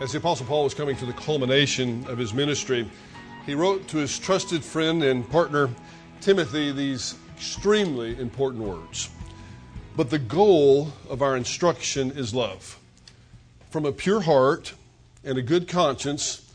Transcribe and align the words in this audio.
As 0.00 0.12
the 0.12 0.18
Apostle 0.18 0.46
Paul 0.46 0.64
was 0.64 0.72
coming 0.72 0.96
to 0.96 1.04
the 1.04 1.12
culmination 1.12 2.06
of 2.06 2.16
his 2.16 2.32
ministry, 2.32 2.90
he 3.44 3.54
wrote 3.54 3.86
to 3.88 3.98
his 3.98 4.18
trusted 4.18 4.64
friend 4.64 5.02
and 5.02 5.28
partner, 5.28 5.68
Timothy, 6.22 6.72
these 6.72 7.16
extremely 7.36 8.18
important 8.18 8.64
words. 8.64 9.10
But 9.98 10.08
the 10.08 10.18
goal 10.18 10.90
of 11.10 11.20
our 11.20 11.36
instruction 11.36 12.12
is 12.12 12.32
love. 12.32 12.78
From 13.68 13.84
a 13.84 13.92
pure 13.92 14.22
heart 14.22 14.72
and 15.22 15.36
a 15.36 15.42
good 15.42 15.68
conscience 15.68 16.50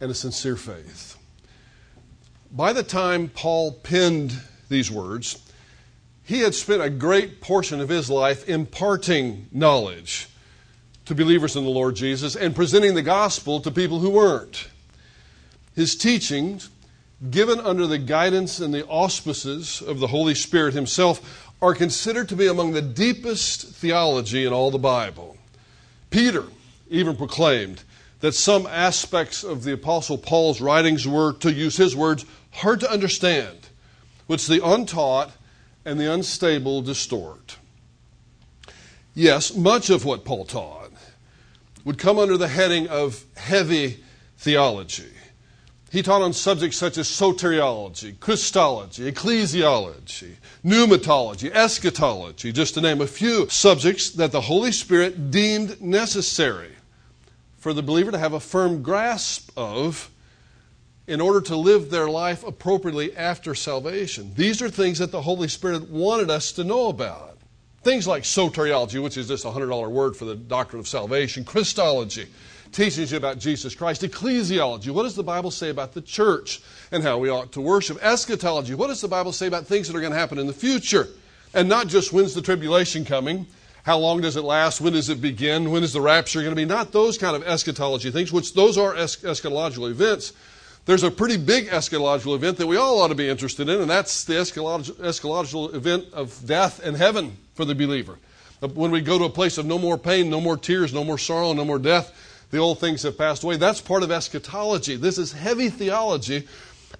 and 0.00 0.08
a 0.08 0.14
sincere 0.14 0.54
faith. 0.54 1.16
By 2.52 2.72
the 2.72 2.84
time 2.84 3.28
Paul 3.28 3.72
penned 3.72 4.40
these 4.68 4.88
words, 4.88 5.42
he 6.22 6.42
had 6.42 6.54
spent 6.54 6.80
a 6.80 6.90
great 6.90 7.40
portion 7.40 7.80
of 7.80 7.88
his 7.88 8.08
life 8.08 8.48
imparting 8.48 9.48
knowledge 9.50 10.28
to 11.08 11.14
believers 11.14 11.56
in 11.56 11.64
the 11.64 11.70
Lord 11.70 11.96
Jesus 11.96 12.36
and 12.36 12.54
presenting 12.54 12.94
the 12.94 13.00
gospel 13.00 13.60
to 13.60 13.70
people 13.70 13.98
who 13.98 14.10
weren't. 14.10 14.68
His 15.74 15.96
teachings, 15.96 16.68
given 17.30 17.58
under 17.60 17.86
the 17.86 17.96
guidance 17.96 18.60
and 18.60 18.74
the 18.74 18.86
auspices 18.86 19.80
of 19.80 20.00
the 20.00 20.08
Holy 20.08 20.34
Spirit 20.34 20.74
Himself, 20.74 21.50
are 21.62 21.74
considered 21.74 22.28
to 22.28 22.36
be 22.36 22.46
among 22.46 22.72
the 22.72 22.82
deepest 22.82 23.68
theology 23.68 24.44
in 24.44 24.52
all 24.52 24.70
the 24.70 24.78
Bible. 24.78 25.38
Peter 26.10 26.44
even 26.90 27.16
proclaimed 27.16 27.82
that 28.20 28.32
some 28.32 28.66
aspects 28.66 29.42
of 29.42 29.64
the 29.64 29.72
Apostle 29.72 30.18
Paul's 30.18 30.60
writings 30.60 31.08
were, 31.08 31.32
to 31.34 31.50
use 31.50 31.78
his 31.78 31.96
words, 31.96 32.26
hard 32.50 32.80
to 32.80 32.92
understand, 32.92 33.56
which 34.26 34.46
the 34.46 34.62
untaught 34.62 35.32
and 35.86 35.98
the 35.98 36.12
unstable 36.12 36.82
distort. 36.82 37.56
Yes, 39.14 39.56
much 39.56 39.88
of 39.88 40.04
what 40.04 40.26
Paul 40.26 40.44
taught 40.44 40.77
would 41.88 41.96
come 41.96 42.18
under 42.18 42.36
the 42.36 42.48
heading 42.48 42.86
of 42.88 43.24
heavy 43.34 43.98
theology. 44.36 45.08
He 45.90 46.02
taught 46.02 46.20
on 46.20 46.34
subjects 46.34 46.76
such 46.76 46.98
as 46.98 47.08
soteriology, 47.08 48.20
Christology, 48.20 49.10
ecclesiology, 49.10 50.34
pneumatology, 50.62 51.50
eschatology, 51.50 52.52
just 52.52 52.74
to 52.74 52.82
name 52.82 53.00
a 53.00 53.06
few 53.06 53.48
subjects 53.48 54.10
that 54.10 54.32
the 54.32 54.42
Holy 54.42 54.70
Spirit 54.70 55.30
deemed 55.30 55.80
necessary 55.80 56.72
for 57.56 57.72
the 57.72 57.82
believer 57.82 58.10
to 58.10 58.18
have 58.18 58.34
a 58.34 58.40
firm 58.40 58.82
grasp 58.82 59.50
of 59.56 60.10
in 61.06 61.22
order 61.22 61.40
to 61.40 61.56
live 61.56 61.88
their 61.88 62.10
life 62.10 62.46
appropriately 62.46 63.16
after 63.16 63.54
salvation. 63.54 64.30
These 64.36 64.60
are 64.60 64.68
things 64.68 64.98
that 64.98 65.10
the 65.10 65.22
Holy 65.22 65.48
Spirit 65.48 65.88
wanted 65.88 66.28
us 66.28 66.52
to 66.52 66.64
know 66.64 66.90
about. 66.90 67.27
Things 67.88 68.06
like 68.06 68.24
soteriology, 68.24 69.02
which 69.02 69.16
is 69.16 69.28
just 69.28 69.46
a 69.46 69.48
$100 69.48 69.90
word 69.90 70.14
for 70.14 70.26
the 70.26 70.34
doctrine 70.34 70.78
of 70.78 70.86
salvation, 70.86 71.42
Christology, 71.42 72.26
teaches 72.70 73.12
you 73.12 73.16
about 73.16 73.38
Jesus 73.38 73.74
Christ, 73.74 74.02
ecclesiology, 74.02 74.90
what 74.90 75.04
does 75.04 75.14
the 75.14 75.22
Bible 75.22 75.50
say 75.50 75.70
about 75.70 75.94
the 75.94 76.02
church 76.02 76.60
and 76.92 77.02
how 77.02 77.16
we 77.16 77.30
ought 77.30 77.50
to 77.52 77.62
worship, 77.62 77.96
eschatology, 78.04 78.74
what 78.74 78.88
does 78.88 79.00
the 79.00 79.08
Bible 79.08 79.32
say 79.32 79.46
about 79.46 79.66
things 79.66 79.88
that 79.88 79.96
are 79.96 80.02
going 80.02 80.12
to 80.12 80.18
happen 80.18 80.38
in 80.38 80.46
the 80.46 80.52
future, 80.52 81.08
and 81.54 81.66
not 81.66 81.86
just 81.86 82.12
when's 82.12 82.34
the 82.34 82.42
tribulation 82.42 83.06
coming, 83.06 83.46
how 83.84 83.96
long 83.96 84.20
does 84.20 84.36
it 84.36 84.42
last, 84.42 84.82
when 84.82 84.92
does 84.92 85.08
it 85.08 85.22
begin, 85.22 85.70
when 85.70 85.82
is 85.82 85.94
the 85.94 86.00
rapture 86.02 86.40
going 86.40 86.54
to 86.54 86.56
be, 86.56 86.66
not 86.66 86.92
those 86.92 87.16
kind 87.16 87.34
of 87.34 87.42
eschatology 87.42 88.10
things, 88.10 88.30
which 88.30 88.52
those 88.52 88.76
are 88.76 88.92
eschatological 88.96 89.90
events, 89.90 90.34
there's 90.84 91.04
a 91.04 91.10
pretty 91.10 91.38
big 91.38 91.68
eschatological 91.68 92.34
event 92.34 92.58
that 92.58 92.66
we 92.66 92.76
all 92.76 93.00
ought 93.00 93.08
to 93.08 93.14
be 93.14 93.30
interested 93.30 93.66
in, 93.66 93.80
and 93.80 93.90
that's 93.90 94.24
the 94.24 94.34
eschatological 94.34 95.74
event 95.74 96.04
of 96.12 96.44
death 96.44 96.84
and 96.84 96.94
heaven 96.94 97.38
for 97.58 97.64
the 97.64 97.74
believer. 97.74 98.20
When 98.60 98.92
we 98.92 99.00
go 99.00 99.18
to 99.18 99.24
a 99.24 99.30
place 99.30 99.58
of 99.58 99.66
no 99.66 99.80
more 99.80 99.98
pain, 99.98 100.30
no 100.30 100.40
more 100.40 100.56
tears, 100.56 100.94
no 100.94 101.02
more 101.02 101.18
sorrow, 101.18 101.52
no 101.54 101.64
more 101.64 101.80
death, 101.80 102.46
the 102.52 102.58
old 102.58 102.78
things 102.78 103.02
have 103.02 103.18
passed 103.18 103.42
away. 103.42 103.56
That's 103.56 103.80
part 103.80 104.04
of 104.04 104.12
eschatology. 104.12 104.94
This 104.94 105.18
is 105.18 105.32
heavy 105.32 105.68
theology, 105.68 106.46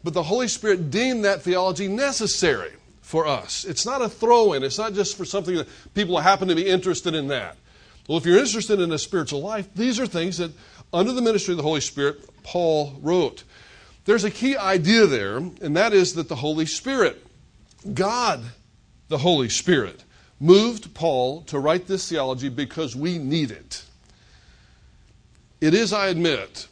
but 0.03 0.15
the 0.15 0.25
Holy 0.25 0.49
Spirit 0.49 0.91
deemed 0.91 1.25
that 1.25 1.43
theology 1.43 1.87
necessary 1.87 2.73
for 3.03 3.29
us. 3.29 3.65
It's 3.65 3.87
not 3.87 4.03
a 4.03 4.09
throw 4.09 4.53
in, 4.55 4.65
it's 4.65 4.79
not 4.79 4.95
just 4.95 5.17
for 5.17 5.25
something 5.25 5.55
that 5.55 5.69
people 5.95 6.19
happen 6.19 6.49
to 6.49 6.57
be 6.57 6.67
interested 6.67 7.15
in 7.15 7.29
that. 7.29 7.57
Well, 8.09 8.19
if 8.19 8.27
you're 8.27 8.39
interested 8.39 8.81
in 8.81 8.91
a 8.91 8.99
spiritual 8.99 9.41
life, 9.41 9.69
these 9.77 10.01
are 10.01 10.09
things 10.09 10.39
that, 10.39 10.51
under 10.93 11.13
the 11.13 11.23
ministry 11.23 11.53
of 11.53 11.59
the 11.59 11.63
Holy 11.63 11.81
Spirit, 11.81 12.19
Paul 12.43 12.99
wrote. 13.01 13.45
There's 14.07 14.25
a 14.25 14.31
key 14.31 14.57
idea 14.57 15.07
there, 15.07 15.37
and 15.37 15.77
that 15.77 15.93
is 15.93 16.15
that 16.15 16.29
the 16.29 16.35
Holy 16.35 16.67
Spirit, 16.67 17.25
God, 17.95 18.43
the 19.07 19.19
Holy 19.19 19.51
Spirit, 19.51 20.03
moved 20.41 20.95
Paul 20.95 21.43
to 21.43 21.59
write 21.59 21.87
this 21.87 22.09
theology 22.09 22.49
because 22.49 22.95
we 22.95 23.19
need 23.19 23.51
it. 23.51 23.85
It 25.61 25.75
is, 25.75 25.93
I 25.93 26.09
admit, 26.09 26.69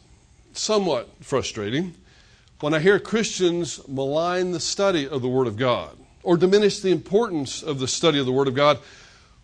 somewhat 0.53 1.09
frustrating 1.21 1.94
when 2.60 2.72
I 2.72 2.78
hear 2.78 2.99
Christians 2.99 3.81
malign 3.88 4.53
the 4.53 4.60
study 4.60 5.09
of 5.09 5.22
the 5.22 5.28
Word 5.28 5.47
of 5.47 5.56
God 5.56 5.97
or 6.22 6.37
diminish 6.37 6.81
the 6.81 6.91
importance 6.91 7.62
of 7.62 7.78
the 7.78 7.88
study 7.88 8.19
of 8.19 8.27
the 8.27 8.32
Word 8.32 8.49
of 8.49 8.54
God 8.54 8.78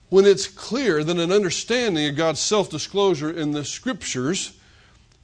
when 0.08 0.26
it's 0.26 0.46
clear 0.46 1.02
that 1.02 1.16
an 1.16 1.32
understanding 1.32 2.08
of 2.08 2.16
God's 2.16 2.40
self 2.40 2.70
disclosure 2.70 3.30
in 3.30 3.52
the 3.52 3.64
Scriptures 3.64 4.56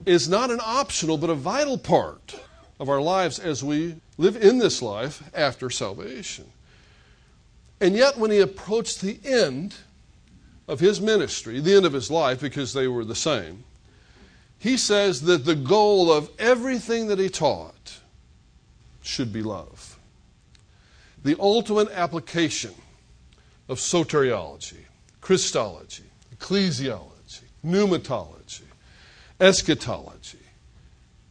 is 0.07 0.29
not 0.29 0.51
an 0.51 0.61
optional 0.65 1.19
but 1.19 1.31
a 1.31 1.35
vital 1.35 1.79
part 1.79 2.41
of 2.81 2.89
our 2.89 3.01
lives 3.01 3.39
as 3.39 3.63
we 3.63 3.97
live 4.17 4.37
in 4.37 4.59
this 4.59 4.83
life 4.83 5.23
after 5.35 5.71
salvation. 5.71 6.45
And 7.81 7.95
yet, 7.95 8.19
when 8.19 8.31
he 8.31 8.41
approached 8.41 9.01
the 9.01 9.21
end 9.25 9.75
of 10.67 10.81
his 10.81 11.01
ministry, 11.01 11.61
the 11.61 11.75
end 11.75 11.87
of 11.87 11.93
his 11.93 12.11
life, 12.11 12.41
because 12.41 12.73
they 12.73 12.89
were 12.89 13.05
the 13.05 13.15
same, 13.15 13.65
he 14.59 14.77
says 14.77 15.23
that 15.23 15.45
the 15.45 15.55
goal 15.55 16.13
of 16.13 16.31
everything 16.39 17.07
that 17.07 17.19
he 17.19 17.29
taught 17.29 18.01
should 19.01 19.33
be 19.33 19.43
love. 19.43 19.99
The 21.23 21.37
ultimate 21.39 21.91
application 21.93 22.75
of 23.69 23.79
soteriology, 23.79 24.85
Christology, 25.21 26.05
ecclesiology, 26.37 27.43
pneumatology, 27.65 28.63
eschatology 29.41 30.39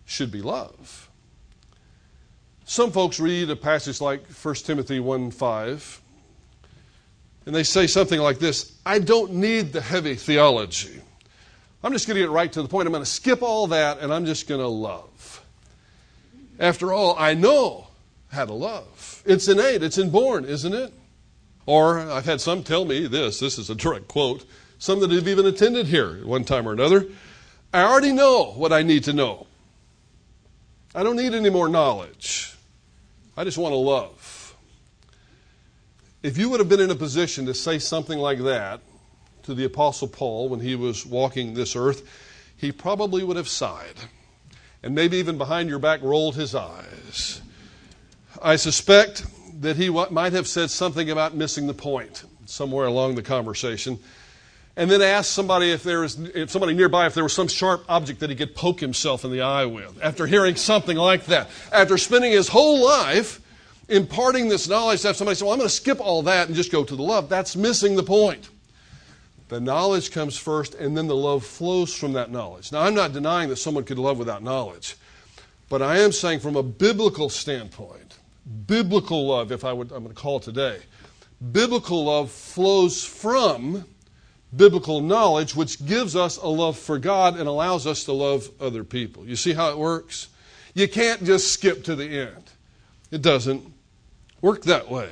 should 0.06 0.32
be 0.32 0.42
love. 0.42 1.10
Some 2.66 2.92
folks 2.92 3.20
read 3.20 3.50
a 3.50 3.56
passage 3.56 4.02
like 4.02 4.26
1 4.28 4.56
Timothy 4.56 5.00
1 5.00 5.32
5, 5.32 6.02
and 7.48 7.56
they 7.56 7.64
say 7.64 7.88
something 7.88 8.20
like 8.20 8.40
this 8.40 8.78
I 8.86 9.00
don't 9.00 9.34
need 9.36 9.72
the 9.74 9.82
heavy 9.82 10.16
theology. 10.16 11.02
I'm 11.82 11.94
just 11.94 12.06
going 12.06 12.16
to 12.16 12.22
get 12.22 12.30
right 12.30 12.52
to 12.52 12.62
the 12.62 12.68
point. 12.68 12.88
I'm 12.88 12.92
going 12.92 13.04
to 13.04 13.10
skip 13.10 13.42
all 13.42 13.68
that, 13.68 14.00
and 14.00 14.14
I'm 14.14 14.26
just 14.26 14.48
going 14.48 14.60
to 14.60 14.68
love. 14.68 15.42
After 16.60 16.92
all, 16.92 17.16
I 17.18 17.34
know 17.36 17.88
how 18.32 18.46
to 18.46 18.54
love. 18.54 19.24
It's 19.26 19.48
innate, 19.48 19.82
it's 19.82 19.98
inborn, 19.98 20.44
isn't 20.44 20.74
it? 20.74 20.94
Or 21.66 22.00
I've 22.00 22.26
had 22.26 22.42
some 22.42 22.64
tell 22.64 22.84
me 22.84 23.08
this, 23.08 23.40
this 23.40 23.58
is 23.58 23.70
a 23.70 23.76
direct 23.76 24.08
quote, 24.08 24.46
some 24.80 25.00
that 25.00 25.12
have 25.12 25.28
even 25.28 25.46
attended 25.46 25.86
here 25.88 26.18
at 26.20 26.26
one 26.26 26.44
time 26.44 26.68
or 26.68 26.74
another. 26.74 27.06
I 27.74 27.84
already 27.84 28.12
know 28.12 28.52
what 28.56 28.74
I 28.74 28.82
need 28.82 29.06
to 29.06 29.14
know. 29.14 29.48
I 30.94 31.04
don't 31.04 31.16
need 31.16 31.34
any 31.34 31.50
more 31.50 31.70
knowledge. 31.70 32.56
I 33.38 33.44
just 33.44 33.58
want 33.58 33.72
to 33.72 33.78
love. 33.78 34.17
If 36.28 36.38
you 36.38 36.50
would 36.50 36.60
have 36.60 36.68
been 36.68 36.82
in 36.82 36.92
a 36.92 36.96
position 36.96 37.46
to 37.46 37.54
say 37.54 37.80
something 37.80 38.20
like 38.20 38.40
that 38.40 38.82
to 39.44 39.54
the 39.54 39.64
Apostle 39.64 40.10
Paul 40.10 40.50
when 40.50 40.60
he 40.60 40.76
was 40.76 41.06
walking 41.06 41.54
this 41.54 41.74
earth, 41.74 42.06
he 42.58 42.74
probably 42.74 43.24
would 43.24 43.38
have 43.38 43.48
sighed 43.48 43.96
and 44.84 44.94
maybe 44.94 45.16
even 45.20 45.38
behind 45.38 45.70
your 45.70 45.80
back 45.80 46.02
rolled 46.04 46.36
his 46.36 46.54
eyes. 46.54 47.42
I 48.42 48.58
suspect 48.58 49.26
that 49.62 49.78
he 49.78 49.90
might 49.90 50.34
have 50.34 50.50
said 50.50 50.70
something 50.70 51.10
about 51.10 51.34
missing 51.34 51.66
the 51.66 51.74
point 51.74 52.26
somewhere 52.44 52.88
along 52.88 53.16
the 53.16 53.24
conversation 53.24 53.98
and 54.76 54.92
then 54.92 55.02
asked 55.02 55.32
somebody 55.32 55.72
if 55.72 55.84
there 55.84 56.02
was 56.02 56.20
if 56.20 56.52
somebody 56.52 56.74
nearby 56.74 57.06
if 57.06 57.14
there 57.14 57.24
was 57.24 57.34
some 57.34 57.48
sharp 57.48 57.86
object 57.88 58.20
that 58.20 58.30
he 58.30 58.36
could 58.36 58.54
poke 58.54 58.82
himself 58.82 59.24
in 59.24 59.32
the 59.32 59.40
eye 59.40 59.66
with 59.66 59.98
after 60.04 60.28
hearing 60.28 60.58
something 60.58 60.98
like 60.98 61.28
that 61.28 61.50
after 61.72 61.98
spending 61.98 62.34
his 62.34 62.50
whole 62.50 62.86
life 62.86 63.40
imparting 63.90 64.50
this 64.50 64.68
knowledge 64.68 65.02
to 65.02 65.08
have 65.08 65.16
somebody 65.16 65.36
say 65.36 65.46
well 65.46 65.54
i'm 65.54 65.60
going 65.60 65.70
to 65.70 65.74
skip 65.74 66.00
all 66.00 66.22
that 66.22 66.48
and 66.48 66.56
just 66.56 66.72
go 66.72 66.84
to 66.84 66.96
the 66.96 67.04
love. 67.04 67.30
That's 67.30 67.56
missing 67.56 67.96
the 67.96 68.04
point. 68.04 68.50
The 69.50 69.62
knowledge 69.62 70.12
comes 70.12 70.38
first 70.38 70.76
and 70.76 70.98
then 70.98 71.08
the 71.08 71.16
love 71.16 71.46
flows 71.46 71.94
from 71.94 72.14
that 72.14 72.32
knowledge. 72.32 72.72
Now 72.72 72.82
i'm 72.82 72.96
not 72.96 73.14
denying 73.14 73.50
that 73.50 73.58
someone 73.58 73.84
could 73.84 74.00
love 74.00 74.18
without 74.18 74.44
knowledge 74.44 74.96
but 75.70 75.82
i 75.82 76.00
am 76.00 76.12
saying 76.12 76.40
from 76.40 76.56
a 76.56 76.64
biblical 76.64 77.30
standpoint 77.30 78.18
biblical 78.66 79.28
love 79.28 79.52
if 79.52 79.66
i 79.66 79.74
would 79.74 79.92
i'm 79.92 80.04
going 80.04 80.16
to 80.16 80.22
call 80.22 80.38
it 80.38 80.44
today 80.44 80.80
biblical 81.52 82.06
love 82.06 82.32
flows 82.32 83.04
from 83.04 83.86
biblical 84.56 85.02
knowledge, 85.02 85.56
which 85.56 85.86
gives 85.86 86.16
us 86.16 86.38
a 86.38 86.48
love 86.48 86.78
for 86.78 86.98
God 86.98 87.38
and 87.38 87.48
allows 87.48 87.86
us 87.86 88.06
to 88.06 88.14
love 88.14 88.50
other 88.60 88.84
people. 88.84 89.26
You 89.26 89.36
see 89.36 89.54
how 89.54 89.72
it 89.72 89.78
works? 89.78 90.30
You 90.74 90.88
can't 90.88 91.24
just 91.24 91.52
skip 91.52 91.84
to 91.86 91.96
the 91.96 92.06
end, 92.06 92.44
it 93.12 93.22
doesn't 93.22 93.74
work 94.42 94.64
that 94.64 94.90
way. 94.90 95.10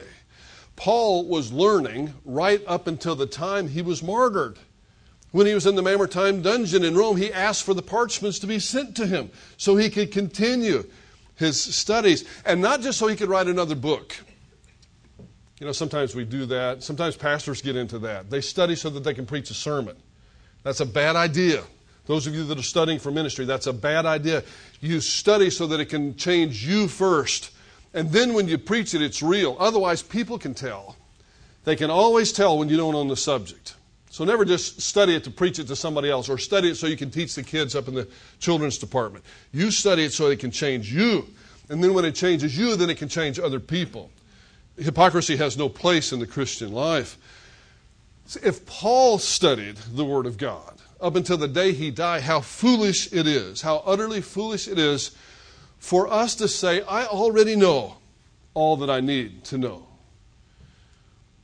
Paul 0.76 1.26
was 1.26 1.52
learning 1.52 2.14
right 2.26 2.62
up 2.68 2.88
until 2.88 3.16
the 3.16 3.26
time 3.26 3.70
he 3.70 3.82
was 3.82 4.04
martyred. 4.04 4.58
When 5.32 5.48
he 5.48 5.54
was 5.54 5.66
in 5.66 5.76
the 5.76 5.82
Mamertine 5.82 6.42
dungeon 6.42 6.84
in 6.84 6.96
Rome, 6.96 7.18
he 7.18 7.32
asked 7.32 7.64
for 7.64 7.74
the 7.74 7.82
parchments 7.82 8.40
to 8.40 8.48
be 8.48 8.60
sent 8.60 8.96
to 8.98 9.06
him 9.06 9.32
so 9.58 9.76
he 9.76 9.90
could 9.90 10.12
continue 10.12 10.86
his 11.36 11.62
studies. 11.62 12.24
And 12.46 12.62
not 12.62 12.82
just 12.82 12.98
so 12.98 13.08
he 13.08 13.16
could 13.16 13.30
write 13.30 13.48
another 13.48 13.76
book. 13.76 14.16
You 15.60 15.66
know, 15.66 15.72
sometimes 15.72 16.16
we 16.16 16.26
do 16.26 16.46
that. 16.48 16.84
Sometimes 16.84 17.16
pastors 17.16 17.62
get 17.62 17.76
into 17.76 18.00
that. 18.00 18.30
They 18.30 18.42
study 18.42 18.76
so 18.76 18.90
that 18.90 19.04
they 19.04 19.14
can 19.14 19.26
preach 19.26 19.50
a 19.50 19.54
sermon. 19.54 19.96
That's 20.64 20.80
a 20.80 20.86
bad 20.86 21.16
idea. 21.16 21.64
Those 22.06 22.28
of 22.28 22.36
you 22.36 22.44
that 22.46 22.60
are 22.60 22.64
studying 22.64 23.00
for 23.00 23.12
ministry, 23.12 23.46
that's 23.46 23.68
a 23.68 23.74
bad 23.74 24.06
idea. 24.06 24.44
You 24.80 25.00
study 25.00 25.50
so 25.50 25.68
that 25.68 25.80
it 25.80 25.86
can 25.86 26.16
change 26.16 26.66
you 26.66 26.88
first. 26.88 27.52
And 27.96 28.12
then 28.12 28.34
when 28.34 28.50
you 28.50 28.58
preach 28.58 28.94
it, 28.94 29.02
it's 29.02 29.24
real. 29.24 29.56
Otherwise, 29.58 30.04
people 30.04 30.38
can 30.38 30.54
tell. 30.54 30.98
They 31.64 31.78
can 31.78 31.90
always 31.90 32.34
tell 32.34 32.58
when 32.58 32.68
you 32.68 32.76
don't 32.76 32.94
own 32.94 33.08
the 33.08 33.16
subject. 33.16 33.76
So 34.10 34.26
never 34.26 34.44
just 34.44 34.82
study 34.82 35.16
it 35.16 35.24
to 35.24 35.32
preach 35.32 35.60
it 35.60 35.68
to 35.68 35.78
somebody 35.78 36.10
else 36.12 36.28
or 36.28 36.38
study 36.38 36.70
it 36.72 36.76
so 36.76 36.88
you 36.88 36.98
can 36.98 37.10
teach 37.10 37.36
the 37.36 37.44
kids 37.44 37.74
up 37.74 37.88
in 37.88 37.96
the 37.96 38.08
children's 38.40 38.78
department. 38.78 39.24
You 39.54 39.72
study 39.72 40.04
it 40.04 40.12
so 40.14 40.28
it 40.28 40.40
can 40.40 40.52
change 40.52 40.94
you. 40.94 41.26
And 41.70 41.82
then 41.82 41.94
when 41.94 42.04
it 42.04 42.16
changes 42.16 42.58
you, 42.58 42.76
then 42.76 42.90
it 42.90 42.98
can 42.98 43.08
change 43.08 43.40
other 43.40 43.62
people. 43.62 44.12
Hypocrisy 44.78 45.38
has 45.38 45.58
no 45.58 45.70
place 45.70 46.12
in 46.12 46.20
the 46.20 46.28
Christian 46.28 46.74
life. 46.74 47.18
If 48.44 48.66
Paul 48.66 49.20
studied 49.20 49.78
the 49.78 50.04
Word 50.04 50.26
of 50.26 50.38
God, 50.38 50.82
up 51.00 51.16
until 51.16 51.38
the 51.38 51.48
day 51.48 51.72
he 51.72 51.92
died, 51.92 52.24
how 52.24 52.42
foolish 52.42 53.12
it 53.14 53.26
is, 53.26 53.62
how 53.62 53.84
utterly 53.86 54.22
foolish 54.22 54.68
it 54.68 54.80
is 54.80 55.16
for 55.86 56.12
us 56.12 56.34
to 56.34 56.48
say, 56.48 56.82
I 56.82 57.06
already 57.06 57.56
know 57.56 57.98
all 58.56 58.76
that 58.78 58.90
I 58.90 59.02
need 59.02 59.44
to 59.46 59.58
know. 59.60 59.86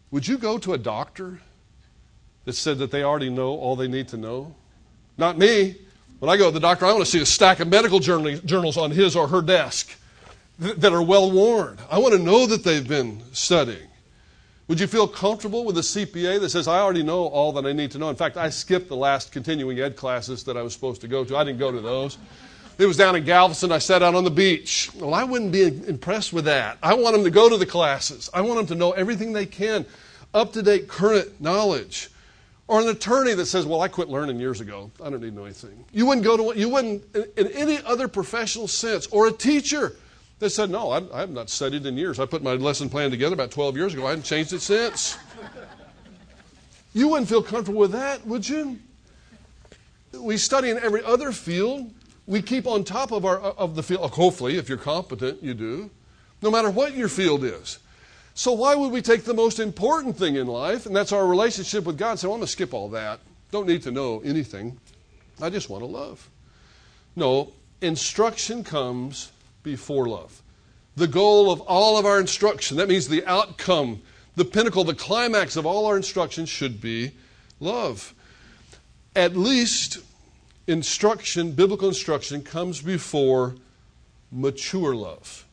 Would 0.09 0.27
you 0.27 0.39
go 0.39 0.57
to 0.57 0.73
a 0.73 0.79
doctor 0.79 1.39
that 2.45 2.53
said 2.53 2.79
that 2.79 2.89
they 2.89 3.03
already 3.03 3.29
know 3.29 3.49
all 3.49 3.75
they 3.75 3.87
need 3.87 4.07
to 4.07 4.17
know? 4.17 4.55
Not 5.15 5.37
me. 5.37 5.75
When 6.17 6.31
I 6.31 6.37
go 6.37 6.45
to 6.45 6.51
the 6.51 6.59
doctor, 6.59 6.87
I 6.87 6.91
want 6.91 7.05
to 7.05 7.11
see 7.11 7.21
a 7.21 7.25
stack 7.25 7.59
of 7.59 7.67
medical 7.67 7.99
journals 7.99 8.77
on 8.77 8.89
his 8.89 9.15
or 9.15 9.27
her 9.27 9.43
desk 9.43 9.95
that 10.57 10.91
are 10.91 11.03
well 11.03 11.29
worn. 11.29 11.77
I 11.91 11.99
want 11.99 12.15
to 12.15 12.19
know 12.19 12.47
that 12.47 12.63
they've 12.63 12.87
been 12.87 13.21
studying. 13.33 13.89
Would 14.67 14.79
you 14.79 14.87
feel 14.87 15.07
comfortable 15.07 15.65
with 15.65 15.77
a 15.77 15.81
CPA 15.81 16.39
that 16.39 16.49
says, 16.49 16.67
I 16.67 16.79
already 16.79 17.03
know 17.03 17.25
all 17.27 17.51
that 17.51 17.67
I 17.67 17.73
need 17.73 17.91
to 17.91 17.99
know? 17.99 18.09
In 18.09 18.15
fact, 18.15 18.37
I 18.37 18.49
skipped 18.49 18.87
the 18.87 18.95
last 18.95 19.31
continuing 19.31 19.79
ed 19.79 19.95
classes 19.95 20.43
that 20.45 20.57
I 20.57 20.63
was 20.63 20.73
supposed 20.73 21.01
to 21.01 21.07
go 21.07 21.23
to. 21.23 21.37
I 21.37 21.43
didn't 21.43 21.59
go 21.59 21.71
to 21.71 21.81
those. 21.81 22.17
It 22.81 22.87
was 22.87 22.97
down 22.97 23.15
in 23.15 23.23
Galveston. 23.25 23.71
I 23.71 23.77
sat 23.77 24.01
out 24.01 24.15
on 24.15 24.23
the 24.23 24.31
beach. 24.31 24.89
Well, 24.95 25.13
I 25.13 25.23
wouldn't 25.23 25.51
be 25.51 25.67
impressed 25.67 26.33
with 26.33 26.45
that. 26.45 26.79
I 26.81 26.95
want 26.95 27.13
them 27.13 27.23
to 27.23 27.29
go 27.29 27.47
to 27.47 27.55
the 27.55 27.65
classes. 27.67 28.27
I 28.33 28.41
want 28.41 28.57
them 28.57 28.65
to 28.67 28.75
know 28.75 28.91
everything 28.93 29.33
they 29.33 29.45
can, 29.45 29.85
up 30.33 30.51
to 30.53 30.63
date, 30.63 30.87
current 30.87 31.39
knowledge. 31.39 32.09
Or 32.67 32.81
an 32.81 32.87
attorney 32.87 33.35
that 33.35 33.45
says, 33.45 33.67
Well, 33.67 33.81
I 33.81 33.87
quit 33.87 34.09
learning 34.09 34.39
years 34.39 34.61
ago. 34.61 34.89
I 34.99 35.11
don't 35.11 35.21
need 35.21 35.29
to 35.29 35.35
know 35.35 35.45
anything. 35.45 35.85
You 35.91 36.07
wouldn't 36.07 36.25
go 36.25 36.37
to, 36.37 36.59
you 36.59 36.69
wouldn't, 36.69 37.03
in 37.37 37.49
any 37.49 37.77
other 37.85 38.07
professional 38.07 38.67
sense. 38.67 39.05
Or 39.11 39.27
a 39.27 39.31
teacher 39.31 39.95
they 40.39 40.49
said, 40.49 40.71
No, 40.71 40.89
I, 40.89 41.03
I 41.13 41.19
have 41.19 41.29
not 41.29 41.51
studied 41.51 41.85
in 41.85 41.97
years. 41.97 42.19
I 42.19 42.25
put 42.25 42.41
my 42.41 42.53
lesson 42.53 42.89
plan 42.89 43.11
together 43.11 43.35
about 43.35 43.51
12 43.51 43.77
years 43.77 43.93
ago. 43.93 44.07
I 44.07 44.09
haven't 44.09 44.25
changed 44.25 44.53
it 44.53 44.61
since. 44.61 45.19
You 46.95 47.09
wouldn't 47.09 47.29
feel 47.29 47.43
comfortable 47.43 47.81
with 47.81 47.91
that, 47.91 48.25
would 48.25 48.49
you? 48.49 48.79
We 50.17 50.37
study 50.37 50.71
in 50.71 50.79
every 50.79 51.03
other 51.03 51.31
field. 51.31 51.91
We 52.31 52.41
keep 52.41 52.65
on 52.65 52.85
top 52.85 53.11
of, 53.11 53.25
our, 53.25 53.39
of 53.39 53.75
the 53.75 53.83
field. 53.83 54.09
Hopefully, 54.11 54.57
if 54.57 54.69
you're 54.69 54.77
competent, 54.77 55.43
you 55.43 55.53
do, 55.53 55.89
no 56.41 56.49
matter 56.49 56.69
what 56.69 56.95
your 56.95 57.09
field 57.09 57.43
is. 57.43 57.79
So, 58.35 58.53
why 58.53 58.73
would 58.73 58.93
we 58.93 59.01
take 59.01 59.25
the 59.25 59.33
most 59.33 59.59
important 59.59 60.15
thing 60.15 60.37
in 60.37 60.47
life, 60.47 60.85
and 60.85 60.95
that's 60.95 61.11
our 61.11 61.27
relationship 61.27 61.83
with 61.83 61.97
God, 61.97 62.11
and 62.11 62.19
say, 62.21 62.27
well, 62.27 62.35
I'm 62.35 62.39
going 62.39 62.47
to 62.47 62.51
skip 62.53 62.73
all 62.73 62.87
that. 62.91 63.19
Don't 63.51 63.67
need 63.67 63.81
to 63.81 63.91
know 63.91 64.21
anything. 64.23 64.79
I 65.41 65.49
just 65.49 65.69
want 65.69 65.81
to 65.83 65.87
love. 65.87 66.29
No, 67.17 67.51
instruction 67.81 68.63
comes 68.63 69.33
before 69.61 70.07
love. 70.07 70.41
The 70.95 71.07
goal 71.07 71.51
of 71.51 71.59
all 71.59 71.97
of 71.97 72.05
our 72.05 72.17
instruction, 72.17 72.77
that 72.77 72.87
means 72.87 73.09
the 73.09 73.25
outcome, 73.25 74.01
the 74.37 74.45
pinnacle, 74.45 74.85
the 74.85 74.95
climax 74.95 75.57
of 75.57 75.65
all 75.65 75.85
our 75.85 75.97
instruction 75.97 76.45
should 76.45 76.79
be 76.79 77.11
love. 77.59 78.13
At 79.17 79.35
least 79.35 79.99
instruction, 80.67 81.51
biblical 81.51 81.87
instruction, 81.87 82.41
comes 82.43 82.81
before 82.81 83.55
mature 84.31 84.95
love. 84.95 85.45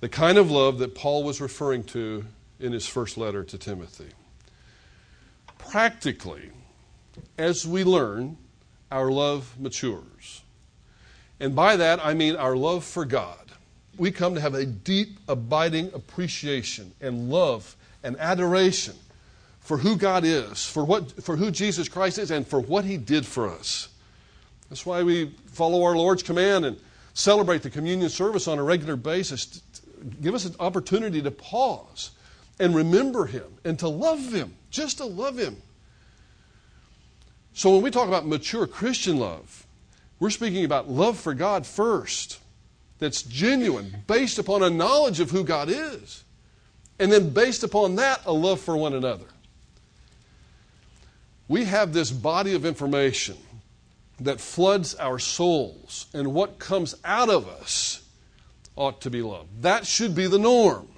The 0.00 0.08
kind 0.08 0.38
of 0.38 0.50
love 0.50 0.78
that 0.78 0.94
Paul 0.94 1.24
was 1.24 1.40
referring 1.40 1.84
to 1.84 2.24
in 2.60 2.72
his 2.72 2.86
first 2.86 3.16
letter 3.16 3.44
to 3.44 3.58
Timothy. 3.58 4.08
Practically, 5.58 6.50
as 7.38 7.66
we 7.66 7.84
learn, 7.84 8.36
our 8.90 9.10
love 9.10 9.58
matures. 9.58 10.42
And 11.40 11.54
by 11.54 11.76
that, 11.76 12.04
I 12.04 12.14
mean 12.14 12.36
our 12.36 12.56
love 12.56 12.84
for 12.84 13.04
God. 13.04 13.52
We 13.96 14.10
come 14.10 14.34
to 14.34 14.40
have 14.40 14.54
a 14.54 14.66
deep, 14.66 15.18
abiding 15.28 15.92
appreciation 15.94 16.92
and 17.00 17.30
love 17.30 17.76
and 18.02 18.16
adoration 18.18 18.94
for 19.66 19.78
who 19.78 19.96
God 19.96 20.24
is, 20.24 20.64
for, 20.64 20.84
what, 20.84 21.10
for 21.24 21.36
who 21.36 21.50
Jesus 21.50 21.88
Christ 21.88 22.18
is, 22.18 22.30
and 22.30 22.46
for 22.46 22.60
what 22.60 22.84
He 22.84 22.96
did 22.96 23.26
for 23.26 23.48
us. 23.48 23.88
That's 24.70 24.86
why 24.86 25.02
we 25.02 25.34
follow 25.46 25.82
our 25.82 25.96
Lord's 25.96 26.22
command 26.22 26.64
and 26.64 26.78
celebrate 27.14 27.62
the 27.62 27.70
communion 27.70 28.08
service 28.08 28.46
on 28.46 28.60
a 28.60 28.62
regular 28.62 28.94
basis. 28.94 29.60
Give 30.22 30.36
us 30.36 30.44
an 30.44 30.54
opportunity 30.60 31.20
to 31.20 31.32
pause 31.32 32.12
and 32.60 32.76
remember 32.76 33.26
Him 33.26 33.58
and 33.64 33.76
to 33.80 33.88
love 33.88 34.32
Him, 34.32 34.54
just 34.70 34.98
to 34.98 35.04
love 35.04 35.36
Him. 35.36 35.56
So 37.52 37.72
when 37.72 37.82
we 37.82 37.90
talk 37.90 38.06
about 38.06 38.24
mature 38.24 38.68
Christian 38.68 39.18
love, 39.18 39.66
we're 40.20 40.30
speaking 40.30 40.64
about 40.64 40.88
love 40.88 41.18
for 41.18 41.34
God 41.34 41.66
first, 41.66 42.38
that's 43.00 43.20
genuine, 43.20 44.04
based 44.06 44.38
upon 44.38 44.62
a 44.62 44.70
knowledge 44.70 45.18
of 45.18 45.32
who 45.32 45.42
God 45.42 45.68
is. 45.68 46.22
And 47.00 47.10
then, 47.10 47.30
based 47.30 47.64
upon 47.64 47.96
that, 47.96 48.20
a 48.26 48.32
love 48.32 48.60
for 48.60 48.76
one 48.76 48.94
another. 48.94 49.26
We 51.48 51.64
have 51.64 51.92
this 51.92 52.10
body 52.10 52.54
of 52.54 52.64
information 52.64 53.36
that 54.20 54.40
floods 54.40 54.94
our 54.94 55.18
souls, 55.18 56.06
and 56.14 56.32
what 56.32 56.58
comes 56.58 56.94
out 57.04 57.28
of 57.28 57.48
us 57.48 58.02
ought 58.74 59.00
to 59.02 59.10
be 59.10 59.22
love. 59.22 59.46
That 59.60 59.86
should 59.86 60.14
be 60.14 60.26
the 60.26 60.38
norm. 60.38 60.88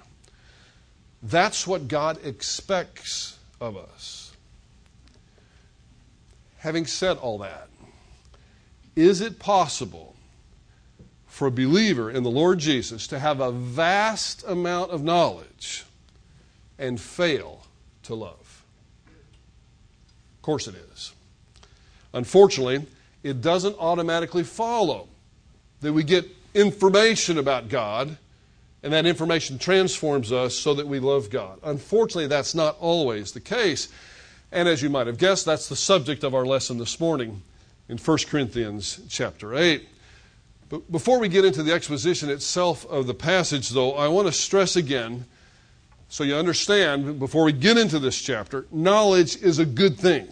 That's 1.21 1.67
what 1.67 1.87
God 1.87 2.25
expects 2.25 3.37
of 3.59 3.75
us. 3.75 4.31
Having 6.59 6.85
said 6.87 7.17
all 7.17 7.39
that, 7.39 7.67
is 8.95 9.21
it 9.21 9.39
possible 9.39 10.15
for 11.27 11.47
a 11.47 11.51
believer 11.51 12.09
in 12.09 12.23
the 12.23 12.31
Lord 12.31 12.59
Jesus 12.59 13.07
to 13.07 13.19
have 13.19 13.39
a 13.39 13.51
vast 13.51 14.43
amount 14.47 14.91
of 14.91 15.03
knowledge 15.03 15.85
and 16.77 16.99
fail 16.99 17.63
to 18.03 18.15
love? 18.15 18.38
Of 20.49 20.53
course 20.53 20.67
it 20.67 20.83
is. 20.91 21.13
Unfortunately, 22.11 22.83
it 23.21 23.39
doesn't 23.39 23.75
automatically 23.77 24.43
follow 24.43 25.07
that 25.81 25.93
we 25.93 26.03
get 26.03 26.25
information 26.55 27.37
about 27.37 27.69
God 27.69 28.17
and 28.81 28.91
that 28.91 29.05
information 29.05 29.59
transforms 29.59 30.31
us 30.31 30.55
so 30.55 30.73
that 30.73 30.87
we 30.87 30.97
love 30.97 31.29
God. 31.29 31.59
Unfortunately, 31.63 32.25
that's 32.25 32.55
not 32.55 32.77
always 32.79 33.31
the 33.31 33.39
case. 33.39 33.89
And 34.51 34.67
as 34.67 34.81
you 34.81 34.89
might 34.89 35.05
have 35.05 35.19
guessed, 35.19 35.45
that's 35.45 35.69
the 35.69 35.75
subject 35.75 36.23
of 36.23 36.33
our 36.33 36.47
lesson 36.47 36.79
this 36.79 36.99
morning 36.99 37.43
in 37.87 37.99
1 37.99 38.17
Corinthians 38.27 39.01
chapter 39.07 39.53
8. 39.53 39.87
But 40.69 40.91
before 40.91 41.19
we 41.19 41.27
get 41.27 41.45
into 41.45 41.61
the 41.61 41.73
exposition 41.73 42.27
itself 42.31 42.87
of 42.87 43.05
the 43.05 43.13
passage, 43.13 43.69
though, 43.69 43.91
I 43.93 44.07
want 44.07 44.25
to 44.25 44.33
stress 44.33 44.75
again, 44.75 45.25
so 46.07 46.23
you 46.23 46.33
understand, 46.33 47.19
before 47.19 47.43
we 47.43 47.51
get 47.51 47.77
into 47.77 47.99
this 47.99 48.19
chapter, 48.19 48.65
knowledge 48.71 49.39
is 49.43 49.59
a 49.59 49.65
good 49.65 49.99
thing. 49.99 50.27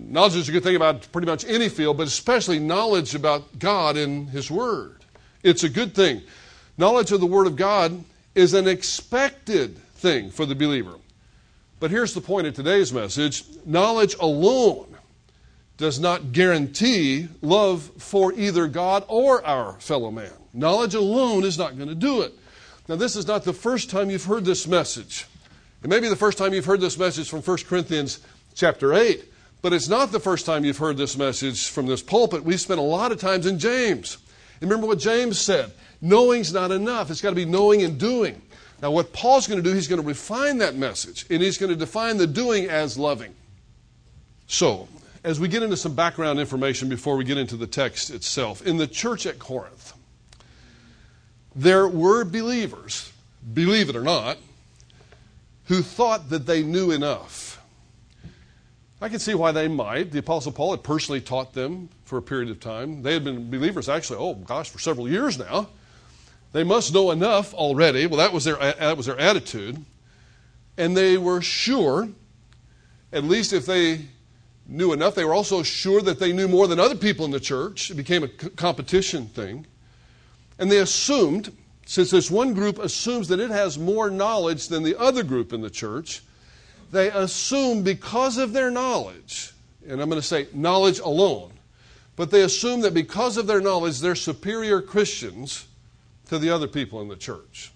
Knowledge 0.00 0.36
is 0.36 0.48
a 0.48 0.52
good 0.52 0.62
thing 0.62 0.76
about 0.76 1.10
pretty 1.12 1.26
much 1.26 1.44
any 1.44 1.68
field, 1.68 1.96
but 1.96 2.06
especially 2.06 2.58
knowledge 2.58 3.14
about 3.14 3.58
God 3.58 3.96
and 3.96 4.28
His 4.28 4.50
Word. 4.50 5.04
It's 5.42 5.64
a 5.64 5.68
good 5.68 5.94
thing. 5.94 6.22
Knowledge 6.78 7.12
of 7.12 7.20
the 7.20 7.26
Word 7.26 7.46
of 7.46 7.56
God 7.56 8.04
is 8.34 8.54
an 8.54 8.66
expected 8.66 9.76
thing 9.76 10.30
for 10.30 10.46
the 10.46 10.54
believer. 10.54 10.94
But 11.80 11.90
here's 11.90 12.14
the 12.14 12.20
point 12.20 12.46
of 12.46 12.54
today's 12.54 12.92
message 12.92 13.44
knowledge 13.64 14.14
alone 14.20 14.96
does 15.76 15.98
not 15.98 16.32
guarantee 16.32 17.28
love 17.42 17.90
for 17.98 18.32
either 18.34 18.66
God 18.68 19.04
or 19.08 19.44
our 19.44 19.74
fellow 19.80 20.10
man. 20.10 20.32
Knowledge 20.52 20.94
alone 20.94 21.44
is 21.44 21.58
not 21.58 21.76
going 21.76 21.88
to 21.88 21.94
do 21.94 22.22
it. 22.22 22.32
Now, 22.88 22.96
this 22.96 23.16
is 23.16 23.26
not 23.26 23.44
the 23.44 23.52
first 23.52 23.90
time 23.90 24.10
you've 24.10 24.24
heard 24.24 24.44
this 24.44 24.68
message. 24.68 25.26
It 25.82 25.90
may 25.90 26.00
be 26.00 26.08
the 26.08 26.16
first 26.16 26.38
time 26.38 26.54
you've 26.54 26.64
heard 26.64 26.80
this 26.80 26.98
message 26.98 27.28
from 27.28 27.42
1 27.42 27.58
Corinthians 27.66 28.20
chapter 28.54 28.94
8, 28.94 29.24
but 29.64 29.72
it's 29.72 29.88
not 29.88 30.12
the 30.12 30.20
first 30.20 30.44
time 30.44 30.62
you've 30.62 30.76
heard 30.76 30.98
this 30.98 31.16
message 31.16 31.70
from 31.70 31.86
this 31.86 32.02
pulpit. 32.02 32.44
We've 32.44 32.60
spent 32.60 32.78
a 32.78 32.82
lot 32.82 33.12
of 33.12 33.18
times 33.18 33.46
in 33.46 33.58
James. 33.58 34.18
And 34.60 34.68
remember 34.68 34.86
what 34.86 34.98
James 34.98 35.40
said 35.40 35.72
knowing's 36.02 36.52
not 36.52 36.70
enough, 36.70 37.10
it's 37.10 37.22
got 37.22 37.30
to 37.30 37.34
be 37.34 37.46
knowing 37.46 37.80
and 37.82 37.98
doing. 37.98 38.42
Now, 38.82 38.90
what 38.90 39.14
Paul's 39.14 39.48
going 39.48 39.62
to 39.62 39.66
do, 39.66 39.74
he's 39.74 39.88
going 39.88 40.02
to 40.02 40.06
refine 40.06 40.58
that 40.58 40.76
message, 40.76 41.24
and 41.30 41.42
he's 41.42 41.56
going 41.56 41.70
to 41.70 41.76
define 41.76 42.18
the 42.18 42.26
doing 42.26 42.66
as 42.66 42.98
loving. 42.98 43.34
So, 44.48 44.86
as 45.24 45.40
we 45.40 45.48
get 45.48 45.62
into 45.62 45.78
some 45.78 45.94
background 45.94 46.40
information 46.40 46.90
before 46.90 47.16
we 47.16 47.24
get 47.24 47.38
into 47.38 47.56
the 47.56 47.66
text 47.66 48.10
itself, 48.10 48.66
in 48.66 48.76
the 48.76 48.86
church 48.86 49.24
at 49.24 49.38
Corinth, 49.38 49.94
there 51.56 51.88
were 51.88 52.26
believers, 52.26 53.10
believe 53.54 53.88
it 53.88 53.96
or 53.96 54.02
not, 54.02 54.36
who 55.68 55.80
thought 55.80 56.28
that 56.28 56.44
they 56.44 56.62
knew 56.62 56.90
enough. 56.90 57.53
I 59.04 59.10
can 59.10 59.18
see 59.18 59.34
why 59.34 59.52
they 59.52 59.68
might. 59.68 60.12
The 60.12 60.20
Apostle 60.20 60.50
Paul 60.50 60.70
had 60.70 60.82
personally 60.82 61.20
taught 61.20 61.52
them 61.52 61.90
for 62.06 62.16
a 62.16 62.22
period 62.22 62.48
of 62.48 62.58
time. 62.58 63.02
They 63.02 63.12
had 63.12 63.22
been 63.22 63.50
believers, 63.50 63.86
actually, 63.86 64.18
oh 64.18 64.32
gosh, 64.32 64.70
for 64.70 64.78
several 64.78 65.06
years 65.06 65.38
now. 65.38 65.68
They 66.52 66.64
must 66.64 66.94
know 66.94 67.10
enough 67.10 67.52
already. 67.52 68.06
Well, 68.06 68.16
that 68.16 68.32
was 68.32 68.44
their, 68.44 68.56
that 68.56 68.96
was 68.96 69.04
their 69.04 69.20
attitude. 69.20 69.84
And 70.78 70.96
they 70.96 71.18
were 71.18 71.42
sure, 71.42 72.08
at 73.12 73.24
least 73.24 73.52
if 73.52 73.66
they 73.66 74.06
knew 74.66 74.94
enough, 74.94 75.14
they 75.14 75.26
were 75.26 75.34
also 75.34 75.62
sure 75.62 76.00
that 76.00 76.18
they 76.18 76.32
knew 76.32 76.48
more 76.48 76.66
than 76.66 76.80
other 76.80 76.96
people 76.96 77.26
in 77.26 77.30
the 77.30 77.38
church. 77.38 77.90
It 77.90 77.96
became 77.96 78.22
a 78.22 78.28
competition 78.28 79.26
thing. 79.26 79.66
And 80.58 80.72
they 80.72 80.78
assumed, 80.78 81.54
since 81.84 82.10
this 82.10 82.30
one 82.30 82.54
group 82.54 82.78
assumes 82.78 83.28
that 83.28 83.38
it 83.38 83.50
has 83.50 83.78
more 83.78 84.08
knowledge 84.08 84.68
than 84.68 84.82
the 84.82 84.98
other 84.98 85.22
group 85.22 85.52
in 85.52 85.60
the 85.60 85.68
church, 85.68 86.22
they 86.94 87.10
assume 87.10 87.82
because 87.82 88.38
of 88.38 88.52
their 88.52 88.70
knowledge, 88.70 89.52
and 89.86 90.00
I'm 90.00 90.08
going 90.08 90.20
to 90.20 90.26
say 90.26 90.46
knowledge 90.54 91.00
alone, 91.00 91.52
but 92.16 92.30
they 92.30 92.42
assume 92.42 92.80
that 92.82 92.94
because 92.94 93.36
of 93.36 93.46
their 93.46 93.60
knowledge, 93.60 94.00
they're 94.00 94.14
superior 94.14 94.80
Christians 94.80 95.66
to 96.28 96.38
the 96.38 96.50
other 96.50 96.68
people 96.68 97.02
in 97.02 97.08
the 97.08 97.16
church. 97.16 97.72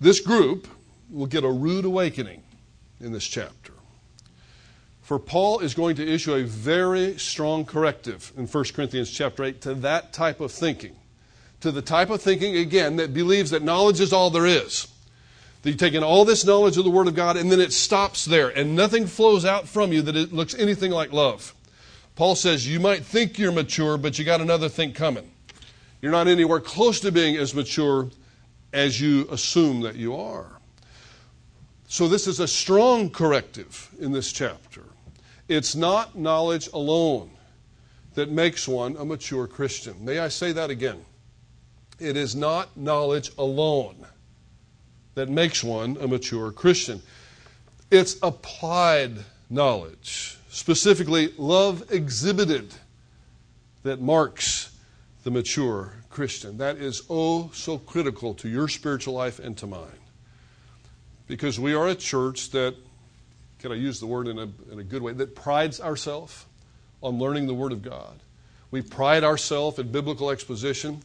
This 0.00 0.20
group 0.20 0.68
will 1.10 1.26
get 1.26 1.44
a 1.44 1.50
rude 1.50 1.84
awakening 1.84 2.42
in 3.00 3.12
this 3.12 3.26
chapter. 3.26 3.72
For 5.02 5.18
Paul 5.18 5.58
is 5.58 5.74
going 5.74 5.96
to 5.96 6.06
issue 6.06 6.34
a 6.34 6.44
very 6.44 7.18
strong 7.18 7.64
corrective 7.64 8.32
in 8.36 8.46
1 8.46 8.64
Corinthians 8.72 9.10
chapter 9.10 9.42
8 9.42 9.60
to 9.62 9.74
that 9.74 10.12
type 10.12 10.40
of 10.40 10.52
thinking. 10.52 10.94
To 11.62 11.72
the 11.72 11.82
type 11.82 12.10
of 12.10 12.22
thinking, 12.22 12.56
again, 12.56 12.96
that 12.96 13.12
believes 13.12 13.50
that 13.50 13.62
knowledge 13.62 14.00
is 14.00 14.12
all 14.12 14.30
there 14.30 14.46
is. 14.46 14.86
That 15.62 15.70
you 15.70 15.76
take 15.76 15.94
in 15.94 16.02
all 16.02 16.24
this 16.24 16.44
knowledge 16.44 16.76
of 16.76 16.84
the 16.84 16.90
Word 16.90 17.06
of 17.06 17.14
God 17.14 17.36
and 17.36 17.52
then 17.52 17.60
it 17.60 17.72
stops 17.72 18.24
there 18.24 18.48
and 18.48 18.74
nothing 18.74 19.06
flows 19.06 19.44
out 19.44 19.68
from 19.68 19.92
you 19.92 20.02
that 20.02 20.16
it 20.16 20.32
looks 20.32 20.54
anything 20.54 20.90
like 20.90 21.12
love. 21.12 21.54
Paul 22.16 22.34
says 22.34 22.66
you 22.66 22.80
might 22.80 23.04
think 23.04 23.38
you're 23.38 23.52
mature, 23.52 23.96
but 23.96 24.18
you 24.18 24.24
got 24.24 24.40
another 24.40 24.68
thing 24.68 24.92
coming. 24.92 25.30
You're 26.00 26.12
not 26.12 26.28
anywhere 26.28 26.60
close 26.60 27.00
to 27.00 27.12
being 27.12 27.36
as 27.36 27.54
mature 27.54 28.10
as 28.72 29.00
you 29.00 29.28
assume 29.30 29.80
that 29.82 29.96
you 29.96 30.16
are. 30.16 30.50
So, 31.88 32.06
this 32.06 32.26
is 32.26 32.38
a 32.38 32.46
strong 32.46 33.10
corrective 33.10 33.90
in 33.98 34.12
this 34.12 34.30
chapter. 34.30 34.84
It's 35.48 35.74
not 35.74 36.16
knowledge 36.16 36.68
alone 36.72 37.30
that 38.14 38.30
makes 38.30 38.68
one 38.68 38.96
a 38.96 39.04
mature 39.04 39.48
Christian. 39.48 40.04
May 40.04 40.20
I 40.20 40.28
say 40.28 40.52
that 40.52 40.70
again? 40.70 41.04
It 41.98 42.16
is 42.16 42.36
not 42.36 42.76
knowledge 42.76 43.32
alone 43.36 44.06
that 45.20 45.28
makes 45.28 45.62
one 45.62 45.98
a 46.00 46.08
mature 46.08 46.50
Christian. 46.50 47.02
It's 47.90 48.16
applied 48.22 49.12
knowledge, 49.50 50.38
specifically 50.48 51.34
love 51.36 51.92
exhibited, 51.92 52.72
that 53.82 54.00
marks 54.00 54.74
the 55.22 55.30
mature 55.30 55.92
Christian. 56.08 56.56
That 56.56 56.78
is 56.78 57.02
oh 57.10 57.50
so 57.52 57.76
critical 57.76 58.32
to 58.36 58.48
your 58.48 58.66
spiritual 58.66 59.12
life 59.12 59.38
and 59.38 59.58
to 59.58 59.66
mine. 59.66 59.88
Because 61.26 61.60
we 61.60 61.74
are 61.74 61.88
a 61.88 61.94
church 61.94 62.48
that, 62.52 62.74
can 63.58 63.72
I 63.72 63.74
use 63.74 64.00
the 64.00 64.06
word 64.06 64.26
in 64.26 64.38
a, 64.38 64.48
in 64.72 64.78
a 64.78 64.84
good 64.84 65.02
way, 65.02 65.12
that 65.12 65.34
prides 65.34 65.82
ourselves 65.82 66.46
on 67.02 67.18
learning 67.18 67.46
the 67.46 67.54
Word 67.54 67.72
of 67.72 67.82
God. 67.82 68.20
We 68.70 68.80
pride 68.80 69.22
ourselves 69.22 69.78
in 69.78 69.92
biblical 69.92 70.30
exposition. 70.30 71.02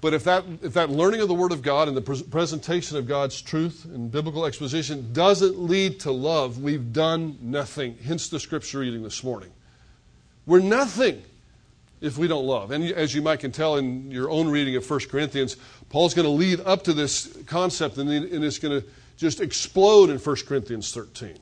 But 0.00 0.14
if 0.14 0.24
that, 0.24 0.44
if 0.62 0.74
that 0.74 0.90
learning 0.90 1.20
of 1.20 1.28
the 1.28 1.34
Word 1.34 1.52
of 1.52 1.62
God 1.62 1.88
and 1.88 1.96
the 1.96 2.02
pre- 2.02 2.22
presentation 2.22 2.96
of 2.96 3.06
God's 3.06 3.42
truth 3.42 3.84
and 3.84 4.10
biblical 4.10 4.46
exposition 4.46 5.12
doesn't 5.12 5.58
lead 5.58 6.00
to 6.00 6.12
love, 6.12 6.62
we've 6.62 6.92
done 6.92 7.36
nothing. 7.40 7.98
Hence 8.04 8.28
the 8.28 8.38
scripture 8.38 8.78
reading 8.78 9.02
this 9.02 9.24
morning. 9.24 9.50
We're 10.46 10.60
nothing 10.60 11.22
if 12.00 12.16
we 12.16 12.28
don't 12.28 12.46
love. 12.46 12.70
And 12.70 12.84
as 12.84 13.14
you 13.14 13.22
might 13.22 13.40
can 13.40 13.52
tell 13.52 13.76
in 13.76 14.10
your 14.10 14.30
own 14.30 14.48
reading 14.48 14.76
of 14.76 14.88
1 14.88 15.00
Corinthians, 15.10 15.56
Paul's 15.90 16.14
going 16.14 16.26
to 16.26 16.30
lead 16.30 16.60
up 16.60 16.84
to 16.84 16.92
this 16.92 17.36
concept 17.46 17.98
and 17.98 18.10
it's 18.10 18.58
going 18.58 18.80
to 18.80 18.86
just 19.16 19.40
explode 19.40 20.10
in 20.10 20.18
1 20.18 20.36
Corinthians 20.46 20.94
13. 20.94 21.36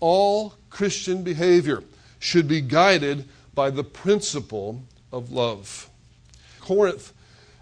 All 0.00 0.54
Christian 0.70 1.22
behavior 1.22 1.84
should 2.18 2.48
be 2.48 2.60
guided 2.60 3.28
by 3.54 3.68
the 3.68 3.84
principle 3.84 4.82
of 5.12 5.30
love. 5.30 5.90
Corinth 6.60 7.12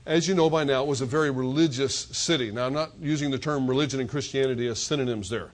as 0.06 0.26
you 0.26 0.34
know 0.34 0.48
by 0.48 0.64
now, 0.64 0.82
it 0.82 0.86
was 0.86 1.00
a 1.00 1.06
very 1.06 1.30
religious 1.30 1.94
city. 1.94 2.50
Now, 2.50 2.66
I'm 2.66 2.72
not 2.72 2.92
using 3.00 3.30
the 3.30 3.38
term 3.38 3.68
religion 3.68 4.00
and 4.00 4.08
Christianity 4.08 4.66
as 4.68 4.78
synonyms 4.78 5.28
there. 5.28 5.52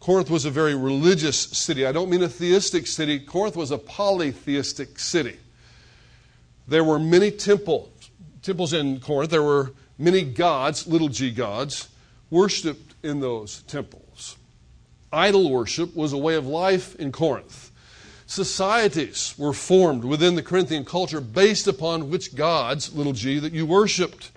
Corinth 0.00 0.30
was 0.30 0.44
a 0.44 0.50
very 0.50 0.74
religious 0.74 1.38
city. 1.38 1.84
I 1.84 1.92
don't 1.92 2.08
mean 2.08 2.22
a 2.22 2.28
theistic 2.28 2.86
city. 2.86 3.18
Corinth 3.18 3.56
was 3.56 3.70
a 3.70 3.78
polytheistic 3.78 4.98
city. 4.98 5.38
There 6.68 6.84
were 6.84 6.98
many 6.98 7.30
temples, 7.30 7.88
temples 8.42 8.72
in 8.72 9.00
Corinth. 9.00 9.30
There 9.30 9.42
were 9.42 9.72
many 9.98 10.22
gods, 10.22 10.86
little 10.86 11.08
g 11.08 11.30
gods, 11.30 11.88
worshipped 12.30 12.94
in 13.02 13.20
those 13.20 13.62
temples. 13.62 14.36
Idol 15.12 15.50
worship 15.50 15.96
was 15.96 16.12
a 16.12 16.18
way 16.18 16.34
of 16.34 16.46
life 16.46 16.94
in 16.96 17.10
Corinth 17.10 17.67
societies 18.28 19.34
were 19.38 19.54
formed 19.54 20.04
within 20.04 20.34
the 20.34 20.42
Corinthian 20.42 20.84
culture 20.84 21.20
based 21.20 21.66
upon 21.66 22.10
which 22.10 22.36
gods, 22.36 22.94
little 22.94 23.14
g, 23.14 23.38
that 23.38 23.54
you 23.54 23.66
worshiped. 23.66 24.30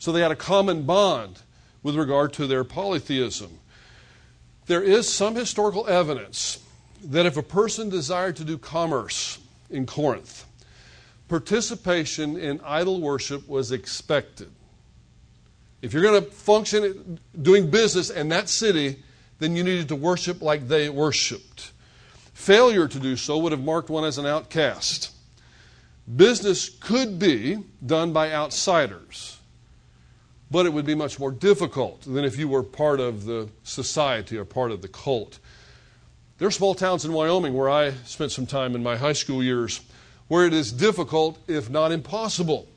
So 0.00 0.12
they 0.12 0.20
had 0.20 0.32
a 0.32 0.36
common 0.36 0.82
bond 0.82 1.38
with 1.82 1.94
regard 1.94 2.32
to 2.34 2.46
their 2.46 2.64
polytheism. 2.64 3.60
There 4.66 4.82
is 4.82 5.08
some 5.08 5.36
historical 5.36 5.86
evidence 5.88 6.58
that 7.04 7.26
if 7.26 7.36
a 7.36 7.42
person 7.42 7.88
desired 7.88 8.36
to 8.36 8.44
do 8.44 8.58
commerce 8.58 9.38
in 9.70 9.86
Corinth, 9.86 10.44
participation 11.28 12.36
in 12.36 12.60
idol 12.64 13.00
worship 13.00 13.48
was 13.48 13.70
expected. 13.70 14.50
If 15.80 15.92
you're 15.92 16.02
going 16.02 16.24
to 16.24 16.30
function 16.30 17.20
doing 17.40 17.70
business 17.70 18.10
in 18.10 18.30
that 18.30 18.48
city, 18.48 19.04
then 19.38 19.54
you 19.54 19.62
needed 19.62 19.88
to 19.88 19.96
worship 19.96 20.42
like 20.42 20.66
they 20.66 20.88
worshiped. 20.88 21.70
Failure 22.38 22.86
to 22.86 23.00
do 23.00 23.16
so 23.16 23.36
would 23.36 23.50
have 23.50 23.64
marked 23.64 23.90
one 23.90 24.04
as 24.04 24.16
an 24.16 24.24
outcast. 24.24 25.10
Business 26.16 26.68
could 26.68 27.18
be 27.18 27.58
done 27.84 28.12
by 28.12 28.32
outsiders, 28.32 29.38
but 30.48 30.64
it 30.64 30.72
would 30.72 30.86
be 30.86 30.94
much 30.94 31.18
more 31.18 31.32
difficult 31.32 32.02
than 32.02 32.24
if 32.24 32.38
you 32.38 32.48
were 32.48 32.62
part 32.62 33.00
of 33.00 33.24
the 33.24 33.48
society 33.64 34.38
or 34.38 34.44
part 34.44 34.70
of 34.70 34.82
the 34.82 34.88
cult. 34.88 35.40
There 36.38 36.46
are 36.46 36.52
small 36.52 36.76
towns 36.76 37.04
in 37.04 37.12
Wyoming 37.12 37.54
where 37.54 37.68
I 37.68 37.90
spent 38.06 38.30
some 38.30 38.46
time 38.46 38.76
in 38.76 38.84
my 38.84 38.96
high 38.96 39.14
school 39.14 39.42
years 39.42 39.80
where 40.28 40.46
it 40.46 40.54
is 40.54 40.72
difficult, 40.72 41.40
if 41.48 41.68
not 41.68 41.90
impossible, 41.90 42.68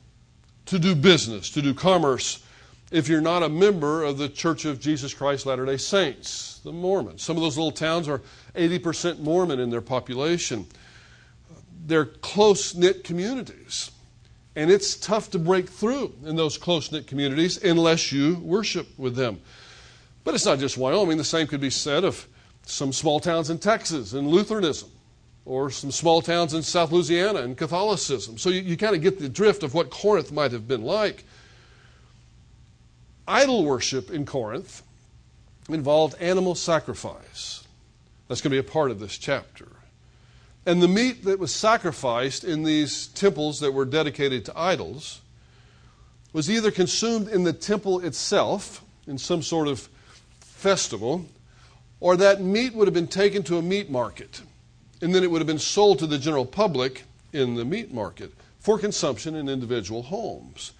to 0.66 0.78
do 0.80 0.96
business, 0.96 1.48
to 1.50 1.62
do 1.62 1.72
commerce, 1.72 2.44
if 2.92 3.08
you're 3.08 3.22
not 3.22 3.42
a 3.42 3.48
member 3.48 4.04
of 4.04 4.18
the 4.18 4.28
Church 4.28 4.66
of 4.66 4.78
Jesus 4.78 5.14
Christ 5.14 5.46
Latter 5.46 5.64
day 5.64 5.78
Saints, 5.78 6.60
the 6.62 6.72
Mormons. 6.72 7.22
Some 7.22 7.36
of 7.36 7.42
those 7.42 7.56
little 7.56 7.72
towns 7.72 8.06
are 8.06 8.20
80% 8.54 9.18
Mormon 9.18 9.58
in 9.58 9.70
their 9.70 9.80
population. 9.80 10.66
They're 11.86 12.04
close 12.04 12.74
knit 12.74 13.02
communities. 13.02 13.90
And 14.54 14.70
it's 14.70 14.94
tough 14.94 15.30
to 15.30 15.38
break 15.38 15.70
through 15.70 16.14
in 16.26 16.36
those 16.36 16.58
close 16.58 16.92
knit 16.92 17.06
communities 17.06 17.64
unless 17.64 18.12
you 18.12 18.36
worship 18.36 18.86
with 18.98 19.16
them. 19.16 19.40
But 20.24 20.34
it's 20.34 20.44
not 20.44 20.58
just 20.58 20.76
Wyoming. 20.76 21.16
The 21.16 21.24
same 21.24 21.46
could 21.46 21.62
be 21.62 21.70
said 21.70 22.04
of 22.04 22.28
some 22.66 22.92
small 22.92 23.18
towns 23.18 23.48
in 23.48 23.58
Texas 23.58 24.12
and 24.12 24.28
Lutheranism, 24.28 24.90
or 25.46 25.70
some 25.70 25.90
small 25.90 26.20
towns 26.20 26.52
in 26.52 26.62
South 26.62 26.92
Louisiana 26.92 27.40
and 27.40 27.56
Catholicism. 27.56 28.36
So 28.36 28.50
you, 28.50 28.60
you 28.60 28.76
kind 28.76 28.94
of 28.94 29.00
get 29.00 29.18
the 29.18 29.28
drift 29.28 29.62
of 29.62 29.72
what 29.72 29.90
Corinth 29.90 30.30
might 30.30 30.52
have 30.52 30.68
been 30.68 30.82
like 30.82 31.24
idol 33.26 33.64
worship 33.64 34.10
in 34.10 34.26
Corinth 34.26 34.82
involved 35.68 36.20
animal 36.20 36.54
sacrifice. 36.54 37.64
That's 38.28 38.40
going 38.40 38.50
to 38.50 38.62
be 38.62 38.66
a 38.66 38.72
part 38.72 38.90
of 38.90 39.00
this 39.00 39.18
chapter. 39.18 39.68
And 40.64 40.80
the 40.80 40.88
meat 40.88 41.24
that 41.24 41.38
was 41.38 41.52
sacrificed 41.52 42.44
in 42.44 42.62
these 42.62 43.08
temples 43.08 43.60
that 43.60 43.72
were 43.72 43.84
dedicated 43.84 44.44
to 44.46 44.58
idols 44.58 45.20
was 46.32 46.50
either 46.50 46.70
consumed 46.70 47.28
in 47.28 47.44
the 47.44 47.52
temple 47.52 48.00
itself, 48.00 48.82
in 49.06 49.18
some 49.18 49.42
sort 49.42 49.68
of 49.68 49.88
festival, 50.40 51.26
or 52.00 52.16
that 52.16 52.40
meat 52.40 52.74
would 52.74 52.86
have 52.86 52.94
been 52.94 53.08
taken 53.08 53.42
to 53.42 53.58
a 53.58 53.62
meat 53.62 53.90
market. 53.90 54.42
And 55.00 55.14
then 55.14 55.24
it 55.24 55.30
would 55.30 55.40
have 55.40 55.46
been 55.46 55.58
sold 55.58 55.98
to 55.98 56.06
the 56.06 56.18
general 56.18 56.46
public 56.46 57.04
in 57.32 57.54
the 57.54 57.64
meat 57.64 57.92
market 57.92 58.32
for 58.60 58.78
consumption 58.78 59.34
in 59.34 59.48
individual 59.48 60.04
homes 60.04 60.72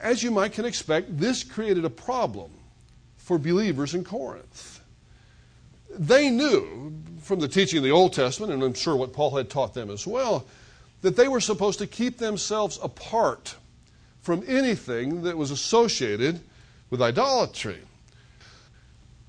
as 0.00 0.22
you 0.22 0.30
might 0.30 0.52
can 0.52 0.64
expect, 0.64 1.18
this 1.18 1.44
created 1.44 1.84
a 1.84 1.90
problem 1.90 2.50
for 3.16 3.38
believers 3.38 3.94
in 3.94 4.04
Corinth. 4.04 4.80
They 5.98 6.30
knew, 6.30 6.94
from 7.22 7.40
the 7.40 7.48
teaching 7.48 7.78
of 7.78 7.84
the 7.84 7.90
Old 7.90 8.12
Testament, 8.12 8.52
and 8.52 8.62
I'm 8.62 8.74
sure 8.74 8.96
what 8.96 9.12
Paul 9.12 9.36
had 9.36 9.50
taught 9.50 9.74
them 9.74 9.90
as 9.90 10.06
well, 10.06 10.46
that 11.02 11.16
they 11.16 11.28
were 11.28 11.40
supposed 11.40 11.78
to 11.80 11.86
keep 11.86 12.18
themselves 12.18 12.78
apart 12.82 13.56
from 14.22 14.44
anything 14.46 15.22
that 15.22 15.36
was 15.36 15.50
associated 15.50 16.40
with 16.90 17.02
idolatry. 17.02 17.78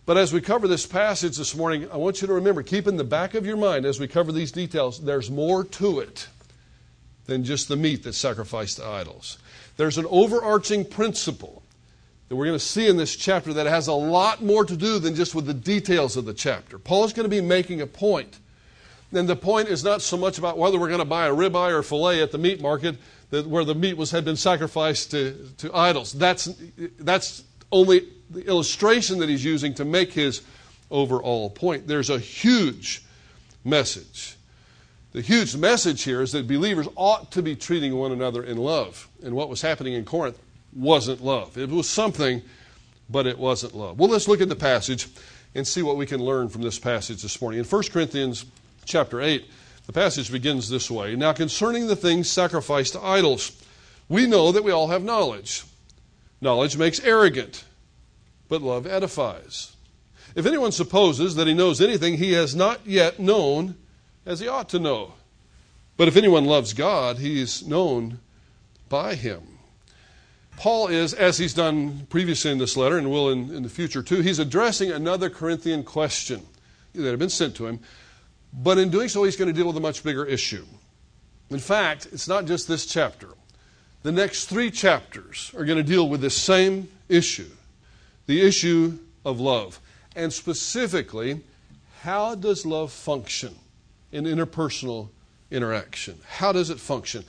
But 0.05 0.17
as 0.17 0.33
we 0.33 0.41
cover 0.41 0.67
this 0.67 0.85
passage 0.85 1.37
this 1.37 1.55
morning, 1.55 1.89
I 1.91 1.97
want 1.97 2.21
you 2.21 2.27
to 2.27 2.33
remember, 2.33 2.63
keep 2.63 2.87
in 2.87 2.97
the 2.97 3.03
back 3.03 3.35
of 3.35 3.45
your 3.45 3.57
mind 3.57 3.85
as 3.85 3.99
we 3.99 4.07
cover 4.07 4.31
these 4.31 4.51
details, 4.51 4.99
there's 4.99 5.29
more 5.29 5.63
to 5.63 5.99
it 5.99 6.27
than 7.27 7.43
just 7.43 7.67
the 7.67 7.75
meat 7.75 8.03
that's 8.03 8.17
sacrificed 8.17 8.77
to 8.77 8.85
idols. 8.85 9.37
There's 9.79 9.97
an 9.97 10.07
overarching 10.09 10.83
principle 10.83 11.63
that 12.27 12.35
we're 12.35 12.47
going 12.47 12.59
to 12.59 12.63
see 12.63 12.89
in 12.89 12.97
this 12.97 13.15
chapter 13.15 13.53
that 13.53 13.65
has 13.65 13.87
a 13.87 13.93
lot 13.93 14.43
more 14.43 14.65
to 14.65 14.75
do 14.75 14.99
than 14.99 15.15
just 15.15 15.33
with 15.33 15.45
the 15.45 15.53
details 15.53 16.17
of 16.17 16.25
the 16.25 16.33
chapter. 16.33 16.77
Paul 16.77 17.05
is 17.05 17.13
going 17.13 17.23
to 17.23 17.29
be 17.29 17.39
making 17.39 17.79
a 17.79 17.87
point. 17.87 18.39
And 19.13 19.25
the 19.25 19.37
point 19.37 19.69
is 19.69 19.81
not 19.81 20.01
so 20.01 20.17
much 20.17 20.37
about 20.37 20.57
whether 20.57 20.77
we're 20.77 20.89
going 20.89 20.99
to 20.99 21.05
buy 21.05 21.27
a 21.27 21.33
ribeye 21.33 21.71
or 21.71 21.81
filet 21.81 22.21
at 22.21 22.33
the 22.33 22.37
meat 22.37 22.61
market 22.61 22.97
that 23.29 23.47
where 23.47 23.63
the 23.63 23.73
meat 23.73 23.95
was 23.95 24.11
had 24.11 24.25
been 24.25 24.35
sacrificed 24.35 25.11
to, 25.11 25.49
to 25.59 25.73
idols. 25.73 26.11
That's, 26.11 26.53
that's 26.99 27.45
only 27.71 28.05
the 28.29 28.45
illustration 28.45 29.19
that 29.19 29.29
he's 29.29 29.45
using 29.45 29.73
to 29.75 29.85
make 29.85 30.11
his 30.11 30.41
overall 30.91 31.49
point. 31.49 31.87
There's 31.87 32.09
a 32.09 32.19
huge 32.19 33.01
message. 33.63 34.35
The 35.11 35.21
huge 35.21 35.55
message 35.55 36.03
here 36.03 36.21
is 36.21 36.31
that 36.33 36.47
believers 36.47 36.87
ought 36.95 37.31
to 37.31 37.41
be 37.41 37.55
treating 37.55 37.95
one 37.95 38.11
another 38.11 38.43
in 38.43 38.57
love. 38.57 39.07
And 39.23 39.35
what 39.35 39.49
was 39.49 39.61
happening 39.61 39.93
in 39.93 40.05
Corinth 40.05 40.37
wasn't 40.73 41.23
love. 41.23 41.57
It 41.57 41.69
was 41.69 41.89
something, 41.89 42.43
but 43.09 43.25
it 43.25 43.39
wasn't 43.39 43.75
love. 43.75 43.97
Well, 43.97 44.09
let's 44.09 44.27
look 44.27 44.41
at 44.41 44.49
the 44.49 44.55
passage 44.55 45.07
and 45.55 45.67
see 45.67 45.81
what 45.81 45.97
we 45.97 46.05
can 46.05 46.19
learn 46.19 46.47
from 46.49 46.61
this 46.61 46.77
passage 46.77 47.23
this 47.23 47.41
morning. 47.41 47.59
In 47.59 47.65
1 47.65 47.83
Corinthians 47.91 48.45
chapter 48.85 49.19
8, 49.19 49.49
the 49.87 49.93
passage 49.93 50.31
begins 50.31 50.69
this 50.69 50.91
way 50.91 51.15
Now, 51.15 51.33
concerning 51.33 51.87
the 51.87 51.95
things 51.95 52.29
sacrificed 52.29 52.93
to 52.93 53.03
idols, 53.03 53.51
we 54.07 54.27
know 54.27 54.51
that 54.51 54.63
we 54.63 54.71
all 54.71 54.89
have 54.89 55.03
knowledge. 55.03 55.63
Knowledge 56.39 56.77
makes 56.77 56.99
arrogant 56.99 57.65
but 58.47 58.61
love 58.61 58.85
edifies. 58.85 59.75
If 60.35 60.45
anyone 60.45 60.71
supposes 60.71 61.35
that 61.35 61.47
he 61.47 61.53
knows 61.53 61.79
anything, 61.79 62.17
he 62.17 62.33
has 62.33 62.55
not 62.55 62.85
yet 62.85 63.19
known 63.19 63.75
as 64.29 64.39
he 64.39 64.47
ought 64.47 64.69
to 64.69 64.79
know. 64.79 65.13
But 65.97 66.07
if 66.07 66.15
anyone 66.15 66.45
loves 66.45 66.73
God, 66.73 67.17
he 67.17 67.41
is 67.41 67.67
known 67.67 68.19
by 68.87 69.15
him. 69.15 69.41
Paul 70.55 70.87
is, 70.87 71.15
as 71.15 71.39
he's 71.39 71.53
done 71.53 72.05
previously 72.09 72.51
in 72.51 72.59
this 72.59 72.77
letter 72.77 72.97
and 72.97 73.09
will 73.09 73.31
in, 73.31 73.53
in 73.53 73.63
the 73.63 73.69
future 73.69 74.03
too, 74.03 74.21
he's 74.21 74.37
addressing 74.37 74.91
another 74.91 75.29
Corinthian 75.29 75.83
question 75.83 76.45
that 76.93 77.09
had 77.09 77.17
been 77.17 77.29
sent 77.29 77.55
to 77.55 77.65
him. 77.65 77.79
But 78.53 78.77
in 78.77 78.89
doing 78.89 79.09
so, 79.09 79.23
he's 79.23 79.35
going 79.35 79.47
to 79.47 79.53
deal 79.53 79.65
with 79.65 79.77
a 79.77 79.81
much 79.81 80.03
bigger 80.03 80.25
issue. 80.25 80.65
In 81.49 81.59
fact, 81.59 82.07
it's 82.11 82.27
not 82.27 82.45
just 82.45 82.67
this 82.67 82.85
chapter. 82.85 83.29
The 84.03 84.11
next 84.11 84.45
three 84.45 84.69
chapters 84.69 85.51
are 85.57 85.65
going 85.65 85.77
to 85.77 85.83
deal 85.83 86.07
with 86.07 86.21
this 86.21 86.37
same 86.37 86.87
issue 87.09 87.49
the 88.27 88.45
issue 88.45 88.99
of 89.25 89.39
love. 89.39 89.79
And 90.15 90.31
specifically, 90.31 91.41
how 92.01 92.35
does 92.35 92.63
love 92.63 92.91
function 92.91 93.55
in 94.11 94.25
interpersonal 94.25 95.09
interaction? 95.51 96.19
How 96.27 96.51
does 96.51 96.69
it 96.69 96.79
function? 96.79 97.23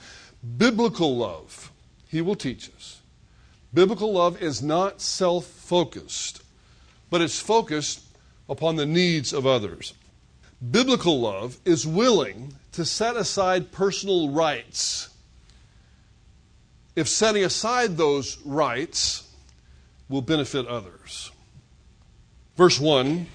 Biblical 0.57 1.15
love, 1.15 1.71
he 2.07 2.21
will 2.21 2.35
teach 2.35 2.69
us. 2.75 2.99
Biblical 3.73 4.13
love 4.13 4.41
is 4.41 4.61
not 4.61 5.01
self 5.01 5.45
focused, 5.45 6.41
but 7.09 7.21
it's 7.21 7.39
focused 7.39 8.01
upon 8.49 8.75
the 8.75 8.85
needs 8.85 9.33
of 9.33 9.45
others. 9.45 9.93
Biblical 10.69 11.19
love 11.19 11.57
is 11.65 11.87
willing 11.87 12.53
to 12.73 12.85
set 12.85 13.15
aside 13.15 13.71
personal 13.71 14.29
rights 14.29 15.09
if 16.95 17.07
setting 17.07 17.43
aside 17.43 17.97
those 17.97 18.37
rights 18.45 19.27
will 20.09 20.21
benefit 20.21 20.67
others. 20.67 21.31
Verse 22.57 22.79
1 22.79 23.27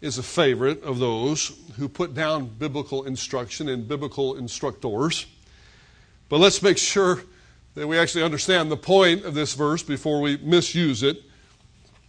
is 0.00 0.18
a 0.18 0.22
favorite 0.22 0.82
of 0.82 0.98
those 0.98 1.52
who 1.76 1.88
put 1.88 2.14
down 2.14 2.46
biblical 2.46 3.04
instruction 3.04 3.68
and 3.68 3.88
biblical 3.88 4.36
instructors. 4.36 5.26
But 6.28 6.38
let's 6.38 6.62
make 6.62 6.78
sure 6.78 7.22
that 7.74 7.86
we 7.86 7.98
actually 7.98 8.24
understand 8.24 8.70
the 8.70 8.76
point 8.76 9.24
of 9.24 9.34
this 9.34 9.54
verse 9.54 9.82
before 9.82 10.20
we 10.20 10.36
misuse 10.38 11.02
it. 11.02 11.22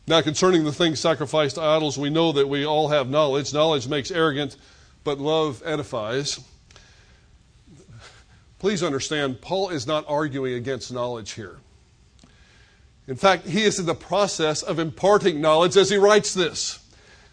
Now, 0.08 0.21
concerning 0.21 0.63
the 0.63 0.71
things 0.71 0.99
sacrificed 0.99 1.56
to 1.56 1.62
idols, 1.62 1.97
we 1.97 2.10
know 2.10 2.32
that 2.32 2.47
we 2.47 2.65
all 2.65 2.89
have 2.89 3.10
knowledge. 3.10 3.54
Knowledge 3.54 3.88
makes 3.88 4.10
arrogant, 4.10 4.58
but 5.04 5.19
love 5.19 5.62
edifies. 5.65 6.39
Please 8.58 8.84
understand, 8.84 9.39
Paul 9.41 9.69
is 9.69 9.88
not 9.88 10.06
arguing 10.08 10.56
against 10.56 10.91
knowledge 10.91 11.32
here. 11.32 11.58
In 13.08 13.15
fact, 13.15 13.47
he 13.47 13.63
is 13.63 13.80
in 13.80 13.86
the 13.86 13.95
process 13.95 14.62
of 14.62 14.80
imparting 14.80 15.41
knowledge 15.41 15.78
as 15.78 15.89
he 15.89 15.97
writes 15.97 16.34
this. 16.34 16.79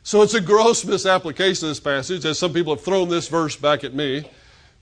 So 0.06 0.22
it's 0.22 0.34
a 0.34 0.40
gross 0.40 0.84
misapplication 0.84 1.66
of 1.66 1.70
this 1.72 1.80
passage, 1.80 2.24
as 2.24 2.38
some 2.38 2.52
people 2.52 2.76
have 2.76 2.84
thrown 2.84 3.08
this 3.08 3.26
verse 3.26 3.56
back 3.56 3.82
at 3.82 3.92
me. 3.92 4.18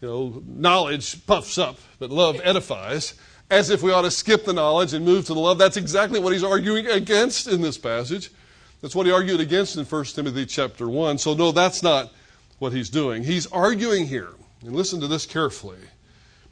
You 0.03 0.09
know, 0.09 0.43
knowledge 0.47 1.25
puffs 1.27 1.57
up, 1.57 1.79
but 1.99 2.11
love 2.11 2.43
edifies. 2.45 3.15
As 3.51 3.71
if 3.71 3.83
we 3.83 3.91
ought 3.91 4.03
to 4.03 4.11
skip 4.11 4.45
the 4.45 4.53
knowledge 4.53 4.93
and 4.93 5.03
move 5.03 5.25
to 5.25 5.33
the 5.33 5.41
love. 5.41 5.57
That's 5.57 5.79
exactly 5.79 6.21
what 6.21 6.35
he's 6.35 6.45
arguing 6.45 6.89
against 6.89 7.49
in 7.49 7.63
this 7.63 7.79
passage. 7.79 8.31
That's 8.83 8.95
what 8.95 9.07
he 9.07 9.13
argued 9.13 9.41
against 9.41 9.79
in 9.79 9.87
1 9.87 10.05
Timothy 10.05 10.45
chapter 10.45 10.91
1. 10.91 11.17
So, 11.17 11.33
no, 11.33 11.53
that's 11.53 11.83
not 11.83 12.13
what 12.59 12.75
he's 12.75 12.91
doing. 12.91 13.25
He's 13.25 13.47
arguing 13.47 14.07
here, 14.07 14.29
and 14.61 14.77
listen 14.77 15.01
to 15.01 15.07
this 15.07 15.25
carefully. 15.25 15.79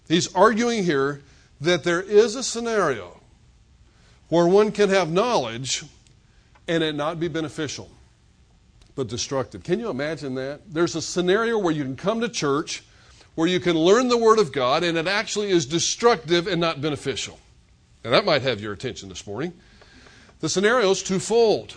He's 0.09 0.35
arguing 0.35 0.85
here 0.85 1.21
that 1.61 1.85
there 1.85 2.01
is 2.01 2.37
a 2.37 2.43
scenario 2.43 3.21
where 4.31 4.47
one 4.47 4.73
can 4.73 4.89
have 4.89 5.13
knowledge 5.13 5.85
and 6.67 6.83
it 6.83 6.95
not 6.95 7.21
be 7.21 7.29
beneficial, 7.29 7.91
but 8.95 9.09
destructive. 9.09 9.63
Can 9.63 9.81
you 9.81 9.91
imagine 9.91 10.35
that? 10.35 10.73
There's 10.73 10.95
a 10.95 11.03
scenario 11.03 11.59
where 11.59 11.73
you 11.73 11.83
can 11.83 11.97
come 11.97 12.21
to 12.21 12.29
church, 12.29 12.83
where 13.35 13.49
you 13.49 13.61
can 13.61 13.77
learn 13.77 14.09
the 14.09 14.19
Word 14.19 14.39
of 14.39 14.53
God, 14.53 14.83
and 14.83 14.99
it 14.99 15.07
actually 15.07 15.51
is 15.51 15.67
destructive 15.67 16.47
and 16.47 16.61
not 16.61 16.81
beneficial. 16.81 17.39
Now, 18.05 18.11
that 18.11 18.25
might 18.25 18.43
have 18.43 18.61
your 18.61 18.73
attention 18.73 19.09
this 19.09 19.27
morning. 19.27 19.53
The 20.41 20.49
scenario 20.49 20.91
is 20.91 21.03
twofold. 21.03 21.77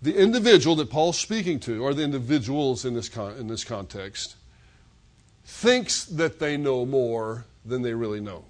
The 0.00 0.16
individual 0.16 0.76
that 0.76 0.88
Paul's 0.88 1.18
speaking 1.18 1.60
to, 1.60 1.84
or 1.84 1.92
the 1.92 2.02
individuals 2.02 2.84
in 2.84 2.94
this, 2.94 3.08
con- 3.08 3.36
in 3.36 3.48
this 3.48 3.64
context, 3.64 4.36
thinks 5.44 6.04
that 6.06 6.38
they 6.38 6.56
know 6.56 6.86
more 6.86 7.44
than 7.66 7.82
they 7.82 7.92
really 7.92 8.20
know. 8.20 8.44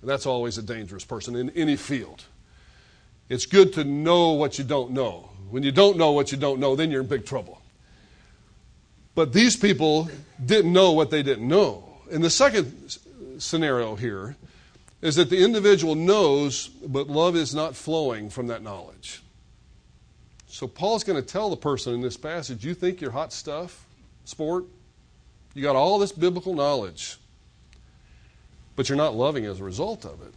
And 0.00 0.10
That's 0.10 0.26
always 0.26 0.58
a 0.58 0.62
dangerous 0.62 1.04
person 1.04 1.36
in 1.36 1.50
any 1.50 1.76
field. 1.76 2.24
It's 3.28 3.46
good 3.46 3.72
to 3.74 3.84
know 3.84 4.32
what 4.32 4.58
you 4.58 4.64
don't 4.64 4.90
know. 4.90 5.30
When 5.52 5.62
you 5.62 5.70
don't 5.70 5.96
know 5.96 6.10
what 6.12 6.32
you 6.32 6.38
don't 6.38 6.58
know, 6.58 6.74
then 6.74 6.90
you're 6.90 7.02
in 7.02 7.06
big 7.06 7.26
trouble. 7.26 7.60
But 9.14 9.32
these 9.32 9.56
people 9.56 10.08
didn't 10.44 10.72
know 10.72 10.92
what 10.92 11.10
they 11.10 11.22
didn't 11.22 11.46
know. 11.46 11.88
And 12.10 12.24
the 12.24 12.30
second 12.30 12.98
scenario 13.38 13.94
here 13.94 14.36
is 15.00 15.16
that 15.16 15.30
the 15.30 15.44
individual 15.44 15.94
knows, 15.94 16.68
but 16.68 17.08
love 17.08 17.36
is 17.36 17.54
not 17.54 17.76
flowing 17.76 18.30
from 18.30 18.46
that 18.46 18.62
knowledge. 18.62 19.22
So 20.48 20.66
Paul's 20.66 21.04
going 21.04 21.20
to 21.20 21.26
tell 21.26 21.50
the 21.50 21.56
person 21.56 21.94
in 21.94 22.00
this 22.00 22.16
passage, 22.16 22.64
you 22.64 22.74
think 22.74 23.00
you're 23.00 23.10
hot 23.10 23.32
stuff, 23.32 23.86
sport? 24.24 24.64
You 25.54 25.62
got 25.62 25.76
all 25.76 25.98
this 25.98 26.12
biblical 26.12 26.54
knowledge 26.54 27.18
but 28.76 28.88
you're 28.88 28.96
not 28.96 29.14
loving 29.14 29.44
as 29.44 29.60
a 29.60 29.64
result 29.64 30.04
of 30.04 30.20
it. 30.22 30.32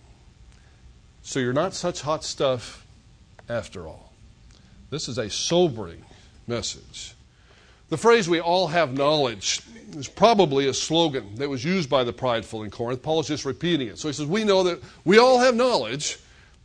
So 1.22 1.40
you're 1.40 1.54
not 1.54 1.74
such 1.74 2.02
hot 2.02 2.24
stuff 2.24 2.86
after 3.50 3.88
all. 3.88 4.05
This 4.90 5.08
is 5.08 5.18
a 5.18 5.30
sobering 5.30 6.04
message. 6.48 7.14
The 7.90 7.98
phrase, 7.98 8.28
we 8.28 8.40
all 8.40 8.68
have 8.68 8.94
knowledge, 8.94 9.62
is 9.96 10.08
probably 10.08 10.68
a 10.68 10.74
slogan 10.74 11.36
that 11.36 11.50
was 11.50 11.64
used 11.64 11.90
by 11.90 12.04
the 12.04 12.14
prideful 12.14 12.64
in 12.64 12.72
Corinth. 12.72 13.02
Paul 13.02 13.20
is 13.20 13.28
just 13.28 13.46
repeating 13.46 13.88
it. 13.88 14.00
So 14.00 14.08
he 14.08 14.14
says, 14.14 14.26
We 14.26 14.44
know 14.44 14.64
that 14.64 14.82
we 15.04 15.18
all 15.18 15.40
have 15.40 15.56
knowledge. 15.56 16.18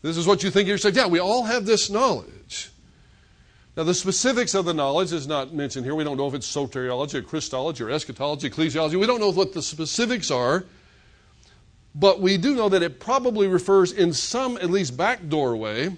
This 0.03 0.17
is 0.17 0.27
what 0.27 0.43
you 0.43 0.51
think 0.51 0.67
you're 0.67 0.79
saying. 0.79 0.95
Yeah, 0.95 1.07
we 1.07 1.19
all 1.19 1.45
have 1.45 1.67
this 1.67 1.91
knowledge. 1.91 2.71
Now, 3.77 3.85
the 3.85 3.95
specifics 3.95 4.55
of 4.55 4.65
the 4.65 4.75
knowledge 4.75 5.13
is 5.13 5.27
not 5.27 5.53
mentioned 5.55 5.85
here. 5.85 5.95
We 5.95 6.05
don't 6.05 6.17
know 6.17 6.27
if 6.27 6.35
it's 6.35 6.51
soteriology 6.51 7.15
or 7.15 7.23
Christology 7.23 7.85
or 7.85 7.91
eschatology, 7.91 8.51
ecclesiology. 8.51 8.99
We 8.99 9.07
don't 9.07 9.21
know 9.21 9.31
what 9.31 9.53
the 9.53 9.63
specifics 9.63 10.31
are. 10.31 10.65
But 11.95 12.21
we 12.21 12.37
do 12.37 12.55
know 12.55 12.69
that 12.69 12.83
it 12.83 13.01
probably 13.01 13.47
refers 13.47 13.93
in 13.93 14.13
some, 14.13 14.57
at 14.57 14.71
least, 14.71 14.97
backdoor 14.97 15.57
way 15.57 15.97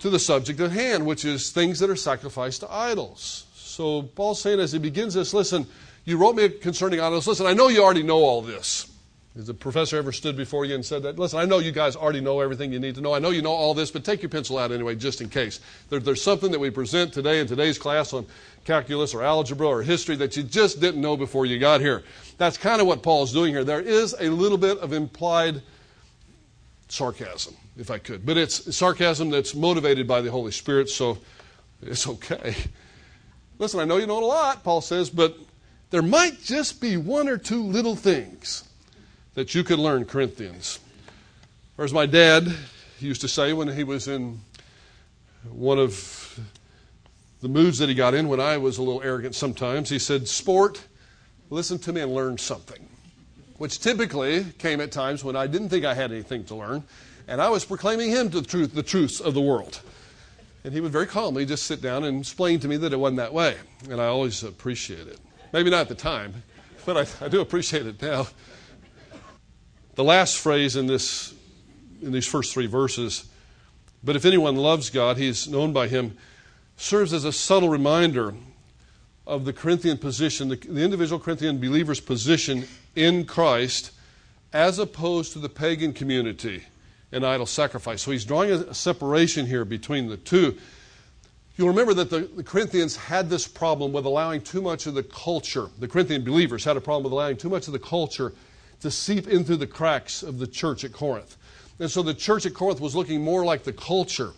to 0.00 0.10
the 0.10 0.18
subject 0.18 0.60
at 0.60 0.70
hand, 0.70 1.06
which 1.06 1.24
is 1.24 1.50
things 1.50 1.78
that 1.80 1.90
are 1.90 1.96
sacrificed 1.96 2.60
to 2.60 2.72
idols. 2.72 3.46
So 3.54 4.02
Paul's 4.02 4.40
saying 4.40 4.60
as 4.60 4.72
he 4.72 4.78
begins 4.78 5.14
this, 5.14 5.32
listen, 5.32 5.66
you 6.04 6.16
wrote 6.16 6.36
me 6.36 6.48
concerning 6.48 7.00
idols. 7.00 7.26
Listen, 7.26 7.46
I 7.46 7.52
know 7.52 7.68
you 7.68 7.82
already 7.82 8.02
know 8.02 8.18
all 8.18 8.42
this. 8.42 8.90
Has 9.36 9.48
a 9.48 9.54
professor 9.54 9.96
ever 9.98 10.10
stood 10.10 10.36
before 10.36 10.64
you 10.64 10.74
and 10.74 10.84
said 10.84 11.04
that? 11.04 11.16
Listen, 11.16 11.38
I 11.38 11.44
know 11.44 11.58
you 11.58 11.70
guys 11.70 11.94
already 11.94 12.20
know 12.20 12.40
everything 12.40 12.72
you 12.72 12.80
need 12.80 12.96
to 12.96 13.00
know. 13.00 13.14
I 13.14 13.20
know 13.20 13.30
you 13.30 13.40
know 13.40 13.52
all 13.52 13.72
this, 13.72 13.88
but 13.88 14.02
take 14.02 14.20
your 14.20 14.30
pencil 14.30 14.58
out 14.58 14.72
anyway, 14.72 14.96
just 14.96 15.20
in 15.20 15.28
case. 15.28 15.60
There, 15.90 16.00
there's 16.00 16.20
something 16.20 16.50
that 16.50 16.58
we 16.58 16.70
present 16.70 17.12
today 17.12 17.38
in 17.38 17.46
today's 17.46 17.78
class 17.78 18.12
on 18.12 18.26
calculus 18.64 19.14
or 19.14 19.22
algebra 19.22 19.68
or 19.68 19.82
history 19.82 20.16
that 20.16 20.36
you 20.36 20.42
just 20.42 20.80
didn't 20.80 21.00
know 21.00 21.16
before 21.16 21.46
you 21.46 21.60
got 21.60 21.80
here. 21.80 22.02
That's 22.36 22.56
kind 22.56 22.80
of 22.80 22.88
what 22.88 23.04
Paul's 23.04 23.32
doing 23.32 23.54
here. 23.54 23.62
There 23.62 23.80
is 23.80 24.12
a 24.18 24.28
little 24.28 24.58
bit 24.58 24.78
of 24.78 24.92
implied 24.92 25.62
sarcasm, 26.88 27.54
if 27.76 27.90
I 27.90 27.98
could, 27.98 28.24
but 28.24 28.36
it's 28.36 28.74
sarcasm 28.74 29.30
that's 29.30 29.54
motivated 29.54 30.06
by 30.06 30.20
the 30.20 30.30
Holy 30.30 30.52
Spirit, 30.52 30.88
so 30.88 31.18
it's 31.82 32.06
okay. 32.06 32.54
Listen, 33.58 33.80
I 33.80 33.84
know 33.84 33.96
you 33.96 34.06
know 34.06 34.22
a 34.22 34.24
lot, 34.24 34.64
Paul 34.64 34.80
says, 34.80 35.10
but 35.10 35.36
there 35.90 36.02
might 36.02 36.42
just 36.42 36.80
be 36.80 36.96
one 36.96 37.28
or 37.28 37.38
two 37.38 37.62
little 37.62 37.96
things 37.96 38.64
that 39.34 39.54
you 39.54 39.64
could 39.64 39.78
learn, 39.78 40.04
Corinthians. 40.04 40.78
Or 41.76 41.84
as 41.84 41.92
my 41.92 42.06
dad 42.06 42.52
used 43.00 43.20
to 43.20 43.28
say 43.28 43.52
when 43.52 43.68
he 43.68 43.84
was 43.84 44.08
in 44.08 44.40
one 45.48 45.78
of 45.78 46.38
the 47.40 47.48
moods 47.48 47.78
that 47.78 47.88
he 47.88 47.94
got 47.94 48.14
in 48.14 48.28
when 48.28 48.40
I 48.40 48.58
was 48.58 48.78
a 48.78 48.82
little 48.82 49.02
arrogant 49.02 49.34
sometimes, 49.34 49.88
he 49.88 49.98
said, 49.98 50.28
Sport, 50.28 50.84
listen 51.50 51.78
to 51.80 51.92
me 51.92 52.00
and 52.00 52.12
learn 52.14 52.38
something. 52.38 52.87
Which 53.58 53.80
typically 53.80 54.44
came 54.58 54.80
at 54.80 54.92
times 54.92 55.22
when 55.22 55.36
I 55.36 55.46
didn't 55.46 55.68
think 55.68 55.84
I 55.84 55.94
had 55.94 56.12
anything 56.12 56.44
to 56.44 56.54
learn, 56.54 56.84
and 57.26 57.42
I 57.42 57.50
was 57.50 57.64
proclaiming 57.64 58.10
him 58.10 58.30
to 58.30 58.40
the 58.40 58.46
truth, 58.46 58.74
the 58.74 58.82
truths 58.82 59.20
of 59.20 59.34
the 59.34 59.40
world. 59.40 59.80
And 60.64 60.72
he 60.72 60.80
would 60.80 60.92
very 60.92 61.06
calmly 61.06 61.44
just 61.44 61.64
sit 61.64 61.80
down 61.80 62.04
and 62.04 62.20
explain 62.20 62.60
to 62.60 62.68
me 62.68 62.76
that 62.78 62.92
it 62.92 62.96
wasn't 62.96 63.18
that 63.18 63.32
way. 63.32 63.56
And 63.90 64.00
I 64.00 64.06
always 64.06 64.42
appreciate 64.42 65.06
it. 65.06 65.18
Maybe 65.52 65.70
not 65.70 65.82
at 65.82 65.88
the 65.88 65.94
time, 65.94 66.42
but 66.84 66.96
I, 66.96 67.24
I 67.24 67.28
do 67.28 67.40
appreciate 67.40 67.86
it 67.86 68.00
now. 68.00 68.26
The 69.94 70.04
last 70.04 70.38
phrase 70.38 70.76
in 70.76 70.86
this 70.86 71.34
in 72.00 72.12
these 72.12 72.26
first 72.26 72.54
three 72.54 72.66
verses, 72.66 73.28
but 74.04 74.14
if 74.14 74.24
anyone 74.24 74.54
loves 74.54 74.90
God, 74.90 75.16
he 75.16 75.26
is 75.26 75.48
known 75.48 75.72
by 75.72 75.88
him, 75.88 76.16
serves 76.76 77.12
as 77.12 77.24
a 77.24 77.32
subtle 77.32 77.68
reminder 77.68 78.34
of 79.26 79.44
the 79.44 79.52
Corinthian 79.52 79.98
position, 79.98 80.48
the, 80.48 80.56
the 80.56 80.82
individual 80.82 81.18
Corinthian 81.18 81.58
believer's 81.58 82.00
position 82.00 82.66
in 82.98 83.24
Christ, 83.24 83.92
as 84.52 84.80
opposed 84.80 85.32
to 85.32 85.38
the 85.38 85.48
pagan 85.48 85.92
community 85.92 86.64
and 87.12 87.24
idol 87.24 87.46
sacrifice. 87.46 88.02
So 88.02 88.10
he's 88.10 88.24
drawing 88.24 88.50
a 88.50 88.74
separation 88.74 89.46
here 89.46 89.64
between 89.64 90.08
the 90.08 90.16
two. 90.16 90.58
You'll 91.56 91.68
remember 91.68 91.94
that 91.94 92.10
the, 92.10 92.20
the, 92.20 92.42
Corinthians 92.42 92.96
had 92.96 93.30
this 93.30 93.46
problem 93.46 93.92
with 93.92 94.04
allowing 94.04 94.42
too 94.42 94.60
much 94.60 94.86
of 94.86 94.94
the 94.94 95.04
culture. 95.04 95.68
The 95.78 95.88
Corinthian 95.88 96.24
believers 96.24 96.64
had 96.64 96.76
a 96.76 96.80
problem 96.80 97.04
with 97.04 97.12
allowing 97.12 97.36
too 97.36 97.48
much 97.48 97.68
of 97.68 97.72
the 97.72 97.78
culture 97.78 98.32
to 98.80 98.90
seep 98.90 99.28
in 99.28 99.44
through 99.44 99.56
the 99.56 99.66
cracks 99.66 100.22
of 100.22 100.38
the 100.38 100.46
church 100.46 100.84
at 100.84 100.92
Corinth. 100.92 101.36
And 101.78 101.90
so 101.90 102.02
the 102.02 102.14
church 102.14 102.46
at 102.46 102.54
Corinth 102.54 102.80
was 102.80 102.96
looking 102.96 103.22
more 103.22 103.44
like 103.44 103.62
the 103.62 103.72
culture 103.72 104.32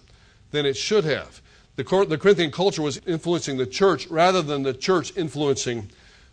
than 0.51 0.67
it 0.67 0.77
should 0.77 1.05
have. 1.05 1.41
The, 1.77 2.07
the 2.07 2.19
Corinthian 2.19 2.51
culture 2.51 2.83
was 2.83 3.01
influencing 3.07 3.57
the 3.57 3.67
church 3.67 4.07
rather 4.09 4.43
than 4.43 4.63
the 4.63 4.75
church 4.75 5.17
influencing 5.17 5.91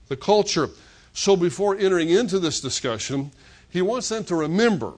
the 0.09 0.17
culture. 0.17 0.69
So 1.17 1.35
before 1.35 1.75
entering 1.75 2.11
into 2.11 2.37
this 2.37 2.61
discussion, 2.61 3.31
he 3.71 3.81
wants 3.81 4.07
them 4.07 4.23
to 4.25 4.35
remember 4.35 4.93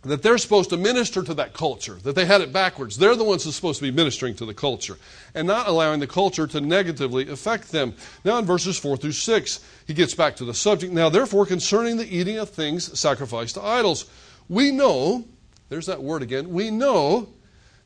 that 0.00 0.22
they're 0.22 0.38
supposed 0.38 0.70
to 0.70 0.78
minister 0.78 1.22
to 1.22 1.34
that 1.34 1.52
culture, 1.52 1.96
that 2.02 2.14
they 2.14 2.24
had 2.24 2.40
it 2.40 2.50
backwards. 2.50 2.96
They're 2.96 3.14
the 3.14 3.24
ones 3.24 3.44
who 3.44 3.50
are 3.50 3.52
supposed 3.52 3.78
to 3.80 3.84
be 3.84 3.90
ministering 3.90 4.34
to 4.36 4.46
the 4.46 4.54
culture 4.54 4.96
and 5.34 5.46
not 5.46 5.68
allowing 5.68 6.00
the 6.00 6.06
culture 6.06 6.46
to 6.46 6.62
negatively 6.62 7.28
affect 7.28 7.70
them. 7.72 7.92
Now, 8.24 8.38
in 8.38 8.46
verses 8.46 8.78
4 8.78 8.96
through 8.96 9.12
6, 9.12 9.60
he 9.86 9.92
gets 9.92 10.14
back 10.14 10.34
to 10.36 10.46
the 10.46 10.54
subject. 10.54 10.94
Now, 10.94 11.10
therefore, 11.10 11.44
concerning 11.44 11.98
the 11.98 12.08
eating 12.08 12.38
of 12.38 12.48
things 12.48 12.98
sacrificed 12.98 13.56
to 13.56 13.62
idols, 13.62 14.06
we 14.48 14.70
know, 14.70 15.26
there's 15.68 15.86
that 15.86 16.02
word 16.02 16.22
again, 16.22 16.48
we 16.54 16.70
know 16.70 17.28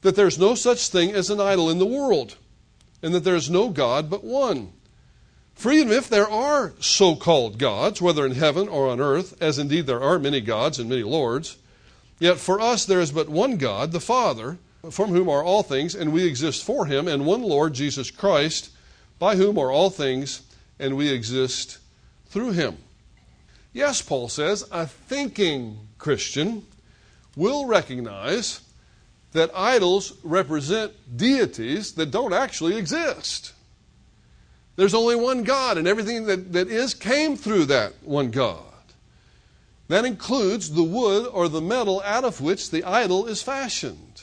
that 0.02 0.14
there's 0.14 0.38
no 0.38 0.54
such 0.54 0.90
thing 0.90 1.10
as 1.10 1.28
an 1.28 1.40
idol 1.40 1.70
in 1.70 1.80
the 1.80 1.86
world, 1.86 2.36
and 3.02 3.12
that 3.14 3.24
there's 3.24 3.50
no 3.50 3.68
God 3.68 4.08
but 4.08 4.22
one. 4.22 4.74
Even 5.64 5.90
if 5.90 6.08
there 6.08 6.28
are 6.28 6.72
so 6.80 7.16
called 7.16 7.58
gods, 7.58 8.00
whether 8.00 8.24
in 8.24 8.32
heaven 8.32 8.68
or 8.68 8.88
on 8.88 9.00
earth, 9.00 9.40
as 9.42 9.58
indeed 9.58 9.86
there 9.86 10.02
are 10.02 10.18
many 10.18 10.40
gods 10.40 10.78
and 10.78 10.88
many 10.88 11.02
lords, 11.02 11.56
Yet 12.18 12.38
for 12.38 12.60
us 12.60 12.84
there 12.84 13.00
is 13.00 13.12
but 13.12 13.28
one 13.28 13.56
God, 13.56 13.92
the 13.92 14.00
Father, 14.00 14.58
from 14.90 15.10
whom 15.10 15.28
are 15.28 15.44
all 15.44 15.62
things, 15.62 15.94
and 15.94 16.12
we 16.12 16.24
exist 16.26 16.64
for 16.64 16.86
him, 16.86 17.06
and 17.06 17.26
one 17.26 17.42
Lord, 17.42 17.74
Jesus 17.74 18.10
Christ, 18.10 18.70
by 19.18 19.36
whom 19.36 19.58
are 19.58 19.70
all 19.70 19.90
things, 19.90 20.42
and 20.78 20.96
we 20.96 21.10
exist 21.10 21.78
through 22.26 22.52
him. 22.52 22.78
Yes, 23.72 24.02
Paul 24.02 24.28
says, 24.28 24.64
a 24.72 24.86
thinking 24.86 25.78
Christian 25.98 26.64
will 27.36 27.66
recognize 27.66 28.60
that 29.32 29.50
idols 29.54 30.14
represent 30.24 30.92
deities 31.16 31.92
that 31.92 32.10
don't 32.10 32.32
actually 32.32 32.76
exist. 32.76 33.52
There's 34.78 34.94
only 34.94 35.16
one 35.16 35.42
God, 35.42 35.76
and 35.76 35.88
everything 35.88 36.26
that, 36.26 36.52
that 36.52 36.68
is 36.68 36.94
came 36.94 37.36
through 37.36 37.64
that 37.64 37.94
one 38.04 38.30
God. 38.30 38.62
That 39.88 40.04
includes 40.04 40.70
the 40.70 40.84
wood 40.84 41.28
or 41.32 41.48
the 41.48 41.60
metal 41.60 42.00
out 42.04 42.22
of 42.22 42.40
which 42.40 42.70
the 42.70 42.84
idol 42.84 43.26
is 43.26 43.42
fashioned. 43.42 44.22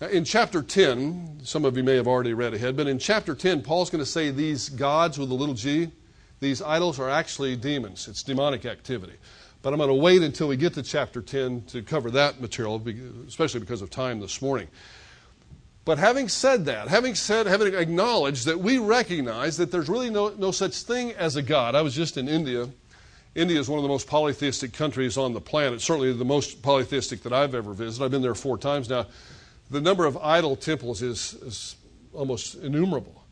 In 0.00 0.22
chapter 0.22 0.62
10, 0.62 1.40
some 1.42 1.64
of 1.64 1.76
you 1.76 1.82
may 1.82 1.96
have 1.96 2.06
already 2.06 2.32
read 2.32 2.54
ahead, 2.54 2.76
but 2.76 2.86
in 2.86 3.00
chapter 3.00 3.34
10, 3.34 3.62
Paul's 3.62 3.90
going 3.90 4.04
to 4.04 4.08
say 4.08 4.30
these 4.30 4.68
gods 4.68 5.18
with 5.18 5.32
a 5.32 5.34
little 5.34 5.56
g, 5.56 5.90
these 6.38 6.62
idols 6.62 7.00
are 7.00 7.10
actually 7.10 7.56
demons. 7.56 8.06
It's 8.06 8.22
demonic 8.22 8.64
activity. 8.64 9.14
But 9.62 9.72
I'm 9.72 9.80
going 9.80 9.88
to 9.88 9.94
wait 9.94 10.22
until 10.22 10.46
we 10.46 10.56
get 10.56 10.74
to 10.74 10.82
chapter 10.84 11.20
10 11.20 11.64
to 11.70 11.82
cover 11.82 12.08
that 12.12 12.40
material, 12.40 12.80
especially 13.26 13.58
because 13.58 13.82
of 13.82 13.90
time 13.90 14.20
this 14.20 14.40
morning. 14.40 14.68
But 15.84 15.98
having 15.98 16.28
said 16.28 16.64
that, 16.64 16.88
having 16.88 17.14
said, 17.14 17.46
having 17.46 17.74
acknowledged 17.74 18.46
that 18.46 18.58
we 18.58 18.78
recognize 18.78 19.58
that 19.58 19.70
there's 19.70 19.88
really 19.88 20.10
no, 20.10 20.30
no 20.30 20.50
such 20.50 20.76
thing 20.76 21.12
as 21.12 21.36
a 21.36 21.42
God. 21.42 21.74
I 21.74 21.82
was 21.82 21.94
just 21.94 22.16
in 22.16 22.28
India 22.28 22.68
India 23.34 23.58
is 23.58 23.68
one 23.68 23.78
of 23.78 23.82
the 23.82 23.88
most 23.88 24.06
polytheistic 24.06 24.72
countries 24.72 25.16
on 25.16 25.32
the 25.32 25.40
planet, 25.40 25.80
certainly 25.80 26.12
the 26.12 26.24
most 26.24 26.62
polytheistic 26.62 27.22
that 27.22 27.32
I've 27.32 27.54
ever 27.54 27.72
visited. 27.72 28.04
I've 28.04 28.10
been 28.10 28.22
there 28.22 28.34
four 28.34 28.56
times 28.58 28.88
now. 28.88 29.06
The 29.70 29.80
number 29.80 30.06
of 30.06 30.16
idol 30.18 30.54
temples 30.54 31.02
is, 31.02 31.34
is 31.42 31.76
almost 32.12 32.54
innumerable. 32.54 33.24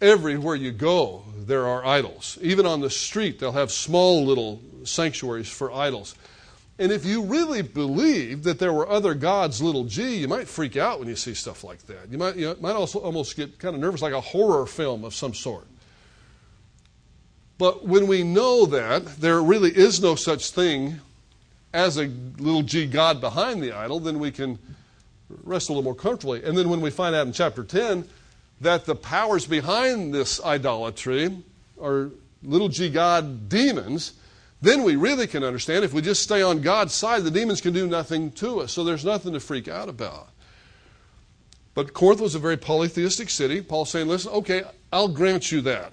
Everywhere 0.00 0.54
you 0.54 0.72
go, 0.72 1.24
there 1.36 1.66
are 1.66 1.84
idols. 1.84 2.38
Even 2.40 2.64
on 2.64 2.80
the 2.80 2.88
street, 2.88 3.38
they'll 3.38 3.52
have 3.52 3.70
small 3.70 4.24
little 4.24 4.62
sanctuaries 4.84 5.50
for 5.50 5.70
idols. 5.70 6.14
And 6.80 6.90
if 6.90 7.04
you 7.04 7.22
really 7.22 7.60
believe 7.60 8.42
that 8.44 8.58
there 8.58 8.72
were 8.72 8.88
other 8.88 9.12
gods, 9.12 9.60
little 9.60 9.84
g, 9.84 10.16
you 10.16 10.28
might 10.28 10.48
freak 10.48 10.78
out 10.78 10.98
when 10.98 11.08
you 11.08 11.14
see 11.14 11.34
stuff 11.34 11.62
like 11.62 11.86
that. 11.86 12.08
You 12.10 12.16
might, 12.16 12.36
you 12.36 12.56
might 12.58 12.74
also 12.74 13.00
almost 13.00 13.36
get 13.36 13.58
kind 13.58 13.74
of 13.74 13.82
nervous, 13.82 14.00
like 14.00 14.14
a 14.14 14.20
horror 14.20 14.64
film 14.64 15.04
of 15.04 15.14
some 15.14 15.34
sort. 15.34 15.66
But 17.58 17.86
when 17.86 18.06
we 18.06 18.22
know 18.22 18.64
that 18.64 19.04
there 19.20 19.42
really 19.42 19.70
is 19.70 20.00
no 20.00 20.14
such 20.14 20.52
thing 20.52 21.00
as 21.74 21.98
a 21.98 22.06
little 22.38 22.62
g 22.62 22.86
God 22.86 23.20
behind 23.20 23.62
the 23.62 23.72
idol, 23.72 24.00
then 24.00 24.18
we 24.18 24.30
can 24.30 24.58
rest 25.44 25.68
a 25.68 25.72
little 25.72 25.84
more 25.84 25.94
comfortably. 25.94 26.42
And 26.42 26.56
then 26.56 26.70
when 26.70 26.80
we 26.80 26.88
find 26.88 27.14
out 27.14 27.26
in 27.26 27.34
chapter 27.34 27.62
10 27.62 28.08
that 28.62 28.86
the 28.86 28.94
powers 28.94 29.44
behind 29.44 30.14
this 30.14 30.42
idolatry 30.42 31.42
are 31.78 32.10
little 32.42 32.70
g 32.70 32.88
God 32.88 33.50
demons, 33.50 34.14
then 34.62 34.82
we 34.82 34.96
really 34.96 35.26
can 35.26 35.42
understand 35.42 35.84
if 35.84 35.92
we 35.92 36.02
just 36.02 36.22
stay 36.22 36.42
on 36.42 36.60
God's 36.60 36.92
side, 36.92 37.24
the 37.24 37.30
demons 37.30 37.60
can 37.60 37.72
do 37.72 37.86
nothing 37.86 38.30
to 38.32 38.60
us. 38.60 38.72
So 38.72 38.84
there's 38.84 39.04
nothing 39.04 39.32
to 39.32 39.40
freak 39.40 39.68
out 39.68 39.88
about. 39.88 40.28
But 41.74 41.94
Corinth 41.94 42.20
was 42.20 42.34
a 42.34 42.38
very 42.38 42.56
polytheistic 42.56 43.30
city. 43.30 43.62
Paul's 43.62 43.90
saying, 43.90 44.08
listen, 44.08 44.32
okay, 44.32 44.64
I'll 44.92 45.08
grant 45.08 45.50
you 45.50 45.62
that. 45.62 45.92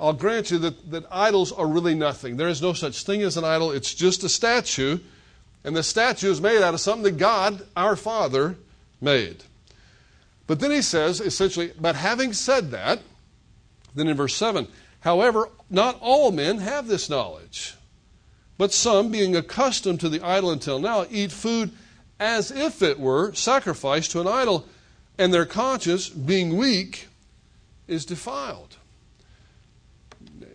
I'll 0.00 0.12
grant 0.12 0.50
you 0.50 0.58
that, 0.58 0.90
that 0.90 1.04
idols 1.10 1.52
are 1.52 1.66
really 1.66 1.94
nothing. 1.94 2.36
There 2.36 2.48
is 2.48 2.62
no 2.62 2.72
such 2.72 3.04
thing 3.04 3.22
as 3.22 3.36
an 3.36 3.44
idol, 3.44 3.70
it's 3.70 3.94
just 3.94 4.24
a 4.24 4.28
statue. 4.28 4.98
And 5.62 5.74
the 5.74 5.82
statue 5.82 6.30
is 6.30 6.40
made 6.40 6.62
out 6.62 6.74
of 6.74 6.80
something 6.80 7.04
that 7.04 7.18
God, 7.18 7.66
our 7.76 7.96
Father, 7.96 8.56
made. 9.00 9.44
But 10.46 10.60
then 10.60 10.70
he 10.70 10.82
says, 10.82 11.20
essentially, 11.20 11.72
but 11.80 11.96
having 11.96 12.32
said 12.32 12.70
that, 12.72 13.00
then 13.94 14.08
in 14.08 14.16
verse 14.16 14.34
7, 14.34 14.68
however, 15.00 15.48
not 15.70 15.98
all 16.00 16.30
men 16.30 16.58
have 16.58 16.86
this 16.86 17.08
knowledge. 17.08 17.74
But 18.56 18.72
some, 18.72 19.10
being 19.10 19.34
accustomed 19.34 20.00
to 20.00 20.08
the 20.08 20.22
idol 20.22 20.50
until 20.50 20.78
now, 20.78 21.06
eat 21.10 21.32
food 21.32 21.72
as 22.20 22.50
if 22.50 22.82
it 22.82 23.00
were 23.00 23.32
sacrificed 23.34 24.12
to 24.12 24.20
an 24.20 24.28
idol, 24.28 24.66
and 25.18 25.32
their 25.34 25.46
conscience, 25.46 26.08
being 26.08 26.56
weak, 26.56 27.08
is 27.88 28.04
defiled. 28.04 28.76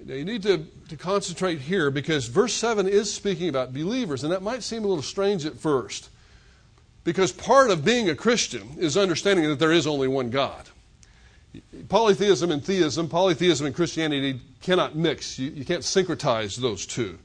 Now, 0.05 0.15
you 0.15 0.25
need 0.25 0.43
to, 0.43 0.65
to 0.87 0.97
concentrate 0.97 1.59
here 1.59 1.91
because 1.91 2.27
verse 2.27 2.53
7 2.53 2.87
is 2.87 3.13
speaking 3.13 3.49
about 3.49 3.73
believers, 3.73 4.23
and 4.23 4.31
that 4.31 4.41
might 4.41 4.63
seem 4.63 4.83
a 4.83 4.87
little 4.87 5.03
strange 5.03 5.45
at 5.45 5.55
first. 5.57 6.09
Because 7.03 7.31
part 7.31 7.69
of 7.69 7.85
being 7.85 8.09
a 8.09 8.15
Christian 8.15 8.75
is 8.77 8.97
understanding 8.97 9.47
that 9.47 9.59
there 9.59 9.71
is 9.71 9.85
only 9.85 10.07
one 10.07 10.29
God. 10.29 10.67
Polytheism 11.89 12.51
and 12.51 12.63
theism, 12.63 13.09
polytheism 13.09 13.65
and 13.65 13.75
Christianity 13.75 14.39
cannot 14.61 14.95
mix. 14.95 15.39
You, 15.39 15.51
you 15.51 15.65
can't 15.65 15.83
syncretize 15.83 16.57
those 16.57 16.85
two. 16.85 17.19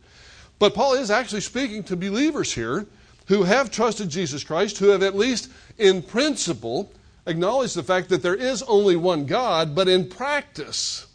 But 0.59 0.75
Paul 0.75 0.94
is 0.94 1.11
actually 1.11 1.40
speaking 1.40 1.83
to 1.85 1.97
believers 1.97 2.53
here 2.53 2.87
who 3.27 3.42
have 3.44 3.70
trusted 3.70 4.09
Jesus 4.09 4.44
Christ, 4.44 4.79
who 4.79 4.88
have 4.88 5.03
at 5.03 5.16
least 5.16 5.51
in 5.79 6.03
principle 6.03 6.92
acknowledged 7.27 7.77
the 7.77 7.83
fact 7.83 8.09
that 8.11 8.23
there 8.23 8.35
is 8.35 8.62
only 8.64 8.97
one 8.97 9.27
God, 9.27 9.75
but 9.75 9.88
in 9.88 10.09
practice, 10.09 11.07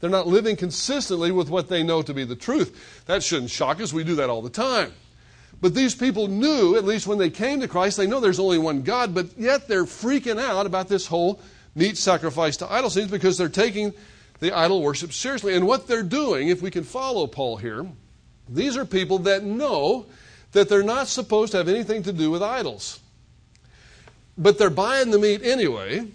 they're 0.00 0.08
not 0.08 0.26
living 0.26 0.56
consistently 0.56 1.30
with 1.30 1.50
what 1.50 1.68
they 1.68 1.82
know 1.82 2.00
to 2.02 2.14
be 2.14 2.24
the 2.24 2.36
truth. 2.36 3.04
That 3.06 3.22
shouldn't 3.22 3.50
shock 3.50 3.80
us. 3.80 3.92
We 3.92 4.04
do 4.04 4.16
that 4.16 4.30
all 4.30 4.40
the 4.40 4.50
time. 4.50 4.92
But 5.60 5.74
these 5.74 5.94
people 5.94 6.26
knew, 6.28 6.76
at 6.76 6.84
least 6.84 7.06
when 7.06 7.18
they 7.18 7.28
came 7.28 7.60
to 7.60 7.68
Christ, 7.68 7.98
they 7.98 8.06
know 8.06 8.20
there's 8.20 8.38
only 8.38 8.58
one 8.58 8.82
God, 8.82 9.14
but 9.14 9.26
yet 9.36 9.68
they're 9.68 9.84
freaking 9.84 10.40
out 10.40 10.64
about 10.64 10.88
this 10.88 11.06
whole 11.06 11.40
meat 11.74 11.98
sacrifice 11.98 12.56
to 12.58 12.72
idol 12.72 12.88
things 12.88 13.10
because 13.10 13.36
they're 13.36 13.48
taking 13.48 13.92
the 14.40 14.52
idol 14.52 14.82
worship 14.82 15.12
seriously. 15.12 15.54
And 15.54 15.66
what 15.66 15.86
they're 15.86 16.02
doing, 16.02 16.48
if 16.48 16.60
we 16.62 16.70
can 16.70 16.84
follow 16.84 17.26
Paul 17.26 17.58
here, 17.58 17.86
these 18.48 18.76
are 18.76 18.84
people 18.84 19.18
that 19.20 19.44
know 19.44 20.06
that 20.52 20.68
they're 20.68 20.82
not 20.82 21.06
supposed 21.06 21.52
to 21.52 21.58
have 21.58 21.68
anything 21.68 22.02
to 22.02 22.12
do 22.12 22.30
with 22.30 22.42
idols. 22.42 23.00
But 24.36 24.58
they're 24.58 24.70
buying 24.70 25.10
the 25.10 25.18
meat 25.18 25.42
anyway, 25.44 26.08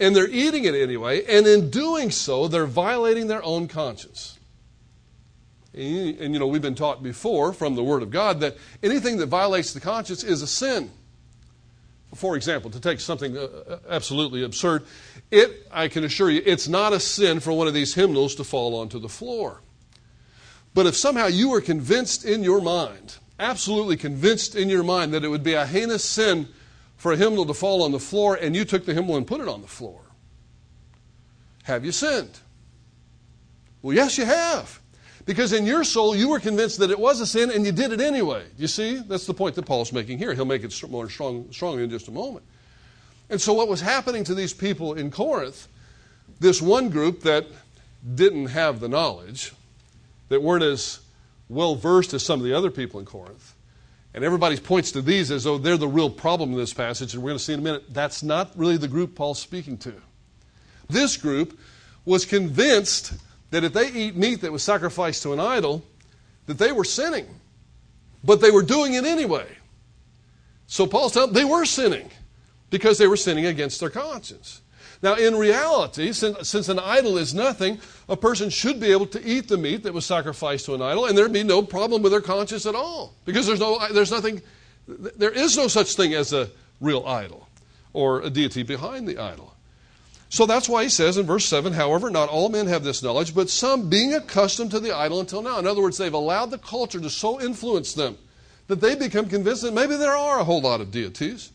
and 0.00 0.16
they're 0.16 0.28
eating 0.28 0.64
it 0.64 0.74
anyway, 0.74 1.24
and 1.26 1.46
in 1.46 1.70
doing 1.70 2.10
so, 2.10 2.48
they're 2.48 2.66
violating 2.66 3.28
their 3.28 3.44
own 3.44 3.68
conscience. 3.68 4.38
And, 5.74 6.32
you 6.32 6.38
know, 6.40 6.46
we've 6.46 6.62
been 6.62 6.74
taught 6.74 7.02
before 7.02 7.52
from 7.52 7.76
the 7.76 7.84
Word 7.84 8.02
of 8.02 8.10
God 8.10 8.40
that 8.40 8.56
anything 8.82 9.18
that 9.18 9.26
violates 9.26 9.72
the 9.72 9.80
conscience 9.80 10.24
is 10.24 10.42
a 10.42 10.46
sin. 10.46 10.90
For 12.18 12.34
example, 12.34 12.68
to 12.72 12.80
take 12.80 12.98
something 12.98 13.36
uh, 13.36 13.42
uh, 13.42 13.78
absolutely 13.88 14.42
absurd, 14.42 14.84
it, 15.30 15.68
I 15.70 15.86
can 15.86 16.02
assure 16.02 16.28
you, 16.28 16.42
it's 16.44 16.66
not 16.66 16.92
a 16.92 16.98
sin 16.98 17.38
for 17.38 17.52
one 17.52 17.68
of 17.68 17.74
these 17.74 17.94
hymnals 17.94 18.34
to 18.34 18.44
fall 18.44 18.74
onto 18.74 18.98
the 18.98 19.08
floor. 19.08 19.60
But 20.74 20.86
if 20.86 20.96
somehow 20.96 21.28
you 21.28 21.50
were 21.50 21.60
convinced 21.60 22.24
in 22.24 22.42
your 22.42 22.60
mind, 22.60 23.18
absolutely 23.38 23.96
convinced 23.96 24.56
in 24.56 24.68
your 24.68 24.82
mind, 24.82 25.14
that 25.14 25.22
it 25.22 25.28
would 25.28 25.44
be 25.44 25.54
a 25.54 25.64
heinous 25.64 26.04
sin 26.04 26.48
for 26.96 27.12
a 27.12 27.16
hymnal 27.16 27.46
to 27.46 27.54
fall 27.54 27.84
on 27.84 27.92
the 27.92 28.00
floor, 28.00 28.34
and 28.34 28.56
you 28.56 28.64
took 28.64 28.84
the 28.84 28.94
hymnal 28.94 29.16
and 29.16 29.24
put 29.24 29.40
it 29.40 29.46
on 29.46 29.62
the 29.62 29.68
floor, 29.68 30.00
have 31.62 31.84
you 31.84 31.92
sinned? 31.92 32.40
Well, 33.80 33.94
yes, 33.94 34.18
you 34.18 34.24
have. 34.24 34.80
Because 35.28 35.52
in 35.52 35.66
your 35.66 35.84
soul, 35.84 36.16
you 36.16 36.30
were 36.30 36.40
convinced 36.40 36.78
that 36.78 36.90
it 36.90 36.98
was 36.98 37.20
a 37.20 37.26
sin 37.26 37.50
and 37.50 37.66
you 37.66 37.70
did 37.70 37.92
it 37.92 38.00
anyway. 38.00 38.46
You 38.56 38.66
see? 38.66 38.96
That's 38.96 39.26
the 39.26 39.34
point 39.34 39.56
that 39.56 39.66
Paul's 39.66 39.92
making 39.92 40.16
here. 40.16 40.32
He'll 40.32 40.46
make 40.46 40.64
it 40.64 40.74
more 40.88 41.10
strong, 41.10 41.52
strongly 41.52 41.84
in 41.84 41.90
just 41.90 42.08
a 42.08 42.10
moment. 42.10 42.46
And 43.28 43.38
so, 43.38 43.52
what 43.52 43.68
was 43.68 43.82
happening 43.82 44.24
to 44.24 44.34
these 44.34 44.54
people 44.54 44.94
in 44.94 45.10
Corinth, 45.10 45.68
this 46.40 46.62
one 46.62 46.88
group 46.88 47.20
that 47.24 47.44
didn't 48.14 48.46
have 48.46 48.80
the 48.80 48.88
knowledge, 48.88 49.52
that 50.30 50.42
weren't 50.42 50.64
as 50.64 51.00
well 51.50 51.74
versed 51.74 52.14
as 52.14 52.24
some 52.24 52.40
of 52.40 52.46
the 52.46 52.54
other 52.54 52.70
people 52.70 52.98
in 52.98 53.04
Corinth, 53.04 53.54
and 54.14 54.24
everybody 54.24 54.56
points 54.56 54.92
to 54.92 55.02
these 55.02 55.30
as 55.30 55.44
though 55.44 55.58
they're 55.58 55.76
the 55.76 55.86
real 55.86 56.08
problem 56.08 56.52
in 56.52 56.56
this 56.56 56.72
passage, 56.72 57.12
and 57.12 57.22
we're 57.22 57.32
going 57.32 57.38
to 57.38 57.44
see 57.44 57.52
in 57.52 57.58
a 57.58 57.62
minute, 57.62 57.84
that's 57.92 58.22
not 58.22 58.50
really 58.56 58.78
the 58.78 58.88
group 58.88 59.14
Paul's 59.14 59.38
speaking 59.38 59.76
to. 59.76 59.92
This 60.88 61.18
group 61.18 61.58
was 62.06 62.24
convinced 62.24 63.12
that 63.50 63.64
if 63.64 63.72
they 63.72 63.90
eat 63.90 64.16
meat 64.16 64.40
that 64.42 64.52
was 64.52 64.62
sacrificed 64.62 65.22
to 65.22 65.32
an 65.32 65.40
idol, 65.40 65.84
that 66.46 66.58
they 66.58 66.72
were 66.72 66.84
sinning. 66.84 67.26
But 68.24 68.40
they 68.40 68.50
were 68.50 68.62
doing 68.62 68.94
it 68.94 69.04
anyway. 69.04 69.46
So 70.66 70.86
Paul's 70.86 71.12
telling 71.12 71.32
them 71.32 71.42
they 71.42 71.50
were 71.50 71.64
sinning 71.64 72.10
because 72.70 72.98
they 72.98 73.06
were 73.06 73.16
sinning 73.16 73.46
against 73.46 73.80
their 73.80 73.90
conscience. 73.90 74.60
Now, 75.00 75.14
in 75.14 75.36
reality, 75.36 76.12
since, 76.12 76.48
since 76.48 76.68
an 76.68 76.78
idol 76.78 77.18
is 77.18 77.32
nothing, 77.32 77.80
a 78.08 78.16
person 78.16 78.50
should 78.50 78.80
be 78.80 78.90
able 78.90 79.06
to 79.06 79.24
eat 79.24 79.48
the 79.48 79.56
meat 79.56 79.84
that 79.84 79.94
was 79.94 80.04
sacrificed 80.04 80.66
to 80.66 80.74
an 80.74 80.82
idol, 80.82 81.06
and 81.06 81.16
there'd 81.16 81.32
be 81.32 81.44
no 81.44 81.62
problem 81.62 82.02
with 82.02 82.10
their 82.10 82.20
conscience 82.20 82.66
at 82.66 82.74
all. 82.74 83.14
Because 83.24 83.46
there's, 83.46 83.60
no, 83.60 83.78
there's 83.92 84.10
nothing, 84.10 84.42
there 84.88 85.30
is 85.30 85.56
no 85.56 85.68
such 85.68 85.94
thing 85.94 86.14
as 86.14 86.32
a 86.32 86.50
real 86.80 87.06
idol 87.06 87.48
or 87.92 88.22
a 88.22 88.30
deity 88.30 88.64
behind 88.64 89.06
the 89.06 89.18
idol. 89.18 89.54
So 90.30 90.44
that's 90.44 90.68
why 90.68 90.82
he 90.82 90.88
says 90.90 91.16
in 91.16 91.26
verse 91.26 91.46
7 91.46 91.72
however, 91.72 92.10
not 92.10 92.28
all 92.28 92.48
men 92.48 92.66
have 92.66 92.84
this 92.84 93.02
knowledge, 93.02 93.34
but 93.34 93.48
some 93.48 93.88
being 93.88 94.14
accustomed 94.14 94.70
to 94.72 94.80
the 94.80 94.94
idol 94.94 95.20
until 95.20 95.42
now. 95.42 95.58
In 95.58 95.66
other 95.66 95.80
words, 95.80 95.96
they've 95.96 96.12
allowed 96.12 96.50
the 96.50 96.58
culture 96.58 97.00
to 97.00 97.10
so 97.10 97.40
influence 97.40 97.94
them 97.94 98.18
that 98.66 98.80
they 98.80 98.94
become 98.94 99.28
convinced 99.28 99.62
that 99.62 99.72
maybe 99.72 99.96
there 99.96 100.14
are 100.14 100.38
a 100.38 100.44
whole 100.44 100.60
lot 100.60 100.80
of 100.80 100.90
deities. 100.90 101.50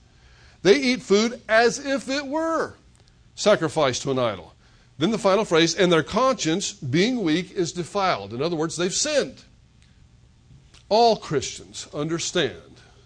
They 0.63 0.75
eat 0.77 1.01
food 1.01 1.39
as 1.47 1.85
if 1.85 2.09
it 2.09 2.25
were 2.25 2.73
sacrificed 3.35 4.01
to 4.03 4.11
an 4.11 4.19
idol. 4.19 4.53
Then 4.97 5.11
the 5.11 5.17
final 5.17 5.45
phrase, 5.45 5.75
and 5.75 5.91
their 5.91 6.03
conscience, 6.03 6.71
being 6.71 7.23
weak, 7.23 7.51
is 7.51 7.71
defiled. 7.71 8.33
In 8.33 8.41
other 8.41 8.55
words, 8.55 8.77
they've 8.77 8.93
sinned. 8.93 9.41
All 10.89 11.15
Christians 11.15 11.87
understand 11.93 12.61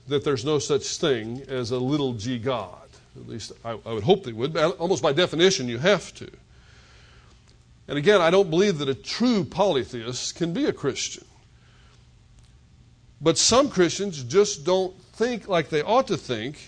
that 0.07 0.23
there's 0.23 0.45
no 0.45 0.59
such 0.59 0.97
thing 0.97 1.43
as 1.47 1.71
a 1.71 1.77
little 1.77 2.13
g 2.13 2.37
God. 2.37 2.86
At 3.17 3.27
least 3.27 3.51
I, 3.65 3.71
I 3.85 3.93
would 3.93 4.03
hope 4.03 4.23
they 4.23 4.33
would. 4.33 4.53
But 4.53 4.77
almost 4.77 5.03
by 5.03 5.13
definition, 5.13 5.67
you 5.67 5.77
have 5.79 6.13
to. 6.15 6.29
And 7.87 7.97
again, 7.97 8.21
I 8.21 8.29
don't 8.29 8.49
believe 8.49 8.79
that 8.79 8.89
a 8.89 8.95
true 8.95 9.45
polytheist 9.45 10.35
can 10.35 10.53
be 10.53 10.65
a 10.65 10.73
Christian. 10.73 11.25
But 13.21 13.37
some 13.37 13.69
Christians 13.69 14.23
just 14.23 14.65
don't 14.65 14.99
think 15.13 15.47
like 15.47 15.69
they 15.69 15.81
ought 15.81 16.07
to 16.07 16.17
think, 16.17 16.59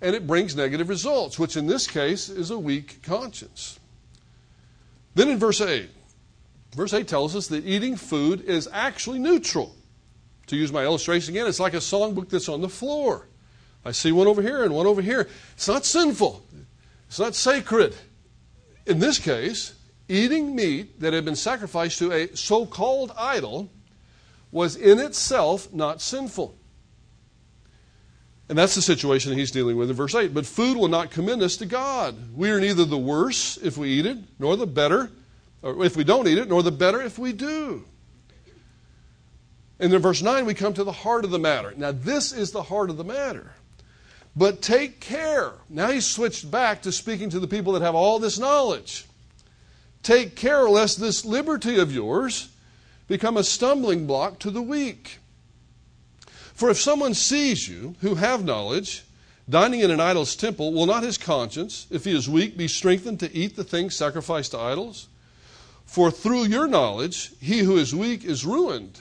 and 0.00 0.14
it 0.14 0.26
brings 0.26 0.54
negative 0.54 0.88
results, 0.88 1.38
which 1.38 1.56
in 1.56 1.66
this 1.66 1.86
case 1.86 2.28
is 2.28 2.50
a 2.50 2.58
weak 2.58 3.02
conscience. 3.02 3.80
Then 5.14 5.28
in 5.28 5.38
verse 5.38 5.60
8, 5.60 5.88
verse 6.76 6.92
8 6.94 7.08
tells 7.08 7.34
us 7.34 7.48
that 7.48 7.66
eating 7.66 7.96
food 7.96 8.42
is 8.42 8.68
actually 8.72 9.18
neutral. 9.18 9.74
To 10.46 10.56
use 10.56 10.72
my 10.72 10.84
illustration 10.84 11.34
again, 11.34 11.46
it's 11.46 11.60
like 11.60 11.74
a 11.74 11.78
songbook 11.78 12.28
that's 12.28 12.48
on 12.48 12.60
the 12.60 12.68
floor. 12.68 13.26
I 13.84 13.92
see 13.92 14.12
one 14.12 14.26
over 14.26 14.42
here 14.42 14.64
and 14.64 14.74
one 14.74 14.86
over 14.86 15.00
here. 15.00 15.28
It's 15.54 15.68
not 15.68 15.84
sinful, 15.84 16.44
it's 17.08 17.18
not 17.18 17.34
sacred. 17.34 17.94
In 18.86 18.98
this 18.98 19.18
case, 19.18 19.74
eating 20.08 20.56
meat 20.56 21.00
that 21.00 21.12
had 21.12 21.24
been 21.24 21.36
sacrificed 21.36 21.98
to 21.98 22.12
a 22.12 22.34
so 22.36 22.64
called 22.64 23.12
idol 23.16 23.70
was 24.50 24.76
in 24.76 24.98
itself 24.98 25.72
not 25.72 26.00
sinful. 26.00 26.54
And 28.48 28.56
that's 28.56 28.74
the 28.74 28.82
situation 28.82 29.32
he's 29.34 29.50
dealing 29.50 29.76
with 29.76 29.90
in 29.90 29.96
verse 29.96 30.14
8. 30.14 30.32
But 30.32 30.46
food 30.46 30.78
will 30.78 30.88
not 30.88 31.10
commend 31.10 31.42
us 31.42 31.58
to 31.58 31.66
God. 31.66 32.16
We 32.34 32.50
are 32.50 32.58
neither 32.58 32.86
the 32.86 32.96
worse 32.96 33.58
if 33.58 33.76
we 33.76 33.90
eat 33.90 34.06
it, 34.06 34.16
nor 34.38 34.56
the 34.56 34.66
better, 34.66 35.10
or 35.60 35.84
if 35.84 35.96
we 35.96 36.04
don't 36.04 36.26
eat 36.26 36.38
it, 36.38 36.48
nor 36.48 36.62
the 36.62 36.72
better 36.72 37.02
if 37.02 37.18
we 37.18 37.34
do. 37.34 37.84
And 39.78 39.92
in 39.92 40.00
verse 40.00 40.22
9, 40.22 40.46
we 40.46 40.54
come 40.54 40.72
to 40.74 40.84
the 40.84 40.92
heart 40.92 41.24
of 41.24 41.30
the 41.30 41.38
matter. 41.38 41.74
Now, 41.76 41.92
this 41.92 42.32
is 42.32 42.50
the 42.50 42.62
heart 42.62 42.88
of 42.90 42.96
the 42.96 43.04
matter. 43.04 43.52
But 44.38 44.62
take 44.62 45.00
care. 45.00 45.54
Now 45.68 45.90
he's 45.90 46.06
switched 46.06 46.48
back 46.48 46.82
to 46.82 46.92
speaking 46.92 47.28
to 47.30 47.40
the 47.40 47.48
people 47.48 47.72
that 47.72 47.82
have 47.82 47.96
all 47.96 48.20
this 48.20 48.38
knowledge. 48.38 49.04
Take 50.04 50.36
care 50.36 50.68
lest 50.68 51.00
this 51.00 51.24
liberty 51.24 51.76
of 51.76 51.92
yours 51.92 52.48
become 53.08 53.36
a 53.36 53.42
stumbling 53.42 54.06
block 54.06 54.38
to 54.38 54.52
the 54.52 54.62
weak. 54.62 55.18
For 56.54 56.70
if 56.70 56.80
someone 56.80 57.14
sees 57.14 57.68
you 57.68 57.96
who 58.00 58.14
have 58.14 58.44
knowledge, 58.44 59.02
dining 59.50 59.80
in 59.80 59.90
an 59.90 59.98
idol's 59.98 60.36
temple, 60.36 60.72
will 60.72 60.86
not 60.86 61.02
his 61.02 61.18
conscience, 61.18 61.88
if 61.90 62.04
he 62.04 62.14
is 62.14 62.28
weak, 62.28 62.56
be 62.56 62.68
strengthened 62.68 63.18
to 63.18 63.34
eat 63.34 63.56
the 63.56 63.64
things 63.64 63.96
sacrificed 63.96 64.52
to 64.52 64.58
idols? 64.58 65.08
For 65.84 66.12
through 66.12 66.44
your 66.44 66.68
knowledge, 66.68 67.32
he 67.40 67.60
who 67.60 67.76
is 67.76 67.92
weak 67.92 68.24
is 68.24 68.46
ruined, 68.46 69.00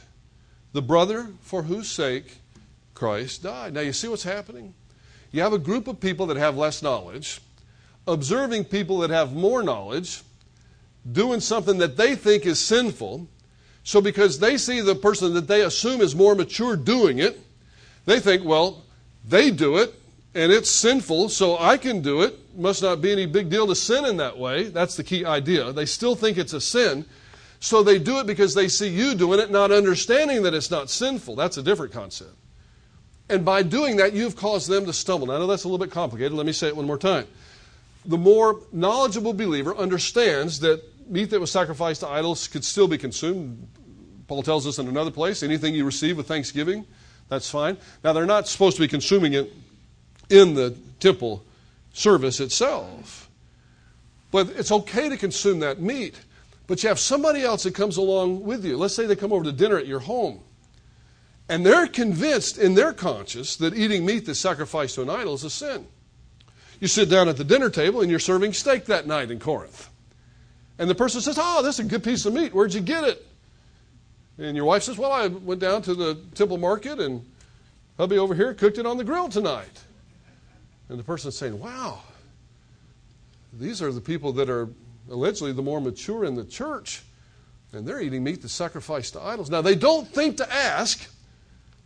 the 0.73 0.81
brother 0.81 1.27
for 1.41 1.61
whose 1.61 1.91
sake 1.91 2.37
Christ 2.95 3.43
died. 3.43 3.75
Now 3.75 3.81
you 3.81 3.93
see 3.93 4.07
what's 4.07 4.23
happening? 4.23 4.73
You 5.37 5.43
have 5.43 5.53
a 5.53 5.59
group 5.59 5.87
of 5.87 5.99
people 5.99 6.25
that 6.25 6.37
have 6.37 6.57
less 6.57 6.81
knowledge, 6.81 7.41
observing 8.07 8.65
people 8.65 8.97
that 8.99 9.11
have 9.11 9.33
more 9.33 9.61
knowledge, 9.61 10.23
doing 11.11 11.41
something 11.41 11.77
that 11.77 11.95
they 11.95 12.15
think 12.15 12.47
is 12.47 12.59
sinful. 12.59 13.27
So, 13.83 14.01
because 14.01 14.39
they 14.39 14.57
see 14.57 14.81
the 14.81 14.95
person 14.95 15.35
that 15.35 15.47
they 15.47 15.61
assume 15.61 16.01
is 16.01 16.15
more 16.15 16.33
mature 16.33 16.75
doing 16.75 17.19
it, 17.19 17.39
they 18.07 18.19
think, 18.19 18.45
well, 18.45 18.83
they 19.25 19.51
do 19.51 19.77
it 19.77 19.93
and 20.33 20.51
it's 20.51 20.71
sinful, 20.71 21.29
so 21.29 21.55
I 21.59 21.77
can 21.77 22.01
do 22.01 22.23
it. 22.23 22.35
Must 22.57 22.81
not 22.81 22.99
be 22.99 23.11
any 23.11 23.27
big 23.27 23.51
deal 23.51 23.67
to 23.67 23.75
sin 23.75 24.05
in 24.05 24.17
that 24.17 24.39
way. 24.39 24.63
That's 24.63 24.95
the 24.95 25.03
key 25.03 25.23
idea. 25.23 25.71
They 25.71 25.85
still 25.85 26.15
think 26.15 26.39
it's 26.39 26.53
a 26.53 26.61
sin. 26.61 27.05
So 27.59 27.83
they 27.83 27.99
do 27.99 28.17
it 28.17 28.25
because 28.25 28.55
they 28.55 28.69
see 28.69 28.89
you 28.89 29.13
doing 29.13 29.39
it, 29.39 29.51
not 29.51 29.71
understanding 29.71 30.41
that 30.41 30.55
it's 30.55 30.71
not 30.71 30.89
sinful. 30.89 31.35
That's 31.35 31.57
a 31.57 31.63
different 31.63 31.93
concept. 31.93 32.33
And 33.29 33.43
by 33.43 33.61
doing 33.63 33.97
that, 33.97 34.13
you've 34.13 34.35
caused 34.35 34.69
them 34.69 34.85
to 34.85 34.93
stumble. 34.93 35.27
Now, 35.27 35.35
I 35.35 35.39
know 35.39 35.47
that's 35.47 35.65
a 35.65 35.67
little 35.67 35.83
bit 35.85 35.91
complicated. 35.91 36.31
Let 36.31 36.45
me 36.45 36.53
say 36.53 36.67
it 36.67 36.75
one 36.75 36.85
more 36.85 36.97
time. 36.97 37.27
The 38.05 38.17
more 38.17 38.61
knowledgeable 38.71 39.33
believer 39.33 39.75
understands 39.75 40.61
that 40.61 40.81
meat 41.09 41.29
that 41.31 41.39
was 41.39 41.51
sacrificed 41.51 42.01
to 42.01 42.07
idols 42.07 42.47
could 42.47 42.63
still 42.63 42.87
be 42.87 42.97
consumed. 42.97 43.67
Paul 44.27 44.43
tells 44.43 44.65
us 44.65 44.79
in 44.79 44.87
another 44.87 45.11
place 45.11 45.43
anything 45.43 45.75
you 45.75 45.85
receive 45.85 46.15
with 46.15 46.27
thanksgiving, 46.27 46.85
that's 47.29 47.49
fine. 47.49 47.77
Now, 48.03 48.13
they're 48.13 48.25
not 48.25 48.47
supposed 48.47 48.77
to 48.77 48.81
be 48.81 48.87
consuming 48.87 49.33
it 49.33 49.51
in 50.29 50.53
the 50.53 50.75
temple 50.99 51.43
service 51.91 52.39
itself. 52.39 53.29
But 54.31 54.49
it's 54.51 54.71
okay 54.71 55.09
to 55.09 55.17
consume 55.17 55.59
that 55.59 55.81
meat. 55.81 56.15
But 56.67 56.83
you 56.83 56.89
have 56.89 56.99
somebody 56.99 57.43
else 57.43 57.63
that 57.63 57.75
comes 57.75 57.97
along 57.97 58.43
with 58.43 58.65
you. 58.65 58.77
Let's 58.77 58.93
say 58.93 59.05
they 59.05 59.15
come 59.15 59.33
over 59.33 59.43
to 59.43 59.51
dinner 59.51 59.77
at 59.77 59.87
your 59.87 59.99
home 59.99 60.41
And 61.49 61.65
they're 61.65 61.87
convinced 61.87 62.57
in 62.57 62.75
their 62.75 62.93
conscience 62.93 63.55
that 63.57 63.75
eating 63.75 64.05
meat 64.05 64.25
that's 64.25 64.39
sacrificed 64.39 64.95
to 64.95 65.01
an 65.01 65.09
idol 65.09 65.33
is 65.33 65.43
a 65.43 65.49
sin. 65.49 65.87
You 66.79 66.87
sit 66.87 67.09
down 67.09 67.29
at 67.29 67.37
the 67.37 67.43
dinner 67.43 67.69
table 67.69 68.01
and 68.01 68.09
you're 68.09 68.19
serving 68.19 68.53
steak 68.53 68.85
that 68.85 69.07
night 69.07 69.31
in 69.31 69.39
Corinth. 69.39 69.89
And 70.77 70.89
the 70.89 70.95
person 70.95 71.21
says, 71.21 71.37
Oh, 71.39 71.63
this 71.63 71.79
is 71.79 71.85
a 71.85 71.89
good 71.89 72.03
piece 72.03 72.25
of 72.25 72.33
meat. 72.33 72.53
Where'd 72.53 72.73
you 72.73 72.81
get 72.81 73.03
it? 73.03 73.25
And 74.37 74.55
your 74.55 74.65
wife 74.65 74.83
says, 74.83 74.97
Well, 74.97 75.11
I 75.11 75.27
went 75.27 75.61
down 75.61 75.81
to 75.83 75.95
the 75.95 76.15
temple 76.35 76.57
market 76.57 76.99
and 76.99 77.25
hubby 77.97 78.17
over 78.17 78.35
here 78.35 78.53
cooked 78.53 78.77
it 78.77 78.85
on 78.85 78.97
the 78.97 79.03
grill 79.03 79.29
tonight. 79.29 79.83
And 80.89 80.99
the 80.99 81.03
person's 81.03 81.37
saying, 81.37 81.59
Wow, 81.59 82.01
these 83.53 83.81
are 83.81 83.91
the 83.91 84.01
people 84.01 84.33
that 84.33 84.49
are 84.49 84.69
allegedly 85.09 85.53
the 85.53 85.63
more 85.63 85.81
mature 85.81 86.25
in 86.25 86.35
the 86.35 86.43
church, 86.43 87.01
and 87.73 87.87
they're 87.87 88.01
eating 88.01 88.23
meat 88.23 88.41
that's 88.41 88.53
sacrificed 88.53 89.13
to 89.13 89.21
idols. 89.21 89.49
Now, 89.49 89.61
they 89.61 89.75
don't 89.75 90.07
think 90.07 90.37
to 90.37 90.53
ask, 90.53 91.09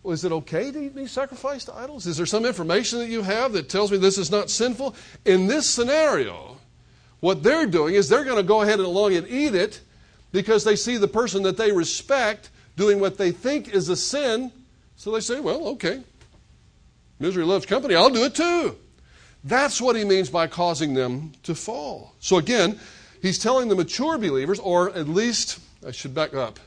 well, 0.04 0.14
is 0.14 0.26
it 0.26 0.32
okay 0.32 0.72
to 0.72 0.80
eat 0.80 0.96
meat 0.96 1.10
sacrificed 1.10 1.68
to 1.68 1.76
idols? 1.76 2.08
Is 2.08 2.18
there 2.18 2.26
some 2.26 2.46
information 2.46 3.00
that 3.00 3.10
you 3.10 3.22
have 3.22 3.54
that 3.54 3.70
tells 3.70 3.92
me 3.92 3.98
this 3.98 4.18
is 4.18 4.32
not 4.32 4.50
sinful? 4.50 4.96
In 5.26 5.48
this 5.48 5.70
scenario, 5.70 6.58
what 7.20 7.44
they're 7.44 7.68
doing 7.68 7.94
is 7.94 8.10
they're 8.10 8.26
going 8.26 8.38
to 8.38 8.44
go 8.44 8.62
ahead 8.62 8.80
and 8.80 8.88
along 8.88 9.14
and 9.14 9.28
eat 9.28 9.54
it 9.54 9.80
because 10.32 10.64
they 10.64 10.76
see 10.76 10.98
the 10.98 11.08
person 11.08 11.44
that 11.44 11.58
they 11.58 11.72
respect 11.72 12.50
doing 12.76 13.00
what 13.00 13.18
they 13.18 13.32
think 13.32 13.74
is 13.74 13.90
a 13.90 13.96
sin. 13.96 14.52
So 14.96 15.12
they 15.12 15.20
say, 15.20 15.40
well, 15.40 15.68
okay, 15.70 16.04
misery 17.20 17.44
loves 17.44 17.66
company, 17.66 17.96
I'll 17.96 18.10
do 18.10 18.24
it 18.24 18.34
too. 18.34 18.76
That's 19.44 19.82
what 19.82 19.96
he 19.96 20.04
means 20.04 20.30
by 20.30 20.48
causing 20.48 20.94
them 20.94 21.34
to 21.44 21.54
fall. 21.54 22.16
So 22.20 22.38
again, 22.38 22.80
he's 23.22 23.40
telling 23.40 23.70
the 23.70 23.76
mature 23.76 24.18
believers, 24.18 24.60
or 24.60 24.92
at 24.92 25.08
least, 25.08 25.60
I 25.86 25.92
should 25.92 26.14
back 26.14 26.34
up, 26.34 26.60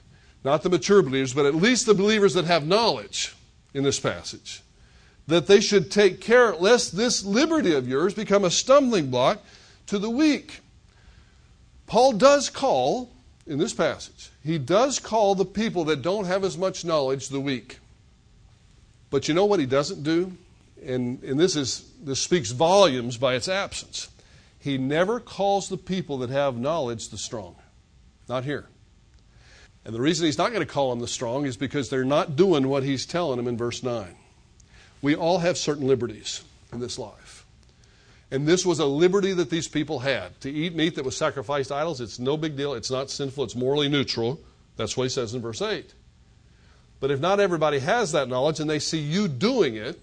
not 0.44 0.62
the 0.62 0.68
mature 0.68 1.02
believers, 1.02 1.32
but 1.32 1.46
at 1.46 1.54
least 1.54 1.86
the 1.86 1.94
believers 1.94 2.34
that 2.34 2.44
have 2.44 2.66
knowledge 2.66 3.34
in 3.72 3.82
this 3.82 3.98
passage, 3.98 4.62
that 5.26 5.46
they 5.46 5.60
should 5.60 5.90
take 5.90 6.20
care 6.20 6.54
lest 6.54 6.96
this 6.96 7.24
liberty 7.24 7.74
of 7.74 7.88
yours 7.88 8.12
become 8.12 8.44
a 8.44 8.50
stumbling 8.50 9.10
block 9.10 9.42
to 9.86 9.98
the 9.98 10.10
weak. 10.10 10.60
Paul 11.86 12.12
does 12.12 12.50
call, 12.50 13.10
in 13.46 13.58
this 13.58 13.72
passage, 13.72 14.30
he 14.42 14.58
does 14.58 14.98
call 14.98 15.34
the 15.34 15.44
people 15.44 15.84
that 15.84 16.02
don't 16.02 16.26
have 16.26 16.44
as 16.44 16.56
much 16.56 16.84
knowledge 16.84 17.28
the 17.28 17.40
weak. 17.40 17.78
But 19.10 19.28
you 19.28 19.34
know 19.34 19.44
what 19.44 19.60
he 19.60 19.66
doesn't 19.66 20.02
do? 20.02 20.32
And, 20.84 21.22
and 21.22 21.40
this, 21.40 21.56
is, 21.56 21.90
this 22.02 22.20
speaks 22.20 22.50
volumes 22.50 23.16
by 23.16 23.34
its 23.34 23.48
absence. 23.48 24.08
He 24.60 24.76
never 24.76 25.20
calls 25.20 25.68
the 25.68 25.76
people 25.76 26.18
that 26.18 26.30
have 26.30 26.58
knowledge 26.58 27.08
the 27.08 27.18
strong. 27.18 27.56
Not 28.28 28.44
here. 28.44 28.66
And 29.84 29.94
the 29.94 30.00
reason 30.00 30.26
he's 30.26 30.38
not 30.38 30.52
going 30.52 30.66
to 30.66 30.72
call 30.72 30.90
them 30.90 31.00
the 31.00 31.06
strong 31.06 31.44
is 31.46 31.56
because 31.56 31.90
they're 31.90 32.04
not 32.04 32.36
doing 32.36 32.68
what 32.68 32.82
he's 32.82 33.04
telling 33.04 33.36
them 33.36 33.48
in 33.48 33.56
verse 33.56 33.82
9. 33.82 34.14
We 35.02 35.14
all 35.14 35.38
have 35.38 35.58
certain 35.58 35.86
liberties 35.86 36.42
in 36.72 36.80
this 36.80 36.98
life. 36.98 37.44
And 38.30 38.48
this 38.48 38.64
was 38.64 38.78
a 38.78 38.86
liberty 38.86 39.32
that 39.34 39.50
these 39.50 39.68
people 39.68 39.98
had. 39.98 40.40
To 40.40 40.50
eat 40.50 40.74
meat 40.74 40.94
that 40.94 41.04
was 41.04 41.16
sacrificed 41.16 41.68
to 41.68 41.74
idols, 41.74 42.00
it's 42.00 42.18
no 42.18 42.36
big 42.36 42.56
deal. 42.56 42.74
It's 42.74 42.90
not 42.90 43.10
sinful. 43.10 43.44
It's 43.44 43.54
morally 43.54 43.88
neutral. 43.88 44.40
That's 44.76 44.96
what 44.96 45.04
he 45.04 45.10
says 45.10 45.34
in 45.34 45.42
verse 45.42 45.60
8. 45.60 45.92
But 47.00 47.10
if 47.10 47.20
not 47.20 47.38
everybody 47.38 47.78
has 47.80 48.12
that 48.12 48.28
knowledge 48.28 48.60
and 48.60 48.70
they 48.70 48.78
see 48.78 48.98
you 48.98 49.28
doing 49.28 49.76
it, 49.76 50.00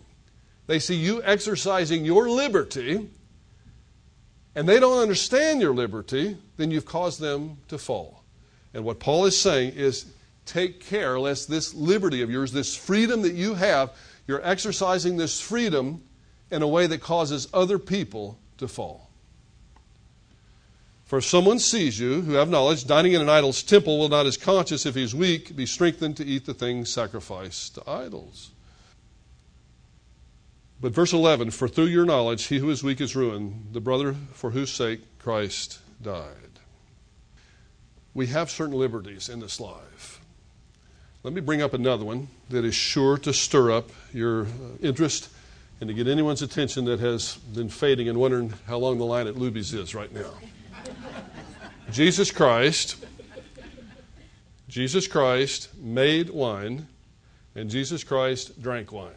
they 0.68 0.78
see 0.78 0.96
you 0.96 1.22
exercising 1.24 2.06
your 2.06 2.30
liberty, 2.30 3.10
and 4.56 4.70
they 4.70 4.80
don't 4.80 5.00
understand 5.00 5.62
your 5.62 5.74
liberty, 5.74 6.38
then 6.58 6.70
you've 6.72 6.86
caused 6.86 7.20
them 7.20 7.58
to 7.70 7.78
fall. 7.78 8.21
And 8.74 8.84
what 8.84 9.00
Paul 9.00 9.26
is 9.26 9.40
saying 9.40 9.74
is 9.76 10.06
take 10.46 10.80
care 10.82 11.20
lest 11.20 11.50
this 11.50 11.74
liberty 11.74 12.22
of 12.22 12.30
yours, 12.30 12.52
this 12.52 12.76
freedom 12.76 13.22
that 13.24 13.34
you 13.34 13.54
have, 13.56 13.92
you're 14.28 14.46
exercising 14.46 15.18
this 15.18 15.40
freedom 15.40 16.04
in 16.50 16.62
a 16.62 16.68
way 16.68 16.88
that 16.88 17.02
causes 17.02 17.48
other 17.54 17.80
people 17.80 18.38
to 18.58 18.68
fall. 18.68 19.10
For 21.06 21.18
if 21.18 21.26
someone 21.26 21.60
sees 21.60 22.00
you 22.00 22.22
who 22.22 22.34
have 22.34 22.50
knowledge, 22.50 22.88
dining 22.88 23.12
in 23.12 23.22
an 23.22 23.28
idol's 23.28 23.64
temple, 23.64 24.00
will 24.00 24.08
not 24.08 24.26
his 24.26 24.38
conscience, 24.38 24.86
if 24.86 24.96
he 24.96 25.04
is 25.04 25.14
weak, 25.14 25.56
be 25.58 25.66
strengthened 25.66 26.16
to 26.18 26.26
eat 26.26 26.46
the 26.46 26.54
things 26.54 26.90
sacrificed 26.90 27.76
to 27.76 27.90
idols? 27.90 28.52
But 30.80 30.94
verse 30.94 31.12
11 31.12 31.52
For 31.52 31.68
through 31.68 31.88
your 31.88 32.06
knowledge, 32.06 32.46
he 32.46 32.60
who 32.60 32.70
is 32.70 32.82
weak 32.82 33.02
is 33.02 33.16
ruined, 33.16 33.74
the 33.74 33.82
brother 33.82 34.16
for 34.34 34.52
whose 34.52 34.72
sake 34.72 35.02
Christ 35.20 35.80
died. 36.02 36.51
We 38.14 38.28
have 38.28 38.50
certain 38.50 38.76
liberties 38.76 39.30
in 39.30 39.40
this 39.40 39.60
life. 39.60 40.20
Let 41.24 41.34
me 41.34 41.42
bring 41.42 41.62
up 41.62 41.74
another 41.74 42.04
one 42.04 42.28
that 42.50 42.66
is 42.66 42.76
sure 42.76 43.18
to 43.20 43.32
stir 43.32 43.72
up 43.72 43.90
your 44.12 44.44
uh, 44.44 44.48
interest 44.82 45.30
and 45.80 45.88
to 45.88 45.94
get 45.94 46.08
anyone's 46.08 46.42
attention 46.42 46.86
that 46.86 47.00
has 47.00 47.36
been 47.36 47.70
fading 47.70 48.10
and 48.10 48.20
wondering 48.20 48.54
how 48.68 48.78
long 48.78 48.98
the 48.98 49.06
line 49.06 49.28
at 49.28 49.36
Luby's 49.36 49.74
is 49.74 49.96
right 49.96 50.14
now. 50.14 50.32
Jesus 51.92 52.32
Christ, 52.32 53.04
Jesus 54.68 55.08
Christ 55.08 55.70
made 55.78 56.30
wine, 56.30 56.88
and 57.56 57.70
Jesus 57.70 58.04
Christ 58.04 58.62
drank 58.62 58.92
wine. 58.92 59.16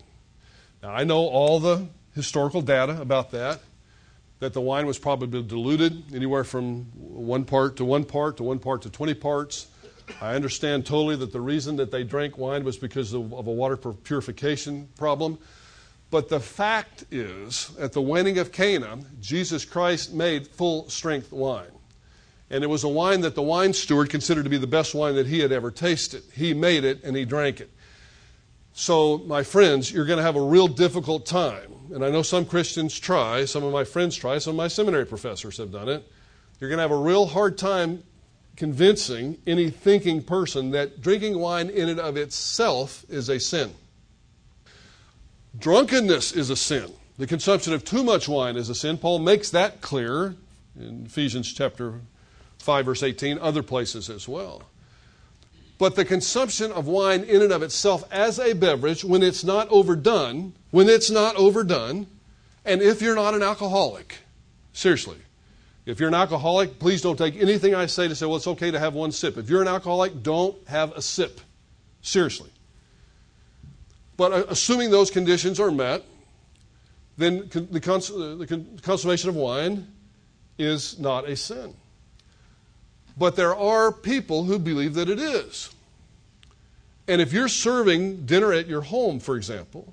Now, 0.83 0.91
I 0.91 1.05
know 1.05 1.27
all 1.27 1.59
the 1.59 1.87
historical 2.15 2.61
data 2.61 3.01
about 3.01 3.31
that, 3.31 3.61
that 4.41 4.53
the 4.53 4.61
wine 4.61 4.87
was 4.87 4.99
probably 4.99 5.43
diluted 5.43 6.15
anywhere 6.15 6.45
from 6.45 6.85
one 6.97 7.45
part 7.45 7.77
to 7.77 7.85
one 7.85 8.05
part 8.05 8.37
to 8.39 8.43
one 8.43 8.59
part 8.59 8.83
to 8.83 8.91
20 8.91 9.15
parts. 9.15 9.69
I 10.21 10.35
understand 10.35 10.85
totally 10.85 11.17
that 11.17 11.33
the 11.33 11.41
reason 11.41 11.77
that 11.77 11.91
they 11.91 12.05
drank 12.05 12.37
wine 12.37 12.65
was 12.65 12.77
because 12.77 13.13
of, 13.15 13.33
of 13.33 13.47
a 13.47 13.53
water 13.53 13.77
purification 13.77 14.89
problem. 14.99 15.39
But 16.11 16.29
the 16.29 16.41
fact 16.41 17.05
is, 17.11 17.71
at 17.79 17.93
the 17.93 18.03
wedding 18.03 18.39
of 18.39 18.53
Cana, 18.53 18.99
Jesus 19.21 19.65
Christ 19.65 20.13
made 20.13 20.47
full 20.47 20.89
strength 20.89 21.33
wine. 21.33 21.73
And 22.51 22.63
it 22.63 22.69
was 22.69 22.85
a 22.85 22.89
wine 22.89 23.23
that 23.23 23.35
the 23.35 23.43
wine 23.43 23.73
steward 23.73 24.11
considered 24.11 24.45
to 24.45 24.51
be 24.51 24.59
the 24.59 24.67
best 24.67 24.95
wine 24.95 25.15
that 25.17 25.27
he 25.27 25.41
had 25.41 25.51
ever 25.51 25.71
tasted. 25.71 26.23
He 26.33 26.55
made 26.55 26.85
it 26.85 27.03
and 27.03 27.17
he 27.17 27.25
drank 27.25 27.61
it. 27.61 27.71
So, 28.77 29.19
my 29.19 29.45
friends, 29.45 29.93
you're 29.93 30.05
going 30.05 30.17
to 30.17 30.25
have 30.25 30.35
a 30.35 30.43
real 30.43 30.67
difficult 30.67 31.27
time. 31.27 31.71
And 31.95 32.05
I 32.05 32.11
know 32.11 32.23
some 32.23 32.45
Christians 32.45 32.99
try, 32.99 33.45
some 33.45 33.63
of 33.63 33.73
my 33.73 33.85
friends 33.85 34.17
try, 34.17 34.39
some 34.39 34.53
of 34.53 34.57
my 34.57 34.67
seminary 34.67 35.07
professors 35.07 35.59
have 35.59 35.71
done 35.71 35.89
it. 35.89 36.05
You're 36.59 36.69
going 36.69 36.79
to 36.79 36.83
have 36.83 36.91
a 36.91 36.97
real 36.97 37.27
hard 37.27 37.57
time 37.57 38.03
convincing 38.57 39.39
any 39.47 39.71
thinking 39.71 40.25
person 40.25 40.73
that 40.73 41.01
drinking 41.01 41.39
wine 41.39 41.71
in 41.71 41.89
and 41.89 42.01
of 42.01 42.17
itself 42.17 43.05
is 43.09 43.29
a 43.29 43.39
sin. 43.39 43.73
Drunkenness 45.57 46.33
is 46.33 46.51
a 46.51 46.57
sin. 46.57 46.93
The 47.17 47.29
consumption 47.29 47.75
of 47.75 47.85
too 47.85 48.03
much 48.03 48.29
wine 48.29 48.57
is 48.57 48.71
a 48.71 48.75
sin. 48.75 48.99
Paul 48.99 49.21
makes 49.21 49.51
that 49.51 49.83
clear 49.83 50.35
in 50.77 51.07
Ephesians 51.07 51.53
chapter 51.53 52.01
5, 52.59 52.87
verse 52.87 53.05
18, 53.05 53.39
other 53.39 53.63
places 53.63 54.11
as 54.11 54.27
well. 54.27 54.65
But 55.79 55.97
the 55.97 56.05
consumption 56.05 56.71
of 56.71 56.87
wine 56.87 57.25
in 57.25 57.43
and 57.43 57.53
of 57.53 57.63
itself 57.63 58.05
as 58.13 58.39
a 58.39 58.53
beverage, 58.53 59.05
when 59.05 59.23
it's 59.23 59.43
not 59.43 59.69
overdone, 59.71 60.55
when 60.71 60.89
it's 60.89 61.11
not 61.11 61.35
overdone, 61.37 62.07
and 62.65 62.81
if 62.81 63.03
you're 63.03 63.17
not 63.17 63.35
an 63.35 63.43
alcoholic, 63.43 64.19
seriously, 64.73 65.19
if 65.87 66.01
you're 66.01 66.09
an 66.09 66.15
alcoholic, 66.15 66.79
please 66.79 67.03
don't 67.03 67.17
take 67.19 67.37
anything 67.37 67.75
I 67.75 67.87
say 67.87 68.09
to 68.09 68.15
say, 68.15 68.25
well, 68.25 68.37
it's 68.37 68.47
okay 68.47 68.71
to 68.71 68.79
have 68.79 68.95
one 68.95 69.13
sip. 69.13 69.37
If 69.37 69.51
you're 69.51 69.61
an 69.61 69.69
alcoholic, 69.69 70.23
don't 70.23 70.57
have 70.69 70.93
a 70.93 71.03
sip. 71.03 71.41
Seriously. 72.01 72.51
But 74.17 74.33
uh, 74.33 74.45
assuming 74.49 74.91
those 74.91 75.11
conditions 75.11 75.61
are 75.61 75.71
met, 75.71 76.05
then 77.17 77.49
the, 77.51 77.81
cons- 77.81 78.11
uh, 78.11 78.37
the 78.39 78.65
consummation 78.83 79.29
of 79.29 79.37
wine 79.37 79.89
is 80.59 80.99
not 80.99 81.29
a 81.29 81.37
sin. 81.37 81.75
But 83.17 83.37
there 83.37 83.55
are 83.55 83.93
people 83.93 84.45
who 84.45 84.59
believe 84.59 84.95
that 84.95 85.09
it 85.09 85.21
is. 85.21 85.71
And 87.07 87.21
if 87.21 87.33
you're 87.33 87.49
serving 87.49 88.27
dinner 88.27 88.53
at 88.53 88.67
your 88.67 88.81
home, 88.81 89.21
for 89.21 89.37
example, 89.37 89.93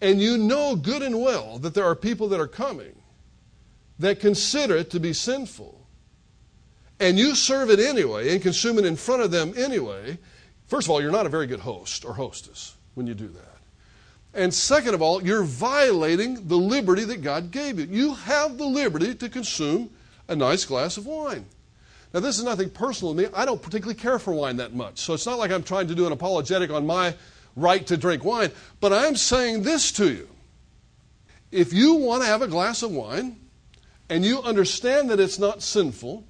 and 0.00 0.20
you 0.20 0.38
know 0.38 0.74
good 0.76 1.02
and 1.02 1.20
well 1.20 1.58
that 1.58 1.74
there 1.74 1.84
are 1.84 1.94
people 1.94 2.28
that 2.28 2.40
are 2.40 2.48
coming 2.48 2.94
that 3.98 4.20
consider 4.20 4.76
it 4.76 4.90
to 4.90 5.00
be 5.00 5.12
sinful, 5.12 5.78
and 7.00 7.18
you 7.18 7.34
serve 7.34 7.70
it 7.70 7.80
anyway 7.80 8.32
and 8.32 8.42
consume 8.42 8.78
it 8.78 8.84
in 8.84 8.96
front 8.96 9.22
of 9.22 9.30
them 9.30 9.52
anyway, 9.56 10.18
first 10.66 10.86
of 10.86 10.90
all, 10.90 11.00
you're 11.00 11.12
not 11.12 11.26
a 11.26 11.30
very 11.30 11.46
good 11.46 11.60
host 11.60 12.04
or 12.04 12.14
hostess 12.14 12.74
when 12.94 13.06
you 13.06 13.14
do 13.14 13.28
that. 13.28 13.44
And 14.34 14.52
second 14.52 14.94
of 14.94 15.02
all, 15.02 15.22
you're 15.22 15.42
violating 15.42 16.46
the 16.46 16.56
liberty 16.56 17.04
that 17.04 17.22
God 17.22 17.50
gave 17.50 17.78
you. 17.78 17.86
You 17.86 18.14
have 18.14 18.56
the 18.56 18.66
liberty 18.66 19.14
to 19.14 19.28
consume 19.28 19.90
a 20.28 20.36
nice 20.36 20.64
glass 20.64 20.96
of 20.96 21.06
wine. 21.06 21.46
Now, 22.14 22.20
this 22.20 22.38
is 22.38 22.44
nothing 22.44 22.70
personal 22.70 23.14
to 23.14 23.22
me. 23.22 23.28
I 23.34 23.44
don't 23.44 23.60
particularly 23.60 23.98
care 23.98 24.18
for 24.18 24.32
wine 24.32 24.56
that 24.56 24.74
much. 24.74 24.98
So 24.98 25.12
it's 25.12 25.26
not 25.26 25.38
like 25.38 25.50
I'm 25.50 25.62
trying 25.62 25.88
to 25.88 25.94
do 25.94 26.06
an 26.06 26.12
apologetic 26.12 26.70
on 26.70 26.86
my 26.86 27.14
right 27.54 27.86
to 27.86 27.96
drink 27.96 28.24
wine. 28.24 28.50
But 28.80 28.92
I'm 28.92 29.16
saying 29.16 29.62
this 29.62 29.92
to 29.92 30.10
you. 30.10 30.28
If 31.50 31.72
you 31.72 31.94
want 31.94 32.22
to 32.22 32.28
have 32.28 32.42
a 32.42 32.48
glass 32.48 32.82
of 32.82 32.92
wine 32.92 33.36
and 34.08 34.24
you 34.24 34.40
understand 34.42 35.10
that 35.10 35.20
it's 35.20 35.38
not 35.38 35.62
sinful, 35.62 36.24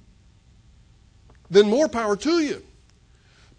then 1.49 1.69
more 1.69 1.87
power 1.87 2.15
to 2.17 2.39
you. 2.39 2.63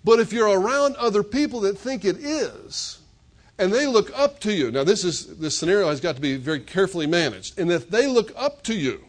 But 0.05 0.21
if 0.21 0.33
you're 0.33 0.49
around 0.49 0.97
other 0.97 1.23
people 1.23 1.61
that 1.61 1.77
think 1.77 2.05
it 2.05 2.17
is, 2.19 2.99
and 3.59 3.73
they 3.73 3.87
look 3.87 4.11
up 4.19 4.41
to 4.41 4.53
you, 4.53 4.71
now 4.71 4.85
this 4.85 5.05
is 5.05 5.37
this 5.37 5.59
scenario 5.59 5.89
has 5.89 6.01
got 6.01 6.15
to 6.15 6.23
be 6.23 6.37
very 6.37 6.61
carefully 6.61 7.07
managed. 7.07 7.59
And 7.59 7.71
if 7.71 7.91
they 7.91 8.07
look 8.07 8.33
up 8.35 8.63
to 8.65 8.75
you 8.75 9.05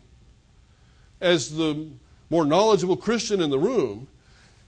as 1.22 1.55
the 1.55 1.88
more 2.32 2.45
knowledgeable 2.45 2.95
Christian 2.97 3.41
in 3.41 3.49
the 3.49 3.59
room, 3.59 4.07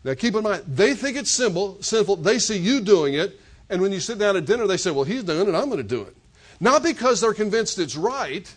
now 0.03 0.13
keep 0.13 0.35
in 0.35 0.43
mind, 0.43 0.63
they 0.67 0.93
think 0.93 1.15
it's 1.15 1.31
simple, 1.31 1.81
sinful, 1.81 2.17
they 2.17 2.37
see 2.37 2.57
you 2.57 2.81
doing 2.81 3.13
it, 3.13 3.39
and 3.69 3.81
when 3.81 3.93
you 3.93 4.01
sit 4.01 4.19
down 4.19 4.35
at 4.35 4.45
dinner, 4.45 4.67
they 4.67 4.77
say, 4.77 4.91
Well, 4.91 5.05
he's 5.05 5.23
doing 5.23 5.47
it, 5.47 5.55
I'm 5.55 5.65
going 5.65 5.77
to 5.77 5.83
do 5.83 6.01
it. 6.01 6.15
Not 6.59 6.83
because 6.83 7.21
they're 7.21 7.33
convinced 7.33 7.79
it's 7.79 7.95
right, 7.95 8.53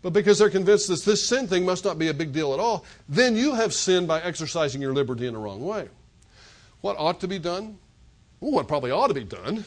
but 0.00 0.14
because 0.14 0.38
they're 0.38 0.50
convinced 0.50 0.88
that 0.88 1.02
this 1.02 1.28
sin 1.28 1.46
thing 1.46 1.66
must 1.66 1.84
not 1.84 1.98
be 1.98 2.08
a 2.08 2.14
big 2.14 2.32
deal 2.32 2.54
at 2.54 2.58
all, 2.58 2.84
then 3.08 3.36
you 3.36 3.54
have 3.54 3.74
sinned 3.74 4.08
by 4.08 4.20
exercising 4.22 4.80
your 4.80 4.94
liberty 4.94 5.26
in 5.26 5.34
the 5.34 5.38
wrong 5.38 5.62
way. 5.64 5.88
What 6.80 6.96
ought 6.98 7.20
to 7.20 7.28
be 7.28 7.38
done? 7.38 7.78
Well, 8.40 8.52
what 8.52 8.66
probably 8.66 8.90
ought 8.90 9.08
to 9.08 9.14
be 9.14 9.24
done 9.24 9.64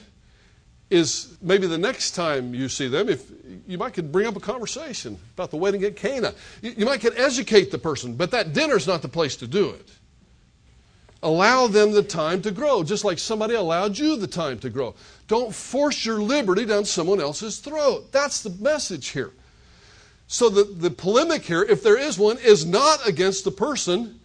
is 0.89 1.37
maybe 1.41 1.67
the 1.67 1.77
next 1.77 2.11
time 2.11 2.53
you 2.55 2.67
see 2.67 2.87
them, 2.87 3.09
if 3.09 3.31
you 3.67 3.77
might 3.77 3.93
could 3.93 4.11
bring 4.11 4.25
up 4.25 4.35
a 4.35 4.39
conversation 4.39 5.17
about 5.35 5.51
the 5.51 5.57
wedding 5.57 5.83
at 5.83 5.95
Cana. 5.95 6.33
You, 6.61 6.73
you 6.77 6.85
might 6.85 7.01
could 7.01 7.17
educate 7.17 7.71
the 7.71 7.77
person, 7.77 8.15
but 8.15 8.31
that 8.31 8.53
dinner's 8.53 8.87
not 8.87 9.01
the 9.01 9.07
place 9.07 9.35
to 9.37 9.47
do 9.47 9.69
it. 9.69 9.89
Allow 11.21 11.67
them 11.67 11.91
the 11.91 12.01
time 12.01 12.41
to 12.43 12.51
grow, 12.51 12.81
just 12.83 13.03
like 13.03 13.19
somebody 13.19 13.53
allowed 13.53 13.97
you 13.97 14.15
the 14.15 14.27
time 14.27 14.57
to 14.59 14.69
grow. 14.69 14.95
Don't 15.27 15.53
force 15.53 16.05
your 16.05 16.21
liberty 16.21 16.65
down 16.65 16.85
someone 16.85 17.19
else's 17.19 17.59
throat. 17.59 18.11
That's 18.11 18.41
the 18.41 18.51
message 18.51 19.09
here. 19.09 19.31
So 20.27 20.49
the, 20.49 20.63
the 20.63 20.91
polemic 20.91 21.43
here, 21.43 21.63
if 21.63 21.83
there 21.83 21.97
is 21.97 22.17
one, 22.17 22.37
is 22.37 22.65
not 22.65 23.05
against 23.07 23.43
the 23.43 23.51
person 23.51 24.19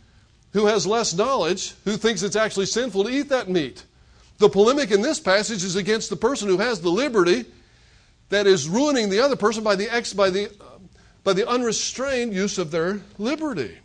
who 0.52 0.66
has 0.66 0.86
less 0.86 1.12
knowledge, 1.14 1.74
who 1.84 1.96
thinks 1.96 2.22
it's 2.22 2.36
actually 2.36 2.66
sinful 2.66 3.04
to 3.04 3.10
eat 3.10 3.28
that 3.30 3.48
meat. 3.48 3.84
The 4.38 4.48
polemic 4.48 4.90
in 4.90 5.00
this 5.00 5.20
passage 5.20 5.62
is 5.62 5.76
against 5.76 6.10
the 6.10 6.16
person 6.16 6.48
who 6.48 6.58
has 6.58 6.80
the 6.80 6.90
liberty 6.90 7.44
that 8.30 8.46
is 8.46 8.68
ruining 8.68 9.10
the 9.10 9.20
other 9.20 9.36
person 9.36 9.62
by 9.62 9.76
the, 9.76 9.88
ex, 9.88 10.12
by 10.12 10.30
the, 10.30 10.50
by 11.22 11.32
the 11.32 11.48
unrestrained 11.48 12.34
use 12.34 12.58
of 12.58 12.70
their 12.70 13.00
liberty. 13.18 13.78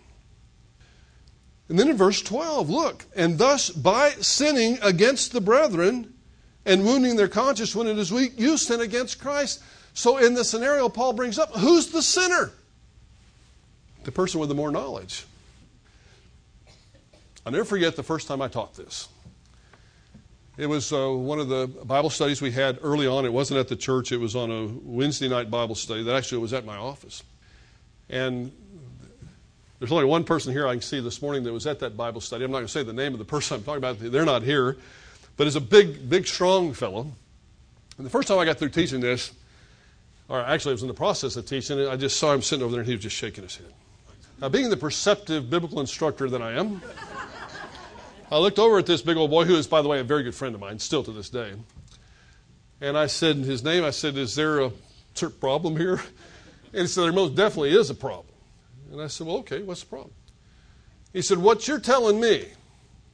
And 1.70 1.78
then 1.78 1.88
in 1.88 1.98
verse 1.98 2.22
12, 2.22 2.70
look, 2.70 3.06
and 3.16 3.38
thus 3.38 3.70
by 3.70 4.10
sinning 4.22 4.80
against 4.82 5.34
the 5.34 5.42
brethren 5.42 6.14
and 6.66 6.84
wounding 6.84 7.16
their 7.16 7.28
conscience 7.28 7.76
when 7.76 7.88
it 7.88 7.98
is 8.00 8.12
weak, 8.12 8.34
you 8.38 8.58
sin 8.58 8.82
against 8.82 9.22
Christ. 9.22 9.62
So, 9.94 10.18
in 10.18 10.34
the 10.34 10.44
scenario 10.44 10.90
Paul 10.90 11.14
brings 11.14 11.38
up, 11.38 11.56
who's 11.56 11.88
the 11.88 12.02
sinner? 12.02 12.52
The 14.04 14.12
person 14.12 14.40
with 14.40 14.50
the 14.50 14.56
more 14.56 14.72
knowledge. 14.72 15.26
I'll 17.46 17.52
never 17.52 17.66
forget 17.66 17.96
the 17.96 18.04
first 18.04 18.28
time 18.28 18.42
I 18.42 18.48
taught 18.48 18.76
this. 18.76 19.08
It 20.60 20.68
was 20.68 20.92
uh, 20.92 21.10
one 21.10 21.40
of 21.40 21.48
the 21.48 21.68
Bible 21.86 22.10
studies 22.10 22.42
we 22.42 22.52
had 22.52 22.80
early 22.84 23.08
on. 23.08 23.24
It 23.24 23.32
wasn't 23.32 23.62
at 23.62 23.70
the 23.70 23.78
church, 23.78 24.12
it 24.12 24.18
was 24.18 24.36
on 24.36 24.52
a 24.52 24.68
Wednesday 24.84 25.30
night 25.30 25.50
Bible 25.50 25.74
study 25.74 26.04
that 26.04 26.14
actually 26.14 26.40
was 26.40 26.52
at 26.52 26.66
my 26.66 26.76
office. 26.76 27.24
And 28.10 28.52
there's 29.80 29.94
only 29.94 30.04
one 30.04 30.26
person 30.26 30.52
here 30.52 30.68
I 30.68 30.74
can 30.74 30.82
see 30.82 31.00
this 31.00 31.22
morning 31.22 31.46
that 31.46 31.54
was 31.54 31.66
at 31.66 31.80
that 31.80 31.96
Bible 31.96 32.20
study. 32.20 32.44
I'm 32.44 32.52
not 32.52 32.58
going 32.58 32.68
to 32.68 32.72
say 32.74 32.84
the 32.84 32.92
name 32.92 33.14
of 33.14 33.20
the 33.20 33.26
person 33.26 33.56
I'm 33.56 33.64
talking 33.64 33.78
about, 33.78 34.00
they're 34.00 34.26
not 34.26 34.44
here. 34.44 34.76
But 35.38 35.48
it's 35.48 35.56
a 35.56 35.62
big, 35.62 36.10
big, 36.10 36.28
strong 36.28 36.74
fellow. 36.74 37.10
And 37.98 38.06
the 38.06 38.10
first 38.10 38.28
time 38.28 38.38
I 38.38 38.44
got 38.44 38.58
through 38.58 38.70
teaching 38.72 39.00
this, 39.00 39.32
or 40.28 40.42
actually, 40.42 40.72
I 40.72 40.74
was 40.74 40.82
in 40.82 40.90
the 40.90 40.94
process 40.94 41.38
of 41.38 41.46
teaching 41.46 41.80
it. 41.80 41.88
I 41.88 41.96
just 41.96 42.20
saw 42.20 42.34
him 42.34 42.42
sitting 42.42 42.66
over 42.66 42.74
there 42.74 42.82
and 42.82 42.88
he 42.88 42.96
was 42.96 43.04
just 43.04 43.16
shaking 43.16 43.46
his 43.46 43.56
head. 43.56 43.72
Now, 44.42 44.50
being 44.50 44.70
the 44.70 44.76
perceptive 44.76 45.50
biblical 45.50 45.80
instructor 45.80 46.30
that 46.30 46.42
I 46.42 46.52
am, 46.52 46.82
I 48.32 48.38
looked 48.38 48.60
over 48.60 48.78
at 48.78 48.86
this 48.86 49.02
big 49.02 49.18
old 49.18 49.32
boy, 49.32 49.46
who 49.46 49.56
is, 49.56 49.66
by 49.68 49.82
the 49.82 49.88
way, 49.88 50.00
a 50.00 50.04
very 50.04 50.24
good 50.24 50.36
friend 50.36 50.54
of 50.54 50.62
mine, 50.62 50.80
still 50.80 51.04
to 51.04 51.12
this 51.12 51.30
day. 51.30 51.54
And 52.80 52.98
I 52.98 53.08
said 53.08 53.38
in 53.38 53.44
his 53.44 53.64
name, 53.64 53.84
I 53.84 53.90
said, 53.90 54.18
Is 54.18 54.36
there 54.36 54.60
a 54.60 54.72
problem 55.40 55.78
here? 55.78 56.02
And 56.72 56.82
he 56.82 56.88
said, 56.88 57.06
There 57.06 57.12
most 57.12 57.34
definitely 57.34 57.76
is 57.76 57.90
a 57.90 57.96
problem. 57.96 58.28
And 58.92 59.02
I 59.02 59.08
said, 59.08 59.26
Well, 59.26 59.38
okay, 59.38 59.64
what's 59.64 59.82
the 59.82 59.88
problem? 59.88 60.14
He 61.14 61.24
said, 61.24 61.40
What 61.40 61.68
you're 61.68 61.80
telling 61.80 62.22
me, 62.22 62.46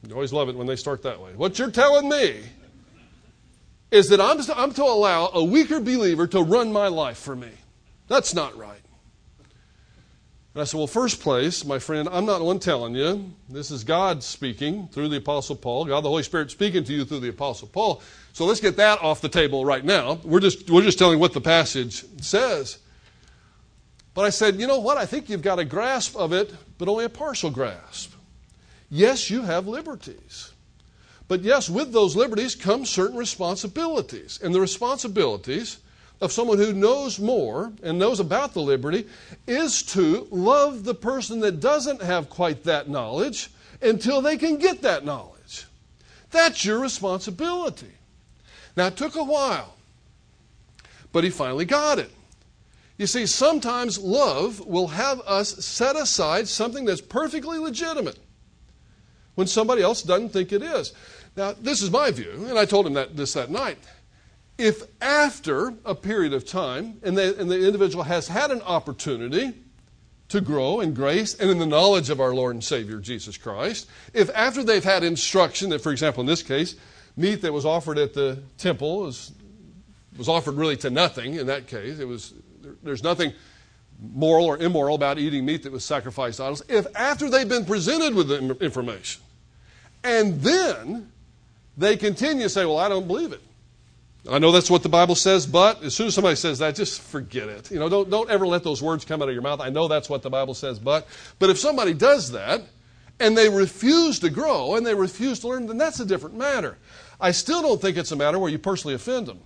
you 0.06 0.14
always 0.14 0.34
love 0.34 0.50
it 0.50 0.58
when 0.58 0.68
they 0.68 0.76
start 0.76 1.04
that 1.04 1.22
way. 1.22 1.32
What 1.36 1.58
you're 1.58 1.72
telling 1.72 2.10
me 2.10 2.42
is 3.92 4.10
that 4.10 4.20
I'm 4.20 4.42
I'm 4.56 4.74
to 4.74 4.84
allow 4.84 5.30
a 5.34 5.42
weaker 5.42 5.80
believer 5.80 6.28
to 6.28 6.42
run 6.42 6.74
my 6.74 6.90
life 6.90 7.18
for 7.18 7.36
me. 7.36 7.52
That's 8.10 8.34
not 8.34 8.58
right. 8.58 8.82
And 10.56 10.62
I 10.62 10.64
said, 10.64 10.78
Well, 10.78 10.88
first 10.88 11.20
place, 11.20 11.66
my 11.66 11.80
friend, 11.80 12.08
I'm 12.10 12.26
not 12.26 12.38
the 12.38 12.46
one 12.46 12.60
telling 12.60 12.96
you. 12.96 13.30
This 13.50 13.72
is 13.72 13.84
God 13.84 14.24
speaking 14.24 14.88
through 14.88 15.10
the 15.10 15.18
Apostle 15.18 15.58
Paul. 15.58 15.84
God 15.84 16.00
the 16.00 16.08
Holy 16.08 16.24
Spirit 16.24 16.50
speaking 16.50 16.86
to 16.86 16.94
you 16.94 17.04
through 17.04 17.20
the 17.20 17.28
Apostle 17.28 17.68
Paul. 17.68 18.02
So 18.32 18.46
let's 18.46 18.62
get 18.62 18.78
that 18.78 19.02
off 19.02 19.20
the 19.20 19.28
table 19.28 19.66
right 19.66 19.84
now. 19.84 20.18
We're 20.24 20.40
just, 20.40 20.70
we're 20.70 20.82
just 20.82 20.98
telling 20.98 21.20
what 21.20 21.34
the 21.34 21.42
passage 21.42 22.06
says. 22.22 22.80
But 24.14 24.24
I 24.24 24.30
said, 24.30 24.56
You 24.56 24.66
know 24.66 24.80
what? 24.80 24.98
I 24.98 25.06
think 25.06 25.30
you've 25.30 25.42
got 25.42 25.60
a 25.60 25.66
grasp 25.66 26.16
of 26.16 26.32
it, 26.32 26.54
but 26.78 26.88
only 26.88 27.04
a 27.04 27.10
partial 27.10 27.50
grasp. 27.50 28.14
Yes, 28.90 29.30
you 29.30 29.42
have 29.42 29.68
liberties. 29.68 30.54
But 31.28 31.42
yes, 31.42 31.70
with 31.70 31.92
those 31.92 32.16
liberties 32.16 32.56
come 32.56 32.86
certain 32.86 33.18
responsibilities. 33.18 34.40
And 34.42 34.56
the 34.56 34.62
responsibilities 34.62 35.80
of 36.22 36.32
someone 36.32 36.58
who 36.58 36.74
knows 36.74 37.20
more 37.20 37.72
and 37.84 38.00
knows 38.00 38.20
about 38.20 38.54
the 38.54 38.62
liberty 38.62 39.06
is 39.48 39.84
to 39.84 40.28
love 40.32 40.84
the 40.84 40.96
person 40.96 41.40
that 41.42 41.60
doesn't 41.60 42.02
have 42.02 42.30
quite 42.30 42.64
that 42.64 42.90
knowledge 42.90 43.50
until 43.82 44.22
they 44.22 44.38
can 44.38 44.58
get 44.58 44.82
that 44.82 45.04
knowledge. 45.06 45.66
That's 46.32 46.66
your 46.66 46.80
responsibility. 46.80 47.92
Now, 48.76 48.88
it 48.88 48.98
took 48.98 49.16
a 49.16 49.24
while, 49.24 49.76
but 51.12 51.24
he 51.24 51.30
finally 51.30 51.66
got 51.66 52.00
it. 52.00 52.12
You 52.98 53.08
see, 53.08 53.26
sometimes 53.26 54.00
love 54.00 54.66
will 54.66 54.88
have 54.88 55.22
us 55.22 55.66
set 55.66 55.96
aside 55.96 56.48
something 56.48 56.86
that's 56.86 57.02
perfectly 57.02 57.58
legitimate 57.58 58.20
when 59.36 59.48
somebody 59.48 59.82
else 59.82 60.02
doesn't 60.02 60.30
think 60.30 60.54
it 60.54 60.64
is. 60.64 60.94
Now, 61.36 61.54
this 61.60 61.82
is 61.82 61.92
my 61.92 62.12
view, 62.12 62.46
and 62.48 62.58
I 62.58 62.64
told 62.66 62.88
him 62.88 62.94
that 62.94 63.18
this 63.18 63.34
that 63.34 63.52
night. 63.52 63.78
If 64.58 64.84
after 65.02 65.74
a 65.84 65.96
period 65.96 66.34
of 66.34 66.46
time, 66.46 67.00
and 67.04 67.18
the, 67.18 67.38
and 67.38 67.52
the 67.52 67.66
individual 67.66 68.06
has 68.06 68.28
had 68.28 68.52
an 68.52 68.62
opportunity 68.62 69.54
to 70.30 70.42
grow 70.42 70.80
in 70.80 70.94
grace 70.94 71.36
and 71.36 71.50
in 71.50 71.60
the 71.60 71.66
knowledge 71.66 72.10
of 72.10 72.20
our 72.20 72.34
Lord 72.34 72.56
and 72.56 72.64
Savior 72.64 73.00
Jesus 73.00 73.38
Christ, 73.38 73.88
if 74.14 74.30
after 74.34 74.64
they've 74.64 74.84
had 74.84 75.04
instruction 75.04 75.70
that, 75.70 75.82
for 75.82 75.92
example, 75.92 76.22
in 76.22 76.28
this 76.28 76.42
case, 76.42 76.76
meat 77.18 77.42
that 77.42 77.54
was 77.54 77.66
offered 77.66 77.98
at 77.98 78.14
the 78.14 78.40
temple 78.58 79.00
was, 79.00 79.32
was 80.18 80.30
offered 80.30 80.56
really 80.56 80.78
to 80.78 80.90
nothing 80.90 81.36
in 81.36 81.48
that 81.48 81.68
case, 81.68 82.00
it 82.00 82.08
was, 82.08 82.34
there's 82.82 83.04
nothing 83.04 83.34
moral 84.14 84.46
or 84.46 84.58
immoral 84.58 84.96
about 84.96 85.18
eating 85.18 85.46
meat 85.46 85.64
that 85.64 85.72
was 85.72 85.86
sacrificed 85.86 86.38
to 86.38 86.44
idols, 86.44 86.64
if 86.68 86.88
after 86.96 87.30
they've 87.30 87.50
been 87.50 87.66
presented 87.66 88.14
with 88.14 88.28
the 88.28 88.58
information, 88.62 89.22
and 90.04 90.42
then 90.42 91.12
they 91.78 91.98
continue 91.98 92.44
to 92.44 92.50
say, 92.50 92.66
Well, 92.66 92.78
I 92.78 92.90
don't 92.90 93.08
believe 93.08 93.32
it. 93.32 93.42
I 94.30 94.40
know 94.40 94.52
that's 94.52 94.72
what 94.72 94.82
the 94.82 94.90
Bible 94.90 95.16
says, 95.16 95.46
but 95.46 95.84
as 95.84 95.96
soon 95.96 96.08
as 96.08 96.16
somebody 96.16 96.36
says 96.36 96.60
that, 96.60 96.76
just 96.76 97.02
forget 97.02 97.48
it. 97.48 97.70
You 97.70 97.78
know, 97.78 97.90
don't, 97.90 98.10
don't 98.10 98.30
ever 98.30 98.48
let 98.48 98.64
those 98.64 98.82
words 98.82 99.06
come 99.06 99.22
out 99.22 99.28
of 99.28 99.34
your 99.34 99.44
mouth. 99.44 99.62
I 99.62 99.70
know 99.70 99.88
that's 99.88 100.10
what 100.10 100.24
the 100.24 100.30
Bible 100.30 100.56
says, 100.56 100.80
but. 100.80 101.08
But 101.38 101.52
if 101.52 101.60
somebody 101.60 101.94
does 101.94 102.32
that, 102.32 102.62
and 103.20 103.38
they 103.38 103.50
refuse 103.50 104.20
to 104.20 104.30
grow, 104.30 104.76
and 104.76 104.86
they 104.86 104.96
refuse 104.96 105.40
to 105.42 105.50
learn, 105.50 105.68
then 105.68 105.78
that's 105.78 106.00
a 106.00 106.06
different 106.06 106.36
matter. 106.36 106.78
I 107.20 107.32
still 107.32 107.62
don't 107.62 107.80
think 107.80 107.98
it's 107.98 108.12
a 108.12 108.16
matter 108.16 108.40
where 108.40 108.50
you 108.50 108.58
personally 108.58 108.96
offend 108.96 109.28
them. 109.28 109.40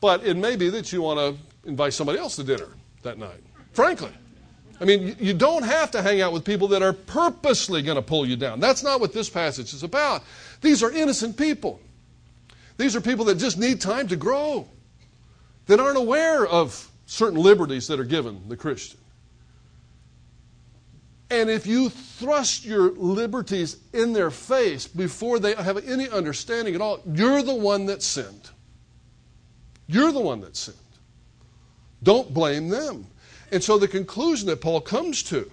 But 0.00 0.24
it 0.24 0.36
may 0.36 0.56
be 0.56 0.70
that 0.70 0.92
you 0.92 1.02
want 1.02 1.18
to 1.18 1.68
invite 1.68 1.92
somebody 1.92 2.18
else 2.18 2.36
to 2.36 2.44
dinner 2.44 2.68
that 3.02 3.18
night, 3.18 3.42
frankly. 3.72 4.12
I 4.80 4.84
mean, 4.84 5.16
you 5.18 5.34
don't 5.34 5.64
have 5.64 5.90
to 5.90 6.02
hang 6.02 6.20
out 6.20 6.32
with 6.32 6.44
people 6.44 6.68
that 6.68 6.82
are 6.82 6.92
purposely 6.92 7.82
going 7.82 7.96
to 7.96 8.02
pull 8.02 8.24
you 8.24 8.36
down. 8.36 8.60
That's 8.60 8.84
not 8.84 9.00
what 9.00 9.12
this 9.12 9.28
passage 9.28 9.74
is 9.74 9.82
about. 9.82 10.22
These 10.60 10.84
are 10.84 10.92
innocent 10.92 11.36
people. 11.36 11.80
These 12.78 12.96
are 12.96 13.00
people 13.00 13.26
that 13.26 13.36
just 13.36 13.58
need 13.58 13.80
time 13.80 14.08
to 14.08 14.16
grow, 14.16 14.66
that 15.66 15.80
aren't 15.80 15.98
aware 15.98 16.46
of 16.46 16.90
certain 17.06 17.38
liberties 17.38 17.88
that 17.88 18.00
are 18.00 18.04
given 18.04 18.48
the 18.48 18.56
Christian. 18.56 18.98
And 21.30 21.50
if 21.50 21.66
you 21.66 21.90
thrust 21.90 22.64
your 22.64 22.90
liberties 22.92 23.76
in 23.92 24.14
their 24.14 24.30
face 24.30 24.86
before 24.86 25.38
they 25.38 25.54
have 25.54 25.86
any 25.86 26.08
understanding 26.08 26.74
at 26.74 26.80
all, 26.80 27.00
you're 27.12 27.42
the 27.42 27.54
one 27.54 27.86
that 27.86 28.02
sinned. 28.02 28.48
You're 29.88 30.12
the 30.12 30.20
one 30.20 30.40
that 30.40 30.56
sinned. 30.56 30.76
Don't 32.02 32.32
blame 32.32 32.68
them. 32.68 33.06
And 33.50 33.62
so 33.62 33.78
the 33.78 33.88
conclusion 33.88 34.46
that 34.48 34.60
Paul 34.60 34.80
comes 34.80 35.22
to 35.24 35.50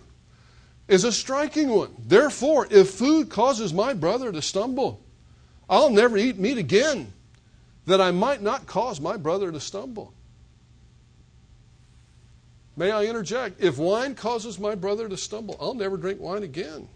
is 0.87 1.03
a 1.03 1.11
striking 1.11 1.69
one. 1.69 1.95
Therefore, 2.05 2.67
if 2.69 2.91
food 2.91 3.29
causes 3.29 3.73
my 3.73 3.93
brother 3.93 4.31
to 4.31 4.41
stumble, 4.41 5.04
I'll 5.69 5.89
never 5.89 6.17
eat 6.17 6.37
meat 6.37 6.57
again, 6.57 7.11
that 7.85 7.99
I 8.01 8.11
might 8.11 8.41
not 8.41 8.65
cause 8.67 8.99
my 8.99 9.17
brother 9.17 9.51
to 9.51 9.59
stumble. 9.59 10.13
May 12.77 12.91
I 12.91 13.05
interject? 13.05 13.61
If 13.63 13.77
wine 13.77 14.15
causes 14.15 14.59
my 14.59 14.75
brother 14.75 15.07
to 15.07 15.17
stumble, 15.17 15.57
I'll 15.61 15.73
never 15.73 15.97
drink 15.97 16.19
wine 16.19 16.43
again. 16.43 16.87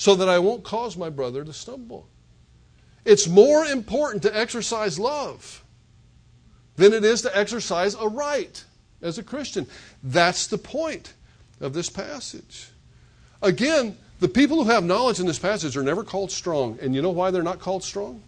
so 0.00 0.14
that 0.14 0.30
I 0.30 0.38
won't 0.38 0.64
cause 0.64 0.96
my 0.96 1.10
brother 1.10 1.44
to 1.44 1.52
stumble. 1.52 2.08
It's 3.04 3.28
more 3.28 3.66
important 3.66 4.22
to 4.22 4.34
exercise 4.34 4.98
love 4.98 5.62
than 6.76 6.94
it 6.94 7.04
is 7.04 7.20
to 7.20 7.36
exercise 7.36 7.94
a 7.94 8.08
right 8.08 8.64
as 9.02 9.18
a 9.18 9.22
Christian. 9.22 9.66
That's 10.02 10.46
the 10.46 10.56
point 10.56 11.12
of 11.60 11.74
this 11.74 11.90
passage. 11.90 12.68
Again, 13.42 13.98
the 14.20 14.28
people 14.28 14.62
who 14.62 14.70
have 14.70 14.84
knowledge 14.84 15.18
in 15.18 15.26
this 15.26 15.38
passage 15.38 15.76
are 15.76 15.82
never 15.82 16.04
called 16.04 16.30
strong. 16.30 16.78
And 16.80 16.94
you 16.94 17.02
know 17.02 17.10
why 17.10 17.30
they're 17.30 17.42
not 17.42 17.58
called 17.58 17.82
strong? 17.82 18.22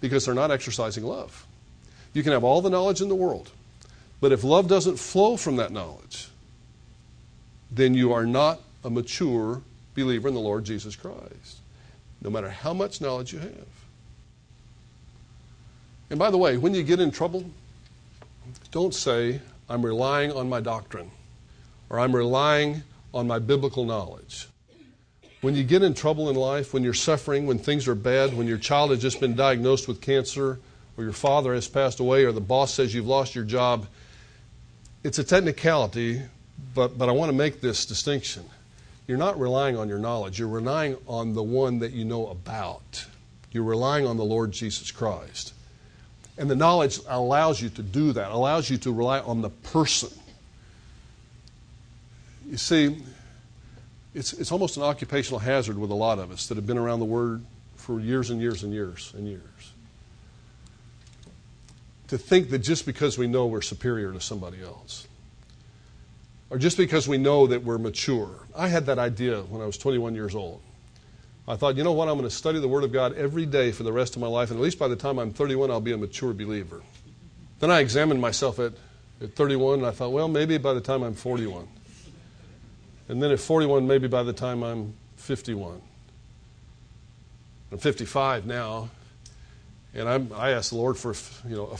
Because 0.00 0.24
they're 0.24 0.34
not 0.34 0.50
exercising 0.50 1.04
love. 1.04 1.46
You 2.12 2.22
can 2.22 2.32
have 2.32 2.44
all 2.44 2.60
the 2.60 2.70
knowledge 2.70 3.00
in 3.00 3.08
the 3.08 3.14
world, 3.14 3.50
but 4.20 4.32
if 4.32 4.44
love 4.44 4.68
doesn't 4.68 4.98
flow 4.98 5.36
from 5.36 5.56
that 5.56 5.72
knowledge, 5.72 6.28
then 7.70 7.94
you 7.94 8.12
are 8.12 8.26
not 8.26 8.60
a 8.84 8.90
mature 8.90 9.62
believer 9.94 10.28
in 10.28 10.34
the 10.34 10.40
Lord 10.40 10.64
Jesus 10.64 10.96
Christ, 10.96 11.58
no 12.20 12.30
matter 12.30 12.50
how 12.50 12.74
much 12.74 13.00
knowledge 13.00 13.32
you 13.32 13.38
have. 13.38 13.66
And 16.10 16.18
by 16.18 16.30
the 16.30 16.38
way, 16.38 16.56
when 16.56 16.74
you 16.74 16.82
get 16.82 16.98
in 16.98 17.12
trouble, 17.12 17.44
don't 18.72 18.94
say, 18.94 19.40
I'm 19.68 19.86
relying 19.86 20.32
on 20.32 20.48
my 20.48 20.60
doctrine 20.60 21.10
or 21.88 22.00
I'm 22.00 22.14
relying 22.14 22.82
on 23.14 23.28
my 23.28 23.38
biblical 23.38 23.84
knowledge. 23.84 24.48
When 25.40 25.54
you 25.54 25.64
get 25.64 25.82
in 25.82 25.94
trouble 25.94 26.28
in 26.28 26.36
life, 26.36 26.74
when 26.74 26.82
you're 26.82 26.92
suffering, 26.92 27.46
when 27.46 27.58
things 27.58 27.88
are 27.88 27.94
bad, 27.94 28.34
when 28.34 28.46
your 28.46 28.58
child 28.58 28.90
has 28.90 29.00
just 29.00 29.20
been 29.20 29.34
diagnosed 29.34 29.88
with 29.88 30.00
cancer, 30.00 30.58
or 30.96 31.04
your 31.04 31.14
father 31.14 31.54
has 31.54 31.66
passed 31.66 31.98
away, 31.98 32.24
or 32.24 32.32
the 32.32 32.40
boss 32.42 32.74
says 32.74 32.94
you've 32.94 33.06
lost 33.06 33.34
your 33.34 33.44
job, 33.44 33.86
it's 35.02 35.18
a 35.18 35.24
technicality, 35.24 36.20
but, 36.74 36.98
but 36.98 37.08
I 37.08 37.12
want 37.12 37.30
to 37.30 37.36
make 37.36 37.62
this 37.62 37.86
distinction. 37.86 38.44
You're 39.06 39.18
not 39.18 39.40
relying 39.40 39.78
on 39.78 39.88
your 39.88 39.98
knowledge, 39.98 40.38
you're 40.38 40.48
relying 40.48 40.96
on 41.06 41.34
the 41.34 41.42
one 41.42 41.78
that 41.78 41.92
you 41.92 42.04
know 42.04 42.26
about. 42.28 43.06
You're 43.50 43.64
relying 43.64 44.06
on 44.06 44.16
the 44.16 44.24
Lord 44.24 44.52
Jesus 44.52 44.90
Christ. 44.90 45.54
And 46.38 46.50
the 46.50 46.54
knowledge 46.54 47.00
allows 47.08 47.60
you 47.60 47.70
to 47.70 47.82
do 47.82 48.12
that, 48.12 48.30
allows 48.30 48.70
you 48.70 48.76
to 48.78 48.92
rely 48.92 49.20
on 49.20 49.42
the 49.42 49.50
person. 49.50 50.10
You 52.46 52.56
see, 52.56 53.02
it's, 54.14 54.32
it's 54.32 54.52
almost 54.52 54.76
an 54.76 54.82
occupational 54.82 55.38
hazard 55.38 55.78
with 55.78 55.90
a 55.90 55.94
lot 55.94 56.18
of 56.18 56.30
us 56.30 56.48
that 56.48 56.56
have 56.56 56.66
been 56.66 56.78
around 56.78 56.98
the 56.98 57.04
Word 57.04 57.44
for 57.76 58.00
years 58.00 58.30
and 58.30 58.40
years 58.40 58.62
and 58.62 58.72
years 58.72 59.12
and 59.16 59.26
years. 59.26 59.42
To 62.08 62.18
think 62.18 62.50
that 62.50 62.58
just 62.58 62.86
because 62.86 63.16
we 63.16 63.28
know 63.28 63.46
we're 63.46 63.62
superior 63.62 64.12
to 64.12 64.20
somebody 64.20 64.62
else, 64.62 65.06
or 66.50 66.58
just 66.58 66.76
because 66.76 67.06
we 67.06 67.18
know 67.18 67.46
that 67.46 67.62
we're 67.62 67.78
mature. 67.78 68.30
I 68.56 68.66
had 68.66 68.86
that 68.86 68.98
idea 68.98 69.42
when 69.42 69.62
I 69.62 69.66
was 69.66 69.78
21 69.78 70.16
years 70.16 70.34
old. 70.34 70.60
I 71.46 71.56
thought, 71.56 71.76
you 71.76 71.84
know 71.84 71.92
what, 71.92 72.08
I'm 72.08 72.16
going 72.16 72.28
to 72.28 72.34
study 72.34 72.60
the 72.60 72.68
Word 72.68 72.84
of 72.84 72.92
God 72.92 73.14
every 73.14 73.46
day 73.46 73.70
for 73.70 73.84
the 73.84 73.92
rest 73.92 74.16
of 74.16 74.20
my 74.20 74.26
life, 74.26 74.50
and 74.50 74.58
at 74.58 74.62
least 74.62 74.78
by 74.78 74.88
the 74.88 74.96
time 74.96 75.18
I'm 75.18 75.32
31, 75.32 75.70
I'll 75.70 75.80
be 75.80 75.92
a 75.92 75.96
mature 75.96 76.32
believer. 76.32 76.82
Then 77.60 77.70
I 77.70 77.80
examined 77.80 78.20
myself 78.20 78.58
at, 78.58 78.72
at 79.22 79.34
31, 79.34 79.78
and 79.78 79.86
I 79.86 79.90
thought, 79.92 80.10
well, 80.10 80.28
maybe 80.28 80.58
by 80.58 80.74
the 80.74 80.80
time 80.80 81.02
I'm 81.02 81.14
41. 81.14 81.68
And 83.10 83.20
then 83.20 83.32
at 83.32 83.40
41, 83.40 83.88
maybe 83.88 84.06
by 84.06 84.22
the 84.22 84.32
time 84.32 84.62
I'm 84.62 84.94
51. 85.16 85.82
I'm 87.72 87.78
55 87.78 88.46
now, 88.46 88.88
and 89.94 90.08
I'm, 90.08 90.32
i 90.32 90.50
asked 90.50 90.70
the 90.70 90.76
Lord 90.76 90.96
for 90.96 91.12
you 91.48 91.56
know 91.56 91.76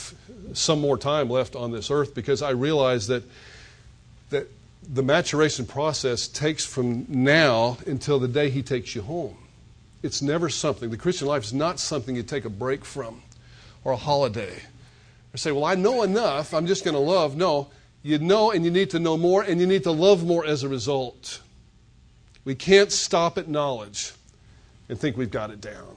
some 0.55 0.81
more 0.81 0.99
time 0.99 1.31
left 1.31 1.55
on 1.55 1.71
this 1.71 1.89
earth 1.89 2.17
because 2.17 2.43
I 2.43 2.51
realize 2.51 3.07
that 3.07 3.23
that 4.31 4.49
the 4.93 5.05
maturation 5.05 5.67
process 5.67 6.27
takes 6.27 6.65
from 6.65 7.07
now 7.09 7.79
until 7.87 8.19
the 8.19 8.29
day 8.29 8.51
He 8.51 8.63
takes 8.63 8.97
you 8.97 9.03
home. 9.03 9.37
It's 10.03 10.23
never 10.23 10.49
something. 10.49 10.91
The 10.91 10.97
Christian 10.97 11.29
life 11.29 11.45
is 11.45 11.53
not 11.53 11.79
something 11.79 12.17
you 12.17 12.25
take 12.25 12.45
a 12.45 12.51
break 12.51 12.85
from 12.85 13.23
or 13.85 13.93
a 13.93 13.97
holiday. 13.97 14.63
Or 15.33 15.37
say, 15.37 15.53
well, 15.53 15.65
I 15.65 15.77
know 15.77 16.03
enough. 16.03 16.53
I'm 16.53 16.67
just 16.67 16.85
going 16.85 16.95
to 16.95 17.01
love. 17.01 17.37
No, 17.37 17.69
you 18.03 18.19
know 18.19 18.51
and 18.51 18.65
you 18.65 18.71
need 18.71 18.91
to 18.91 18.99
know 18.99 19.17
more 19.17 19.43
and 19.43 19.61
you 19.61 19.67
need 19.67 19.85
to 19.85 19.93
love 19.93 20.25
more 20.25 20.45
as 20.47 20.63
a 20.63 20.69
result. 20.69 21.41
We 22.45 22.55
can't 22.55 22.91
stop 22.91 23.37
at 23.37 23.49
knowledge 23.49 24.13
and 24.89 24.99
think 24.99 25.17
we've 25.17 25.31
got 25.31 25.51
it 25.51 25.61
down. 25.61 25.97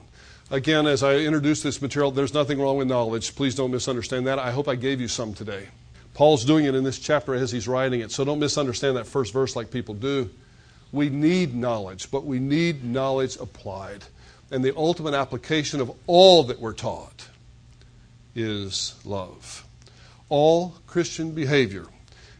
Again, 0.50 0.86
as 0.86 1.02
I 1.02 1.16
introduce 1.16 1.62
this 1.62 1.80
material, 1.80 2.10
there's 2.10 2.34
nothing 2.34 2.60
wrong 2.60 2.76
with 2.76 2.86
knowledge. 2.86 3.34
Please 3.34 3.54
don't 3.54 3.70
misunderstand 3.70 4.26
that. 4.26 4.38
I 4.38 4.50
hope 4.50 4.68
I 4.68 4.74
gave 4.74 5.00
you 5.00 5.08
some 5.08 5.32
today. 5.32 5.68
Paul's 6.12 6.44
doing 6.44 6.66
it 6.66 6.74
in 6.74 6.84
this 6.84 6.98
chapter 6.98 7.34
as 7.34 7.50
he's 7.50 7.66
writing 7.66 8.00
it, 8.00 8.12
so 8.12 8.24
don't 8.24 8.38
misunderstand 8.38 8.96
that 8.96 9.06
first 9.06 9.32
verse 9.32 9.56
like 9.56 9.70
people 9.70 9.94
do. 9.94 10.30
We 10.92 11.08
need 11.08 11.56
knowledge, 11.56 12.10
but 12.10 12.24
we 12.24 12.38
need 12.38 12.84
knowledge 12.84 13.36
applied. 13.36 14.04
And 14.52 14.64
the 14.64 14.76
ultimate 14.76 15.14
application 15.14 15.80
of 15.80 15.90
all 16.06 16.44
that 16.44 16.60
we're 16.60 16.74
taught 16.74 17.28
is 18.36 18.94
love. 19.04 19.64
All 20.28 20.74
Christian 20.86 21.32
behavior 21.32 21.86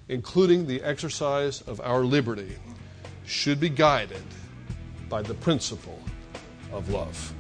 including 0.08 0.66
the 0.66 0.82
exercise 0.82 1.62
of 1.62 1.80
our 1.80 2.04
liberty, 2.04 2.56
should 3.24 3.58
be 3.58 3.68
guided 3.68 4.22
by 5.08 5.22
the 5.22 5.34
principle 5.34 6.00
of 6.72 6.88
love. 6.90 7.32